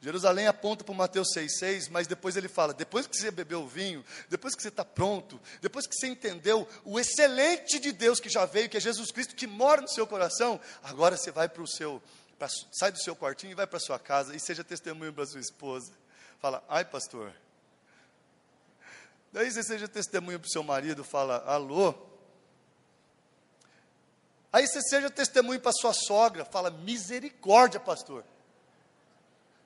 Jerusalém 0.01 0.47
aponta 0.47 0.85
para 0.85 0.95
Mateus 0.95 1.29
6,6, 1.35 1.89
mas 1.91 2.07
depois 2.07 2.37
ele 2.37 2.49
fala: 2.49 2.73
depois 2.73 3.09
que 3.09 3.17
você 3.17 3.31
bebeu 3.31 3.63
o 3.63 3.67
vinho, 3.67 4.05
depois 4.29 4.55
que 4.55 4.63
você 4.63 4.69
está 4.69 4.85
pronto, 4.85 5.41
depois 5.61 5.87
que 5.87 5.95
você 5.97 6.07
entendeu 6.07 6.69
o 6.85 7.01
excelente 7.01 7.81
de 7.81 7.91
Deus 7.91 8.21
que 8.21 8.29
já 8.29 8.45
veio, 8.45 8.69
que 8.69 8.77
é 8.77 8.81
Jesus 8.81 9.11
Cristo, 9.11 9.35
que 9.35 9.47
mora 9.47 9.81
no 9.81 9.89
seu 9.89 10.07
coração, 10.07 10.61
agora 10.83 11.17
você 11.17 11.33
vai 11.33 11.49
para 11.49 11.63
o 11.63 11.67
seu, 11.67 12.01
pra, 12.39 12.47
sai 12.73 12.93
do 12.93 13.03
seu 13.03 13.17
quartinho 13.17 13.53
e 13.53 13.55
vai 13.55 13.67
para 13.67 13.79
a 13.79 13.81
sua 13.81 13.99
casa 13.99 14.37
e 14.37 14.39
seja 14.39 14.63
testemunho 14.63 15.13
para 15.13 15.27
sua 15.27 15.41
esposa. 15.41 15.91
Fala, 16.39 16.63
ai 16.69 16.85
pastor. 16.85 17.33
Daí 19.37 19.51
você 19.51 19.63
seja 19.63 19.87
testemunho 19.87 20.41
para 20.41 20.47
o 20.47 20.51
seu 20.51 20.63
marido, 20.63 21.05
fala, 21.05 21.45
alô. 21.47 21.93
Aí 24.51 24.67
você 24.67 24.81
seja 24.81 25.11
testemunho 25.11 25.61
para 25.61 25.73
sua 25.73 25.93
sogra, 25.93 26.43
fala, 26.47 26.71
misericórdia, 26.71 27.79
pastor. 27.79 28.25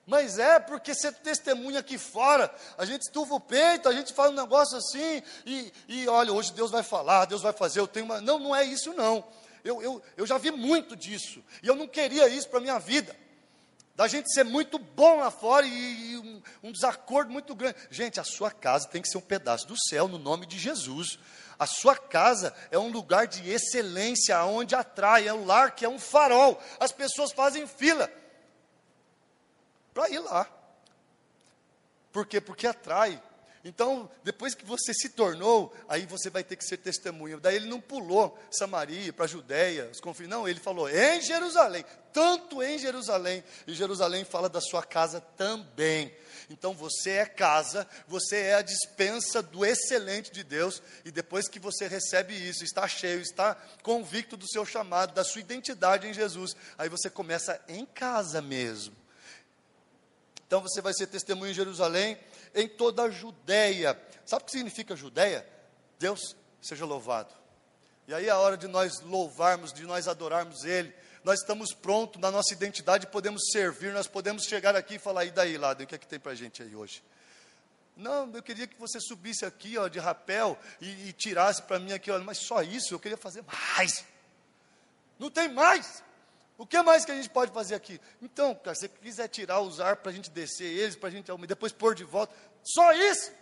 Mas 0.04 0.40
é 0.40 0.58
porque 0.58 0.92
você 0.92 1.12
testemunha 1.12 1.78
aqui 1.78 1.98
fora, 1.98 2.52
a 2.76 2.84
gente 2.84 3.02
estufa 3.02 3.32
o 3.32 3.38
peito, 3.38 3.88
a 3.88 3.92
gente 3.92 4.12
fala 4.12 4.30
um 4.30 4.34
negócio 4.42 4.76
assim, 4.76 5.22
e, 5.46 5.72
e 5.86 6.08
olha, 6.08 6.32
hoje 6.32 6.52
Deus 6.52 6.72
vai 6.72 6.82
falar, 6.82 7.26
Deus 7.26 7.42
vai 7.42 7.52
fazer, 7.52 7.78
eu 7.78 7.86
tenho 7.86 8.06
uma. 8.06 8.20
Não, 8.20 8.40
não 8.40 8.56
é 8.56 8.64
isso 8.64 8.92
não. 8.92 9.24
Eu, 9.62 9.80
eu, 9.80 10.02
eu 10.16 10.26
já 10.26 10.36
vi 10.36 10.50
muito 10.50 10.96
disso, 10.96 11.44
e 11.62 11.68
eu 11.68 11.76
não 11.76 11.86
queria 11.86 12.26
isso 12.26 12.48
para 12.48 12.58
a 12.58 12.62
minha 12.62 12.80
vida. 12.80 13.16
Da 13.94 14.08
gente 14.08 14.32
ser 14.32 14.44
muito 14.44 14.78
bom 14.78 15.18
lá 15.18 15.30
fora 15.30 15.66
e, 15.66 16.12
e 16.12 16.18
um, 16.18 16.42
um 16.62 16.72
desacordo 16.72 17.30
muito 17.30 17.54
grande. 17.54 17.76
Gente, 17.90 18.18
a 18.18 18.24
sua 18.24 18.50
casa 18.50 18.88
tem 18.88 19.02
que 19.02 19.08
ser 19.08 19.18
um 19.18 19.22
pedaço 19.22 19.66
do 19.66 19.76
céu, 19.76 20.08
no 20.08 20.18
nome 20.18 20.46
de 20.46 20.58
Jesus. 20.58 21.18
A 21.58 21.66
sua 21.66 21.94
casa 21.94 22.54
é 22.70 22.78
um 22.78 22.90
lugar 22.90 23.26
de 23.26 23.50
excelência, 23.50 24.42
onde 24.44 24.74
atrai, 24.74 25.28
é 25.28 25.34
um 25.34 25.44
lar 25.44 25.74
que 25.74 25.84
é 25.84 25.88
um 25.88 25.98
farol. 25.98 26.58
As 26.78 26.90
pessoas 26.90 27.32
fazem 27.32 27.66
fila 27.66 28.10
para 29.92 30.08
ir 30.08 30.20
lá. 30.20 30.48
Por 32.10 32.26
quê? 32.26 32.40
Porque 32.40 32.66
atrai. 32.66 33.22
Então, 33.62 34.10
depois 34.24 34.54
que 34.54 34.64
você 34.64 34.94
se 34.94 35.10
tornou, 35.10 35.74
aí 35.86 36.06
você 36.06 36.30
vai 36.30 36.42
ter 36.42 36.56
que 36.56 36.64
ser 36.64 36.78
testemunha. 36.78 37.38
Daí 37.38 37.56
ele 37.56 37.68
não 37.68 37.80
pulou 37.80 38.38
Samaria 38.50 39.12
para 39.12 39.26
Judéia, 39.26 39.90
os 39.92 40.00
confins. 40.00 40.28
Não, 40.28 40.48
ele 40.48 40.58
falou 40.58 40.88
em 40.88 41.20
Jerusalém, 41.20 41.84
tanto 42.12 42.62
em 42.62 42.78
Jerusalém. 42.78 43.42
E 43.66 43.74
Jerusalém 43.74 44.24
fala 44.24 44.48
da 44.48 44.60
sua 44.60 44.82
casa 44.82 45.20
também. 45.36 46.14
Então 46.48 46.74
você 46.74 47.10
é 47.10 47.26
casa, 47.26 47.86
você 48.08 48.36
é 48.36 48.54
a 48.54 48.62
dispensa 48.62 49.40
do 49.40 49.64
excelente 49.64 50.32
de 50.32 50.42
Deus, 50.42 50.82
e 51.04 51.10
depois 51.10 51.48
que 51.48 51.60
você 51.60 51.86
recebe 51.86 52.34
isso, 52.34 52.64
está 52.64 52.88
cheio, 52.88 53.20
está 53.20 53.54
convicto 53.82 54.36
do 54.36 54.48
seu 54.48 54.66
chamado, 54.66 55.14
da 55.14 55.22
sua 55.22 55.40
identidade 55.40 56.08
em 56.08 56.12
Jesus, 56.12 56.56
aí 56.76 56.88
você 56.88 57.08
começa 57.08 57.60
em 57.68 57.86
casa 57.86 58.42
mesmo. 58.42 58.96
Então 60.44 60.60
você 60.60 60.80
vai 60.80 60.92
ser 60.92 61.06
testemunho 61.06 61.52
em 61.52 61.54
Jerusalém, 61.54 62.18
em 62.52 62.66
toda 62.66 63.04
a 63.04 63.10
Judéia. 63.10 63.96
Sabe 64.26 64.42
o 64.42 64.46
que 64.46 64.52
significa 64.52 64.96
Judéia? 64.96 65.46
Deus 65.98 66.34
seja 66.60 66.84
louvado. 66.84 67.32
E 68.08 68.14
aí 68.14 68.26
é 68.26 68.30
a 68.30 68.38
hora 68.38 68.56
de 68.56 68.66
nós 68.66 69.00
louvarmos, 69.00 69.72
de 69.72 69.84
nós 69.84 70.08
adorarmos 70.08 70.64
Ele. 70.64 70.92
Nós 71.22 71.40
estamos 71.40 71.74
prontos 71.74 72.20
na 72.20 72.30
nossa 72.30 72.54
identidade, 72.54 73.06
podemos 73.06 73.50
servir, 73.52 73.92
nós 73.92 74.06
podemos 74.06 74.44
chegar 74.44 74.74
aqui 74.74 74.94
e 74.94 74.98
falar, 74.98 75.24
e 75.26 75.30
daí, 75.30 75.58
lá, 75.58 75.72
o 75.72 75.86
que 75.86 75.94
é 75.94 75.98
que 75.98 76.06
tem 76.06 76.18
para 76.18 76.32
a 76.32 76.34
gente 76.34 76.62
aí 76.62 76.74
hoje? 76.74 77.02
Não, 77.96 78.30
eu 78.34 78.42
queria 78.42 78.66
que 78.66 78.78
você 78.78 78.98
subisse 78.98 79.44
aqui, 79.44 79.76
ó, 79.76 79.86
de 79.86 79.98
rapel 79.98 80.58
e, 80.80 81.08
e 81.08 81.12
tirasse 81.12 81.60
para 81.62 81.78
mim 81.78 81.92
aqui, 81.92 82.10
ó, 82.10 82.18
mas 82.20 82.38
só 82.38 82.62
isso, 82.62 82.94
eu 82.94 82.98
queria 82.98 83.18
fazer 83.18 83.44
mais. 83.76 84.04
Não 85.18 85.30
tem 85.30 85.50
mais. 85.50 86.02
O 86.56 86.66
que 86.66 86.80
mais 86.82 87.04
que 87.04 87.12
a 87.12 87.14
gente 87.14 87.28
pode 87.28 87.52
fazer 87.52 87.74
aqui? 87.74 88.00
Então, 88.22 88.54
cara, 88.54 88.74
se 88.74 88.82
você 88.82 88.88
quiser 88.88 89.28
tirar 89.28 89.60
os 89.60 89.80
ar 89.80 89.96
para 89.96 90.10
a 90.10 90.14
gente 90.14 90.30
descer 90.30 90.64
eles, 90.64 90.96
para 90.96 91.08
a 91.08 91.12
gente 91.12 91.30
depois 91.46 91.72
pôr 91.72 91.94
de 91.94 92.04
volta, 92.04 92.34
só 92.64 92.92
isso. 92.92 93.32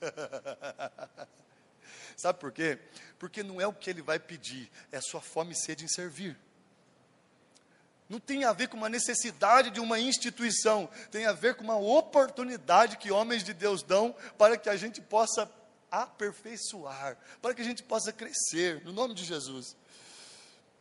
Sabe 2.18 2.40
por 2.40 2.50
quê? 2.50 2.80
Porque 3.16 3.44
não 3.44 3.60
é 3.60 3.66
o 3.66 3.72
que 3.72 3.88
ele 3.88 4.02
vai 4.02 4.18
pedir, 4.18 4.68
é 4.90 4.96
a 4.96 5.00
sua 5.00 5.20
fome 5.20 5.52
e 5.52 5.56
sede 5.56 5.84
em 5.84 5.88
servir. 5.88 6.36
Não 8.08 8.18
tem 8.18 8.44
a 8.44 8.52
ver 8.52 8.66
com 8.68 8.76
uma 8.76 8.88
necessidade 8.88 9.70
de 9.70 9.78
uma 9.78 10.00
instituição, 10.00 10.88
tem 11.12 11.26
a 11.26 11.32
ver 11.32 11.54
com 11.54 11.62
uma 11.62 11.76
oportunidade 11.76 12.96
que 12.96 13.12
homens 13.12 13.44
de 13.44 13.54
Deus 13.54 13.84
dão 13.84 14.16
para 14.36 14.56
que 14.56 14.68
a 14.68 14.76
gente 14.76 15.00
possa 15.00 15.48
aperfeiçoar, 15.92 17.16
para 17.40 17.54
que 17.54 17.62
a 17.62 17.64
gente 17.64 17.84
possa 17.84 18.12
crescer, 18.12 18.82
no 18.84 18.92
nome 18.92 19.14
de 19.14 19.24
Jesus. 19.24 19.76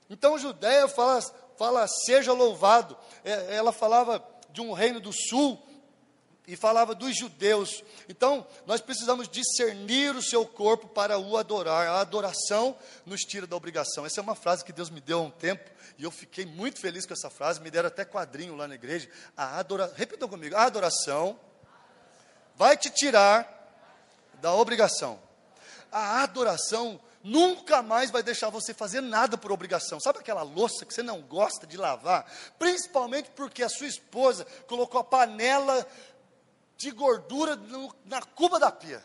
Então, 0.10 0.40
Judéia 0.40 0.88
fala, 0.88 1.22
fala 1.56 1.88
seja 1.88 2.34
louvado. 2.34 2.98
É, 3.24 3.56
ela 3.56 3.72
falava 3.72 4.28
de 4.50 4.60
um 4.60 4.74
reino 4.74 5.00
do 5.00 5.14
sul 5.14 5.64
e 6.48 6.56
falava 6.56 6.96
dos 6.96 7.16
judeus. 7.16 7.84
Então, 8.08 8.48
nós 8.66 8.80
precisamos 8.80 9.28
discernir 9.28 10.16
o 10.16 10.24
seu 10.24 10.46
corpo 10.46 10.88
para 10.88 11.20
o 11.20 11.36
adorar. 11.36 11.88
A 11.88 12.00
adoração 12.00 12.76
nos 13.06 13.22
tira 13.22 13.46
da 13.46 13.56
obrigação. 13.58 14.06
Essa 14.06 14.22
é 14.22 14.24
uma 14.24 14.34
frase 14.34 14.64
que 14.64 14.72
Deus 14.72 14.90
me 14.90 15.02
deu 15.02 15.20
há 15.20 15.22
um 15.24 15.30
tempo 15.30 15.70
e 15.98 16.04
eu 16.06 16.12
fiquei 16.12 16.46
muito 16.46 16.80
feliz 16.80 17.06
com 17.06 17.14
essa 17.14 17.30
frase. 17.30 17.60
Me 17.60 17.70
deram 17.70 17.88
até 17.88 18.06
quadrinho 18.06 18.56
lá 18.56 18.66
na 18.66 18.76
igreja. 18.76 19.10
A 19.36 19.60
adoração, 19.60 19.96
repitam 19.98 20.30
comigo: 20.30 20.56
a 20.56 20.64
adoração 20.64 21.38
vai 22.56 22.78
te 22.78 22.90
tirar 22.90 23.54
da 24.42 24.54
obrigação. 24.54 25.20
A 25.92 26.24
adoração 26.24 27.00
nunca 27.24 27.82
mais 27.82 28.10
vai 28.10 28.24
deixar 28.24 28.50
você 28.50 28.74
fazer 28.74 29.02
nada 29.02 29.38
por 29.38 29.52
obrigação. 29.52 30.00
Sabe 30.00 30.20
aquela 30.20 30.44
louça 30.44 30.86
que 30.86 30.94
você 30.94 31.04
não 31.04 31.22
gosta 31.22 31.68
de 31.68 31.78
lavar? 31.78 32.26
Principalmente 32.58 33.30
porque 33.36 33.64
a 33.64 33.70
sua 33.70 33.88
esposa 33.88 34.46
colocou 34.68 35.00
a 35.00 35.04
panela 35.04 35.86
de 36.78 36.92
gordura 36.92 37.56
no, 37.56 37.94
na 38.06 38.22
cuba 38.22 38.60
da 38.60 38.72
pia. 38.72 39.04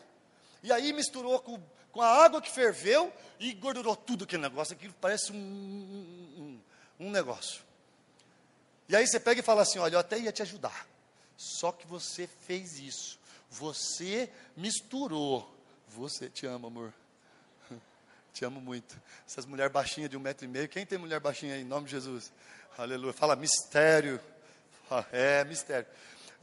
E 0.61 0.71
aí 0.71 0.93
misturou 0.93 1.39
com, 1.39 1.59
com 1.91 2.01
a 2.01 2.07
água 2.07 2.41
que 2.41 2.51
ferveu 2.51 3.11
e 3.39 3.53
gordurou 3.53 3.95
tudo 3.95 4.23
aquele 4.23 4.41
negócio. 4.41 4.73
Aquilo 4.73 4.93
parece 5.01 5.31
um, 5.31 5.35
um, 5.35 6.59
um 6.99 7.11
negócio. 7.11 7.61
E 8.87 8.95
aí 8.95 9.05
você 9.05 9.19
pega 9.19 9.39
e 9.39 9.43
fala 9.43 9.63
assim: 9.63 9.79
olha, 9.79 9.95
eu 9.95 9.99
até 9.99 10.17
ia 10.19 10.31
te 10.31 10.41
ajudar. 10.41 10.87
Só 11.35 11.71
que 11.71 11.87
você 11.87 12.27
fez 12.27 12.79
isso. 12.79 13.19
Você 13.49 14.29
misturou. 14.55 15.51
Você 15.89 16.29
te 16.29 16.45
ama, 16.45 16.67
amor. 16.67 16.93
Te 18.33 18.43
amo 18.45 18.59
muito. 18.59 18.99
Essas 19.27 19.45
mulheres 19.45 19.71
baixinhas 19.71 20.09
de 20.09 20.17
um 20.17 20.19
metro 20.19 20.45
e 20.45 20.47
meio. 20.47 20.67
Quem 20.67 20.85
tem 20.85 20.97
mulher 20.97 21.19
baixinha 21.19 21.53
aí, 21.53 21.61
em 21.61 21.65
nome 21.65 21.85
de 21.85 21.91
Jesus? 21.91 22.31
Aleluia. 22.77 23.13
Fala 23.13 23.35
mistério. 23.35 24.19
É, 25.11 25.43
mistério. 25.45 25.87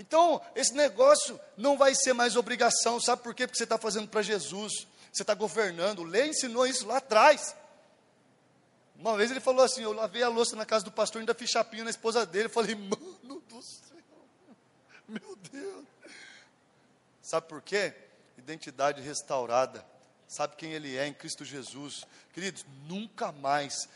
Então, 0.00 0.40
esse 0.54 0.72
negócio 0.72 1.38
não 1.58 1.76
vai 1.76 1.94
ser 1.94 2.14
mais 2.14 2.34
obrigação, 2.34 2.98
sabe 2.98 3.22
por 3.22 3.34
quê? 3.34 3.46
Porque 3.46 3.58
você 3.58 3.64
está 3.64 3.76
fazendo 3.76 4.08
para 4.08 4.22
Jesus, 4.22 4.86
você 5.12 5.22
está 5.22 5.34
governando. 5.34 6.02
Lê 6.02 6.26
ensinou 6.26 6.66
isso 6.66 6.86
lá 6.86 6.96
atrás. 6.96 7.54
Uma 8.96 9.14
vez 9.14 9.30
ele 9.30 9.40
falou 9.40 9.62
assim: 9.62 9.82
Eu 9.82 9.92
lavei 9.92 10.22
a 10.22 10.28
louça 10.30 10.56
na 10.56 10.64
casa 10.64 10.86
do 10.86 10.90
pastor, 10.90 11.20
ainda 11.20 11.34
fiz 11.34 11.50
chapinha 11.50 11.84
na 11.84 11.90
esposa 11.90 12.24
dele. 12.24 12.46
Eu 12.46 12.50
falei, 12.50 12.74
mano 12.74 13.42
do 13.46 13.60
céu, 13.60 13.98
meu 15.06 15.36
Deus. 15.52 15.84
Sabe 17.20 17.46
por 17.46 17.60
quê? 17.60 17.92
Identidade 18.38 19.02
restaurada. 19.02 19.84
Sabe 20.26 20.56
quem 20.56 20.72
ele 20.72 20.96
é 20.96 21.08
em 21.08 21.12
Cristo 21.12 21.44
Jesus. 21.44 22.06
Queridos, 22.32 22.64
nunca 22.88 23.32
mais 23.32 23.86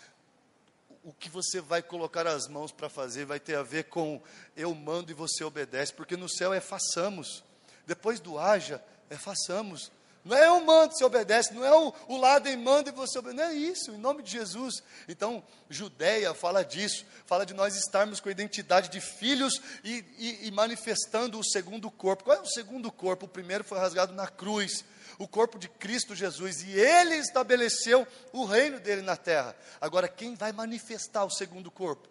o 1.05 1.13
que 1.13 1.29
você 1.29 1.61
vai 1.61 1.83
colocar 1.83 2.27
as 2.27 2.49
mãos 2.49 2.73
para 2.73 2.89
fazer 2.89 3.27
vai 3.27 3.39
ter 3.39 3.57
a 3.57 3.63
ver 3.63 3.85
com 3.85 4.23
eu 4.57 4.75
mando 4.75 5.11
e 5.11 5.15
você 5.15 5.45
obedece, 5.45 5.93
porque 5.93 6.17
no 6.17 6.29
céu 6.29 6.53
é 6.53 6.61
façamos. 6.61 7.45
Depois 7.87 8.19
do 8.19 8.39
haja, 8.39 8.83
é 9.11 9.17
façamos. 9.17 9.93
Não 10.25 10.35
é 10.35 10.47
eu 10.47 10.59
mando, 10.65 10.95
você 10.95 11.05
obedece, 11.05 11.53
não 11.53 11.63
é 11.63 11.77
o, 11.77 11.93
o 12.09 12.17
lado 12.17 12.49
em 12.49 12.57
manda 12.57 12.89
e 12.89 12.93
você 12.93 13.19
obedece, 13.19 13.37
não 13.37 13.51
é 13.51 13.55
isso, 13.55 13.93
em 13.93 13.99
nome 13.99 14.23
de 14.23 14.31
Jesus. 14.31 14.83
Então, 15.07 15.45
Judéia 15.69 16.33
fala 16.33 16.65
disso, 16.65 17.05
fala 17.27 17.45
de 17.45 17.53
nós 17.53 17.77
estarmos 17.77 18.21
com 18.21 18.31
a 18.31 18.33
identidade 18.33 18.89
de 18.89 19.03
filhos 19.03 19.61
e, 19.85 20.03
e, 20.17 20.49
e 20.49 20.51
manifestando 20.51 21.39
o 21.39 21.45
segundo 21.45 21.91
corpo. 21.91 22.25
Qual 22.25 22.39
é 22.39 22.41
o 22.41 22.47
segundo 22.47 22.91
corpo? 22.91 23.27
O 23.27 23.29
primeiro 23.29 23.65
foi 23.65 23.79
rasgado 23.79 24.15
na 24.15 24.27
cruz, 24.27 24.83
o 25.19 25.29
corpo 25.29 25.59
de 25.59 25.69
Cristo 25.69 26.15
Jesus, 26.15 26.63
e 26.63 26.71
ele 26.71 27.17
estabeleceu 27.17 28.07
o 28.33 28.47
reino 28.47 28.81
dele 28.81 29.03
na 29.03 29.17
terra. 29.17 29.55
Agora, 29.79 30.09
quem 30.09 30.35
vai 30.35 30.53
manifestar 30.53 31.25
o 31.25 31.31
segundo 31.31 31.71
corpo? 31.71 32.09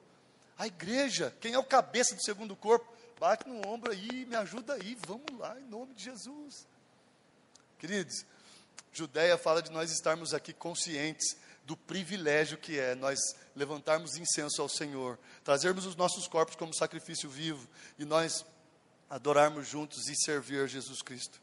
A 0.56 0.68
igreja. 0.68 1.36
Quem 1.42 1.54
é 1.54 1.60
o 1.60 1.64
cabeça 1.64 2.14
do 2.14 2.24
segundo 2.24 2.56
corpo? 2.56 2.94
Bate 3.20 3.50
no 3.50 3.68
ombro 3.68 3.92
aí, 3.92 4.26
me 4.26 4.36
ajuda 4.36 4.74
aí, 4.76 4.96
vamos 5.08 5.26
lá, 5.40 5.60
em 5.60 5.68
nome 5.68 5.96
de 5.96 6.04
Jesus. 6.04 6.68
Queridos, 7.84 8.26
Judéia 8.94 9.38
fala 9.38 9.62
de 9.62 9.70
nós 9.70 9.92
estarmos 9.92 10.34
aqui 10.34 10.54
conscientes 10.54 11.36
do 11.66 11.76
privilégio 11.76 12.58
que 12.58 12.80
é 12.80 12.96
nós 12.96 13.20
levantarmos 13.54 14.16
incenso 14.16 14.62
ao 14.62 14.70
Senhor, 14.70 15.20
trazermos 15.44 15.86
os 15.86 15.94
nossos 15.94 16.26
corpos 16.26 16.56
como 16.56 16.74
sacrifício 16.74 17.30
vivo 17.30 17.68
e 18.00 18.06
nós 18.06 18.46
adorarmos 19.10 19.68
juntos 19.68 20.08
e 20.08 20.16
servir 20.16 20.64
a 20.64 20.66
Jesus 20.66 21.02
Cristo. 21.02 21.42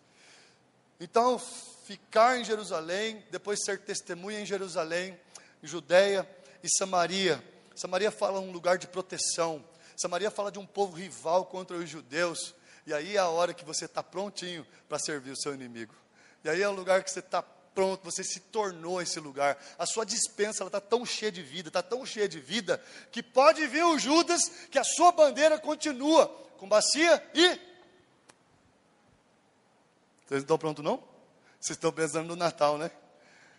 Então, 0.98 1.38
ficar 1.84 2.38
em 2.38 2.44
Jerusalém, 2.44 3.22
depois 3.30 3.62
ser 3.62 3.78
testemunha 3.80 4.40
em 4.40 4.46
Jerusalém, 4.46 5.20
em 5.62 5.66
Judéia 5.66 6.26
e 6.62 6.70
Samaria. 6.70 7.44
Samaria 7.76 8.10
fala 8.10 8.40
um 8.40 8.50
lugar 8.50 8.78
de 8.78 8.86
proteção. 8.86 9.62
Samaria 9.94 10.30
fala 10.30 10.50
de 10.50 10.58
um 10.58 10.64
povo 10.64 10.96
rival 10.96 11.44
contra 11.44 11.76
os 11.76 11.90
judeus. 11.90 12.54
E 12.86 12.94
aí 12.94 13.16
é 13.16 13.18
a 13.18 13.28
hora 13.28 13.52
que 13.52 13.62
você 13.62 13.84
está 13.84 14.02
prontinho 14.02 14.66
para 14.88 14.98
servir 14.98 15.32
o 15.32 15.36
seu 15.38 15.52
inimigo. 15.52 15.94
E 16.44 16.48
aí 16.48 16.62
é 16.62 16.68
o 16.68 16.72
lugar 16.72 17.02
que 17.02 17.10
você 17.10 17.20
está 17.20 17.42
pronto, 17.74 18.04
você 18.04 18.24
se 18.24 18.40
tornou 18.40 19.00
esse 19.00 19.20
lugar. 19.20 19.62
A 19.78 19.86
sua 19.86 20.04
dispensa 20.04 20.64
está 20.64 20.80
tão 20.80 21.04
cheia 21.04 21.30
de 21.30 21.42
vida, 21.42 21.68
está 21.68 21.82
tão 21.82 22.04
cheia 22.04 22.28
de 22.28 22.40
vida, 22.40 22.82
que 23.10 23.22
pode 23.22 23.66
vir 23.66 23.84
o 23.84 23.98
Judas, 23.98 24.40
que 24.70 24.78
a 24.78 24.84
sua 24.84 25.12
bandeira 25.12 25.58
continua 25.58 26.26
com 26.58 26.68
bacia 26.68 27.22
e 27.34 27.70
vocês 30.30 30.42
estão 30.42 30.56
prontos 30.56 30.84
não? 30.84 31.02
Vocês 31.58 31.76
estão 31.76 31.92
pensando 31.92 32.28
no 32.28 32.36
Natal, 32.36 32.78
né? 32.78 32.88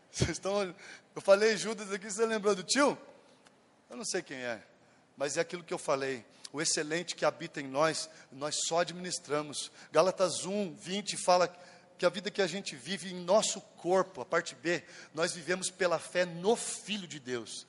Vocês 0.09 0.29
estão. 0.29 0.73
Eu 1.13 1.21
falei 1.21 1.57
Judas 1.57 1.91
aqui, 1.91 2.09
você 2.09 2.25
lembrou 2.25 2.55
do 2.55 2.63
tio? 2.63 2.97
Eu 3.89 3.97
não 3.97 4.05
sei 4.05 4.21
quem 4.21 4.37
é, 4.37 4.63
mas 5.17 5.35
é 5.35 5.41
aquilo 5.41 5.65
que 5.65 5.73
eu 5.73 5.77
falei. 5.77 6.25
O 6.53 6.61
excelente 6.61 7.13
que 7.13 7.25
habita 7.25 7.59
em 7.59 7.67
nós, 7.67 8.09
nós 8.31 8.55
só 8.67 8.79
administramos. 8.79 9.69
Gálatas 9.91 10.45
1, 10.45 10.73
20 10.75 11.17
fala 11.17 11.53
que 12.01 12.05
a 12.07 12.09
vida 12.09 12.31
que 12.31 12.41
a 12.41 12.47
gente 12.47 12.75
vive 12.75 13.13
em 13.13 13.23
nosso 13.23 13.61
corpo, 13.77 14.21
a 14.21 14.25
parte 14.25 14.55
B, 14.55 14.83
nós 15.13 15.33
vivemos 15.33 15.69
pela 15.69 15.99
fé 15.99 16.25
no 16.25 16.55
Filho 16.55 17.07
de 17.07 17.19
Deus. 17.19 17.67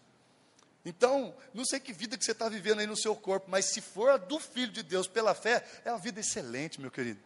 Então, 0.86 1.34
não 1.52 1.66
sei 1.66 1.78
que 1.78 1.92
vida 1.92 2.16
que 2.16 2.24
você 2.24 2.32
está 2.32 2.48
vivendo 2.48 2.80
aí 2.80 2.86
no 2.86 2.96
seu 2.96 3.14
corpo, 3.14 3.50
mas 3.50 3.66
se 3.66 3.82
for 3.82 4.08
a 4.08 4.16
do 4.16 4.40
Filho 4.40 4.72
de 4.72 4.82
Deus 4.82 5.06
pela 5.06 5.34
fé, 5.34 5.62
é 5.84 5.90
uma 5.90 5.98
vida 5.98 6.18
excelente, 6.18 6.80
meu 6.80 6.90
querido. 6.90 7.20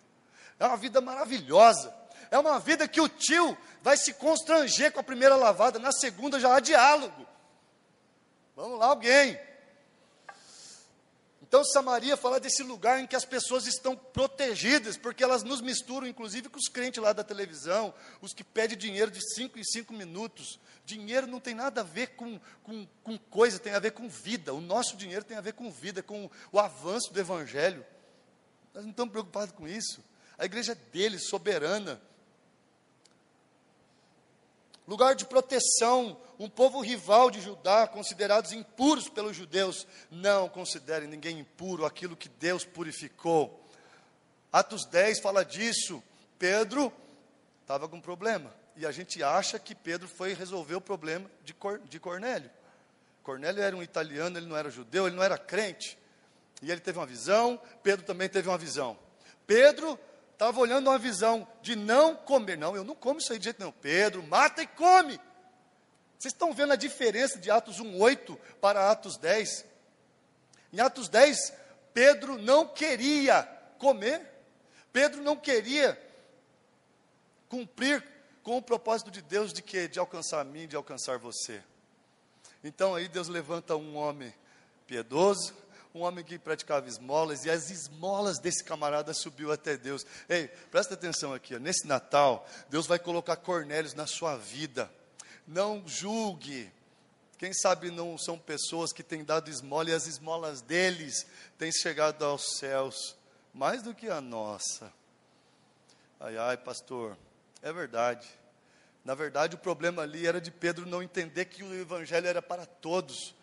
É 0.58 0.66
uma 0.66 0.76
vida 0.76 1.00
maravilhosa. 1.00 1.94
É 2.28 2.36
uma 2.40 2.58
vida 2.58 2.88
que 2.88 3.00
o 3.00 3.08
tio 3.08 3.56
vai 3.82 3.96
se 3.96 4.12
constranger 4.14 4.90
com 4.90 4.98
a 4.98 5.04
primeira 5.04 5.36
lavada, 5.36 5.78
na 5.78 5.92
segunda 5.92 6.40
já 6.40 6.56
há 6.56 6.58
diálogo. 6.58 7.24
Vamos 8.56 8.80
lá, 8.80 8.86
alguém. 8.86 9.38
Então, 11.56 11.64
Samaria 11.64 12.18
fala 12.18 12.38
desse 12.38 12.62
lugar 12.62 13.00
em 13.00 13.06
que 13.06 13.16
as 13.16 13.24
pessoas 13.24 13.66
estão 13.66 13.96
protegidas, 13.96 14.98
porque 14.98 15.24
elas 15.24 15.42
nos 15.42 15.62
misturam, 15.62 16.06
inclusive, 16.06 16.50
com 16.50 16.58
os 16.58 16.68
crentes 16.68 17.02
lá 17.02 17.14
da 17.14 17.24
televisão, 17.24 17.94
os 18.20 18.34
que 18.34 18.44
pedem 18.44 18.76
dinheiro 18.76 19.10
de 19.10 19.22
cinco 19.34 19.58
em 19.58 19.64
cinco 19.64 19.94
minutos. 19.94 20.60
Dinheiro 20.84 21.26
não 21.26 21.40
tem 21.40 21.54
nada 21.54 21.80
a 21.80 21.82
ver 21.82 22.08
com, 22.08 22.38
com, 22.62 22.86
com 23.02 23.16
coisa, 23.16 23.58
tem 23.58 23.72
a 23.72 23.78
ver 23.78 23.92
com 23.92 24.06
vida. 24.06 24.52
O 24.52 24.60
nosso 24.60 24.98
dinheiro 24.98 25.24
tem 25.24 25.34
a 25.34 25.40
ver 25.40 25.54
com 25.54 25.70
vida, 25.70 26.02
com 26.02 26.30
o 26.52 26.60
avanço 26.60 27.10
do 27.10 27.18
Evangelho. 27.18 27.82
Nós 28.74 28.84
não 28.84 28.90
estamos 28.90 29.12
preocupados 29.12 29.54
com 29.54 29.66
isso. 29.66 30.04
A 30.36 30.44
igreja 30.44 30.72
é 30.72 30.92
dele, 30.92 31.18
soberana. 31.18 31.98
Lugar 34.86 35.14
de 35.14 35.24
proteção, 35.24 36.16
um 36.38 36.48
povo 36.48 36.80
rival 36.80 37.30
de 37.30 37.40
Judá, 37.40 37.88
considerados 37.88 38.52
impuros 38.52 39.08
pelos 39.08 39.36
judeus. 39.36 39.86
Não 40.10 40.48
considerem 40.48 41.08
ninguém 41.08 41.40
impuro 41.40 41.84
aquilo 41.84 42.16
que 42.16 42.28
Deus 42.28 42.64
purificou. 42.64 43.66
Atos 44.52 44.86
10 44.86 45.20
fala 45.20 45.44
disso. 45.44 46.02
Pedro 46.38 46.92
estava 47.62 47.88
com 47.88 48.00
problema. 48.00 48.54
E 48.76 48.86
a 48.86 48.92
gente 48.92 49.22
acha 49.22 49.58
que 49.58 49.74
Pedro 49.74 50.06
foi 50.06 50.34
resolver 50.34 50.76
o 50.76 50.80
problema 50.80 51.28
de, 51.42 51.52
Cor, 51.52 51.80
de 51.80 51.98
Cornélio. 51.98 52.50
Cornélio 53.22 53.62
era 53.62 53.76
um 53.76 53.82
italiano, 53.82 54.38
ele 54.38 54.46
não 54.46 54.56
era 54.56 54.70
judeu, 54.70 55.06
ele 55.06 55.16
não 55.16 55.22
era 55.22 55.36
crente. 55.36 55.98
E 56.62 56.70
ele 56.70 56.80
teve 56.80 56.98
uma 56.98 57.06
visão, 57.06 57.60
Pedro 57.82 58.04
também 58.04 58.28
teve 58.28 58.48
uma 58.48 58.56
visão. 58.56 58.96
Pedro 59.46 59.98
estava 60.36 60.60
olhando 60.60 60.88
uma 60.88 60.98
visão 60.98 61.48
de 61.62 61.74
não 61.74 62.14
comer. 62.14 62.58
Não, 62.58 62.76
eu 62.76 62.84
não 62.84 62.94
como 62.94 63.18
isso 63.18 63.32
aí 63.32 63.38
de 63.38 63.44
jeito 63.44 63.58
nenhum. 63.58 63.72
Pedro, 63.72 64.22
mata 64.22 64.62
e 64.62 64.66
come. 64.66 65.18
Vocês 66.18 66.32
estão 66.32 66.52
vendo 66.52 66.74
a 66.74 66.76
diferença 66.76 67.38
de 67.38 67.50
Atos 67.50 67.80
1,8 67.80 68.38
para 68.60 68.90
Atos 68.90 69.16
10? 69.16 69.64
Em 70.72 70.80
Atos 70.80 71.08
10, 71.08 71.54
Pedro 71.92 72.38
não 72.38 72.68
queria 72.68 73.42
comer. 73.78 74.30
Pedro 74.92 75.22
não 75.22 75.36
queria 75.36 76.00
cumprir 77.48 78.04
com 78.42 78.58
o 78.58 78.62
propósito 78.62 79.10
de 79.10 79.22
Deus 79.22 79.52
de 79.52 79.62
que 79.62 79.88
de 79.88 79.98
alcançar 79.98 80.40
a 80.40 80.44
mim, 80.44 80.68
de 80.68 80.76
alcançar 80.76 81.18
você. 81.18 81.62
Então 82.62 82.94
aí 82.94 83.08
Deus 83.08 83.28
levanta 83.28 83.74
um 83.74 83.96
homem 83.96 84.32
piedoso, 84.86 85.54
um 85.96 86.02
homem 86.02 86.22
que 86.22 86.38
praticava 86.38 86.86
esmolas 86.86 87.46
e 87.46 87.50
as 87.50 87.70
esmolas 87.70 88.38
desse 88.38 88.62
camarada 88.62 89.14
subiu 89.14 89.50
até 89.50 89.76
Deus. 89.76 90.04
Ei, 90.28 90.48
presta 90.70 90.92
atenção 90.92 91.32
aqui, 91.32 91.54
ó. 91.54 91.58
nesse 91.58 91.86
Natal, 91.86 92.46
Deus 92.68 92.86
vai 92.86 92.98
colocar 92.98 93.36
Cornélios 93.36 93.94
na 93.94 94.06
sua 94.06 94.36
vida. 94.36 94.90
Não 95.46 95.82
julgue. 95.86 96.70
Quem 97.38 97.52
sabe 97.52 97.90
não 97.90 98.18
são 98.18 98.38
pessoas 98.38 98.92
que 98.92 99.02
têm 99.02 99.24
dado 99.24 99.48
esmola 99.48 99.90
e 99.90 99.94
as 99.94 100.06
esmolas 100.06 100.60
deles 100.60 101.26
têm 101.56 101.72
chegado 101.72 102.24
aos 102.24 102.58
céus, 102.58 103.16
mais 103.54 103.82
do 103.82 103.94
que 103.94 104.08
a 104.08 104.20
nossa. 104.20 104.92
Ai, 106.20 106.36
ai, 106.36 106.56
pastor, 106.58 107.16
é 107.62 107.72
verdade. 107.72 108.28
Na 109.02 109.14
verdade, 109.14 109.54
o 109.54 109.58
problema 109.58 110.02
ali 110.02 110.26
era 110.26 110.40
de 110.40 110.50
Pedro 110.50 110.84
não 110.84 111.02
entender 111.02 111.46
que 111.46 111.62
o 111.62 111.74
evangelho 111.74 112.26
era 112.26 112.42
para 112.42 112.66
todos, 112.66 113.34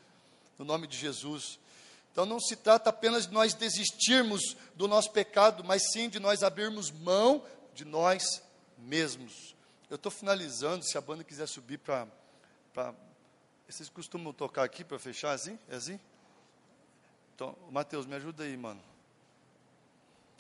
no 0.60 0.66
nome 0.66 0.86
de 0.86 0.98
Jesus. 0.98 1.60
Então 2.14 2.28
não 2.28 2.40
se 2.40 2.56
trata 2.56 2.92
apenas 2.92 3.26
de 3.26 3.34
nós 3.34 3.56
desistirmos 3.56 4.56
do 4.76 4.88
nosso 4.88 5.12
pecado, 5.12 5.64
mas 5.64 5.92
sim 5.92 6.08
de 6.08 6.20
nós 6.20 6.44
abrirmos 6.44 6.92
mão 6.92 7.44
de 7.74 7.84
nós 7.84 8.40
mesmos. 8.78 9.56
Eu 9.90 9.96
estou 9.96 10.12
finalizando, 10.12 10.86
se 10.86 10.96
a 10.96 11.02
banda 11.02 11.24
quiser 11.24 11.48
subir 11.48 11.80
para. 11.80 12.08
Vocês 13.68 13.90
costumam 13.90 14.32
tocar 14.32 14.64
aqui 14.64 14.84
para 14.84 15.00
fechar 15.00 15.32
assim? 15.32 15.58
É 15.68 15.76
assim? 15.76 16.00
Então, 17.34 17.58
Mateus, 17.72 18.06
me 18.06 18.14
ajuda 18.14 18.44
aí, 18.44 18.56
mano. 18.56 18.82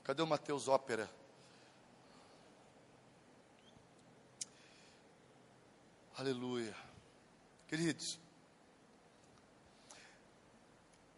Cadê 0.03 0.21
o 0.21 0.27
Mateus 0.27 0.67
Ópera? 0.67 1.09
Aleluia. 6.15 6.75
Queridos, 7.67 8.19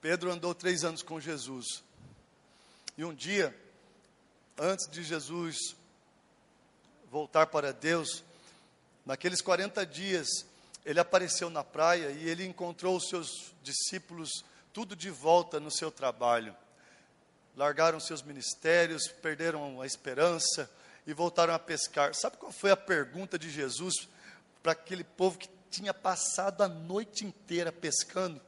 Pedro 0.06 0.32
andou 0.32 0.54
três 0.54 0.84
anos 0.84 1.02
com 1.02 1.20
Jesus. 1.20 1.84
E 2.96 3.04
um 3.04 3.12
dia, 3.12 3.60
antes 4.56 4.88
de 4.88 5.02
Jesus 5.02 5.76
voltar 7.10 7.48
para 7.48 7.74
Deus, 7.74 8.24
naqueles 9.04 9.42
40 9.42 9.84
dias, 9.84 10.28
ele 10.86 11.00
apareceu 11.00 11.50
na 11.50 11.64
praia 11.64 12.12
e 12.12 12.30
ele 12.30 12.46
encontrou 12.46 12.96
os 12.96 13.10
seus 13.10 13.52
discípulos 13.64 14.30
tudo 14.72 14.96
de 14.96 15.10
volta 15.10 15.60
no 15.60 15.72
seu 15.72 15.90
trabalho. 15.90 16.56
Largaram 17.58 18.00
seus 18.00 18.22
ministérios, 18.22 19.08
perderam 19.08 19.82
a 19.82 19.88
esperança 19.88 20.70
e 21.08 21.14
voltaram 21.14 21.56
a 21.56 21.58
pescar. 21.58 22.14
Sabe 22.14 22.38
qual 22.38 22.52
foi 22.52 22.70
a 22.70 22.78
pergunta 22.78 23.40
de 23.40 23.50
Jesus 23.50 24.08
para 24.62 24.74
aquele 24.74 25.04
povo 25.04 25.40
que 25.40 25.50
tinha 25.72 25.96
passado 25.96 26.62
a 26.62 26.68
noite 26.68 27.26
inteira 27.26 27.72
pescando? 27.72 28.40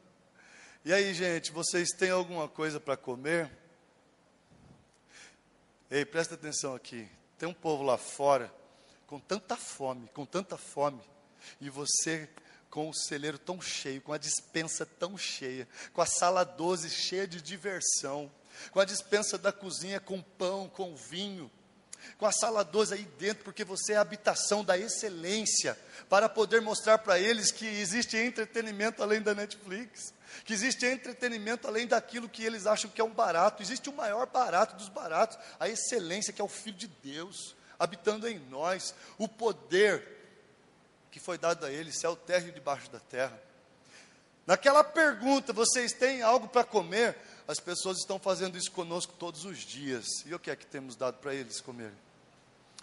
E 0.88 0.94
aí, 0.94 1.14
gente, 1.14 1.52
vocês 1.52 1.90
têm 1.90 2.12
alguma 2.12 2.48
coisa 2.48 2.80
para 2.80 2.96
comer? 2.96 3.52
Ei, 5.92 6.06
presta 6.06 6.36
atenção 6.36 6.74
aqui. 6.74 7.06
Tem 7.38 7.50
um 7.50 7.54
povo 7.54 7.84
lá 7.84 7.98
fora 7.98 8.50
com 9.06 9.20
tanta 9.20 9.58
fome, 9.58 10.10
com 10.14 10.26
tanta 10.26 10.56
fome, 10.56 11.02
e 11.60 11.70
você 11.70 12.30
com 12.70 12.88
o 12.88 12.94
celeiro 12.94 13.38
tão 13.38 13.60
cheio, 13.60 14.02
com 14.02 14.14
a 14.14 14.18
dispensa 14.18 14.86
tão 14.86 15.18
cheia, 15.18 15.68
com 15.92 16.02
a 16.02 16.06
sala 16.06 16.46
12 16.46 16.90
cheia 16.90 17.28
de 17.28 17.42
diversão, 17.42 18.32
com 18.72 18.80
a 18.80 18.86
dispensa 18.86 19.38
da 19.38 19.52
cozinha 19.52 20.00
com 20.00 20.22
pão, 20.22 20.70
com 20.70 20.96
vinho, 20.96 21.52
com 22.18 22.26
a 22.26 22.32
sala 22.32 22.64
12 22.64 22.94
aí 22.94 23.04
dentro, 23.20 23.44
porque 23.44 23.66
você 23.66 23.92
é 23.92 23.98
a 23.98 24.02
habitação 24.02 24.64
da 24.64 24.78
excelência, 24.78 25.78
para 26.08 26.30
poder 26.30 26.62
mostrar 26.62 26.98
para 26.98 27.20
eles 27.20 27.52
que 27.52 27.66
existe 27.66 28.16
entretenimento 28.16 29.04
além 29.04 29.22
da 29.22 29.36
Netflix 29.36 30.16
que 30.44 30.54
existe 30.54 30.86
entretenimento 30.86 31.68
além 31.68 31.88
daquilo 31.88 32.30
que 32.30 32.44
eles 32.44 32.66
acham 32.66 32.90
que 32.90 33.02
é 33.02 33.04
um 33.04 33.14
barato, 33.14 33.62
existe 33.62 33.90
o 33.90 33.94
maior 33.94 34.28
barato 34.28 34.76
dos 34.76 34.90
baratos, 34.90 35.38
a 35.60 35.68
excelência 35.68 36.34
que 36.34 36.42
é 36.42 36.44
o 36.44 36.50
Filho 36.50 36.78
de 36.78 36.88
Deus, 36.88 37.56
habitando 37.80 38.28
em 38.28 38.40
nós, 38.40 38.94
o 39.18 39.28
poder 39.28 40.18
que 41.12 41.20
foi 41.20 41.38
dado 41.38 41.66
a 41.66 41.72
eles, 41.72 42.00
céu, 42.00 42.16
terra 42.16 42.48
e 42.48 42.52
debaixo 42.52 42.90
da 42.92 43.00
terra. 43.00 43.42
Naquela 44.46 44.84
pergunta, 44.84 45.52
vocês 45.52 45.92
têm 45.92 46.22
algo 46.22 46.48
para 46.48 46.64
comer? 46.64 47.18
As 47.48 47.60
pessoas 47.60 47.98
estão 47.98 48.18
fazendo 48.18 48.58
isso 48.58 48.72
conosco 48.72 49.14
todos 49.20 49.44
os 49.44 49.60
dias. 49.60 50.06
E 50.26 50.34
o 50.34 50.40
que 50.40 50.50
é 50.50 50.56
que 50.56 50.66
temos 50.66 50.96
dado 50.96 51.18
para 51.18 51.34
eles 51.34 51.60
comerem? 51.60 52.07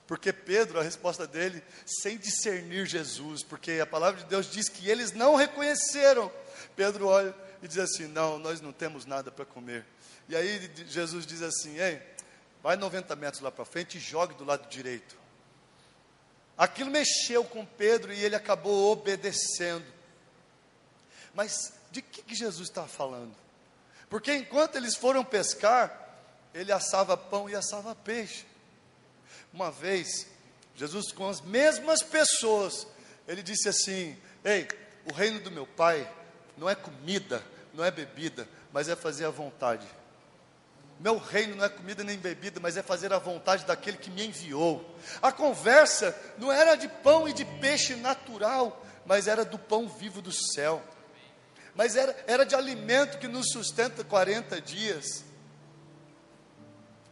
Porque 0.06 0.32
Pedro, 0.32 0.78
a 0.78 0.82
resposta 0.82 1.26
dele, 1.26 1.62
sem 1.86 2.18
discernir 2.18 2.86
Jesus, 2.86 3.42
porque 3.42 3.80
a 3.82 3.86
palavra 3.86 4.20
de 4.20 4.26
Deus 4.26 4.50
diz 4.50 4.68
que 4.68 4.88
eles 4.88 5.12
não 5.12 5.34
reconheceram. 5.34 6.30
Pedro 6.76 7.06
olha 7.06 7.34
e 7.62 7.68
diz 7.68 7.78
assim: 7.78 8.06
Não, 8.06 8.38
nós 8.38 8.60
não 8.60 8.72
temos 8.72 9.06
nada 9.06 9.30
para 9.30 9.46
comer. 9.46 9.86
E 10.28 10.36
aí 10.36 10.70
Jesus 10.86 11.26
diz 11.26 11.40
assim: 11.40 11.78
Ei, 11.78 12.02
vai 12.62 12.76
90 12.76 13.16
metros 13.16 13.42
lá 13.42 13.50
para 13.50 13.64
frente 13.64 13.96
e 13.96 14.00
jogue 14.00 14.34
do 14.34 14.44
lado 14.44 14.68
direito. 14.68 15.16
Aquilo 16.56 16.90
mexeu 16.90 17.42
com 17.44 17.64
Pedro 17.64 18.12
e 18.12 18.22
ele 18.22 18.36
acabou 18.36 18.92
obedecendo. 18.92 19.86
Mas 21.34 21.72
de 21.90 22.02
que, 22.02 22.22
que 22.22 22.34
Jesus 22.34 22.68
estava 22.68 22.86
falando? 22.86 23.34
Porque 24.08 24.34
enquanto 24.34 24.76
eles 24.76 24.94
foram 24.94 25.24
pescar, 25.24 26.18
ele 26.52 26.70
assava 26.70 27.16
pão 27.16 27.48
e 27.48 27.54
assava 27.54 27.94
peixe. 27.94 28.46
Uma 29.54 29.70
vez, 29.70 30.26
Jesus, 30.74 31.12
com 31.12 31.28
as 31.28 31.40
mesmas 31.40 32.02
pessoas, 32.02 32.88
ele 33.28 33.40
disse 33.40 33.68
assim: 33.68 34.18
Ei, 34.44 34.66
o 35.08 35.12
reino 35.12 35.38
do 35.38 35.50
meu 35.50 35.64
pai 35.64 36.12
não 36.58 36.68
é 36.68 36.74
comida, 36.74 37.40
não 37.72 37.84
é 37.84 37.90
bebida, 37.92 38.48
mas 38.72 38.88
é 38.88 38.96
fazer 38.96 39.26
a 39.26 39.30
vontade. 39.30 39.86
Meu 40.98 41.18
reino 41.18 41.54
não 41.54 41.64
é 41.64 41.68
comida 41.68 42.02
nem 42.02 42.18
bebida, 42.18 42.58
mas 42.58 42.76
é 42.76 42.82
fazer 42.82 43.12
a 43.12 43.18
vontade 43.20 43.64
daquele 43.64 43.96
que 43.96 44.10
me 44.10 44.26
enviou. 44.26 44.98
A 45.22 45.30
conversa 45.30 46.18
não 46.36 46.50
era 46.50 46.74
de 46.74 46.88
pão 46.88 47.28
e 47.28 47.32
de 47.32 47.44
peixe 47.44 47.94
natural, 47.94 48.84
mas 49.06 49.28
era 49.28 49.44
do 49.44 49.58
pão 49.58 49.88
vivo 49.88 50.20
do 50.20 50.32
céu. 50.32 50.82
Mas 51.76 51.94
era, 51.94 52.24
era 52.26 52.44
de 52.44 52.56
alimento 52.56 53.18
que 53.18 53.28
nos 53.28 53.52
sustenta 53.52 54.02
40 54.02 54.60
dias. 54.60 55.24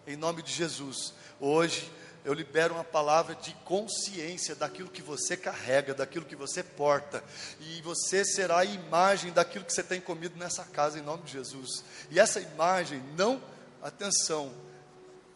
Em 0.09 0.17
nome 0.17 0.43
de 0.43 0.53
Jesus, 0.53 1.15
hoje 1.39 2.02
eu 2.25 2.33
libero 2.33 2.75
uma 2.75 2.85
palavra 2.85 3.35
de 3.35 3.53
consciência 3.65 4.55
daquilo 4.55 4.89
que 4.89 5.03
você 5.03 5.37
carrega, 5.37 5.93
daquilo 5.93 6.25
que 6.25 6.37
você 6.37 6.63
porta, 6.63 7.23
e 7.61 7.83
você 7.83 8.25
será 8.25 8.59
a 8.59 8.65
imagem 8.65 9.33
daquilo 9.33 9.65
que 9.65 9.73
você 9.73 9.83
tem 9.83 10.01
comido 10.01 10.39
nessa 10.39 10.65
casa, 10.65 10.99
em 10.99 11.03
nome 11.03 11.25
de 11.25 11.33
Jesus. 11.33 11.85
E 12.11 12.21
essa 12.21 12.41
imagem, 12.41 13.03
não, 13.17 13.43
atenção, 13.83 14.53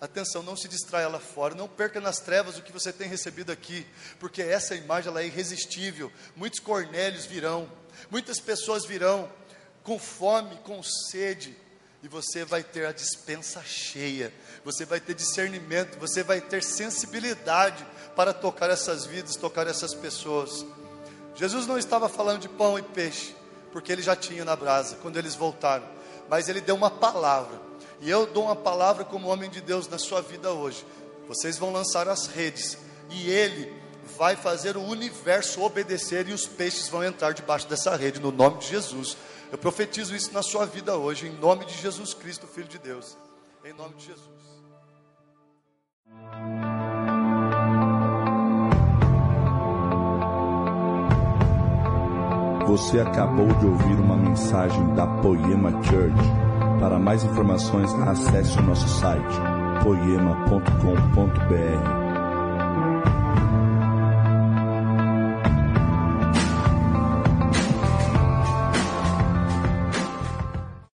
atenção, 0.01 0.43
não 0.43 0.57
se 0.57 0.69
distraia 0.69 1.09
lá 1.09 1.19
fora, 1.19 1.55
não 1.55 1.67
perca 1.67 2.01
nas 2.01 2.21
trevas 2.21 2.57
o 2.57 2.63
que 2.63 2.73
você 2.73 2.93
tem 2.93 3.09
recebido 3.09 3.51
aqui, 3.51 3.85
porque 4.21 4.41
essa 4.41 4.77
imagem 4.77 5.11
ela 5.11 5.23
é 5.23 5.27
irresistível. 5.27 6.13
Muitos 6.37 6.61
cornélios 6.61 7.27
virão, 7.27 7.71
muitas 8.11 8.39
pessoas 8.39 8.85
virão 8.85 9.31
com 9.83 9.99
fome, 9.99 10.57
com 10.65 10.81
sede, 10.83 11.57
e 12.07 12.09
você 12.09 12.45
vai 12.45 12.63
ter 12.63 12.87
a 12.87 12.93
dispensa 12.93 13.61
cheia, 13.65 14.33
você 14.65 14.85
vai 14.85 15.01
ter 15.01 15.13
discernimento, 15.13 15.99
você 15.99 16.23
vai 16.23 16.41
ter 16.41 16.63
sensibilidade 16.63 17.85
para 18.15 18.33
tocar 18.33 18.71
essas 18.71 19.05
vidas, 19.05 19.35
tocar 19.35 19.67
essas 19.67 19.93
pessoas. 19.93 20.65
Jesus 21.35 21.67
não 21.67 21.77
estava 21.77 22.09
falando 22.09 22.43
de 22.43 22.49
pão 22.49 22.79
e 22.79 22.83
peixe, 22.83 23.35
porque 23.73 23.91
ele 23.91 24.03
já 24.03 24.15
tinha 24.15 24.45
na 24.45 24.55
brasa 24.55 24.99
quando 25.03 25.17
eles 25.17 25.35
voltaram, 25.35 25.85
mas 26.29 26.49
ele 26.49 26.61
deu 26.61 26.77
uma 26.77 26.93
palavra, 26.93 27.61
e 28.01 28.09
eu 28.09 28.25
dou 28.25 28.45
uma 28.45 28.55
palavra 28.55 29.05
como 29.05 29.27
homem 29.27 29.51
de 29.51 29.61
Deus 29.61 29.89
na 29.89 29.99
sua 29.99 30.23
vida 30.23 30.53
hoje. 30.53 30.87
Vocês 31.27 31.59
vão 31.59 31.73
lançar 31.73 32.09
as 32.09 32.29
redes, 32.29 32.79
e 33.11 33.29
ele 33.29 33.83
vai 34.17 34.37
fazer 34.37 34.77
o 34.77 34.83
universo 34.85 35.61
obedecer, 35.61 36.29
e 36.29 36.33
os 36.33 36.47
peixes 36.47 36.89
vão 36.89 37.03
entrar 37.03 37.33
debaixo 37.33 37.67
dessa 37.67 37.97
rede, 37.97 38.21
no 38.21 38.31
nome 38.31 38.59
de 38.59 38.69
Jesus. 38.69 39.17
Eu 39.51 39.59
profetizo 39.59 40.15
isso 40.15 40.33
na 40.33 40.43
sua 40.43 40.67
vida 40.67 40.97
hoje, 40.97 41.29
em 41.29 41.33
nome 41.39 41.65
de 41.65 41.75
Jesus 41.75 42.13
Cristo, 42.15 42.47
Filho 42.47 42.69
de 42.69 42.79
Deus. 42.79 43.17
Em 43.65 43.73
nome 43.73 43.95
de 43.95 44.07
Jesus. 44.07 44.37
Você 52.67 52.99
acabou 52.99 53.47
de 53.47 53.67
ouvir 53.67 53.95
uma 53.95 54.17
mensagem 54.17 54.95
da 54.95 55.07
Poema 55.07 55.71
Church. 55.85 56.19
Para 56.81 56.99
mais 56.99 57.23
informações, 57.25 57.93
acesse 57.95 58.59
o 58.59 58.63
nosso 58.63 58.89
site 58.89 59.37
poema.com.br 59.83 60.67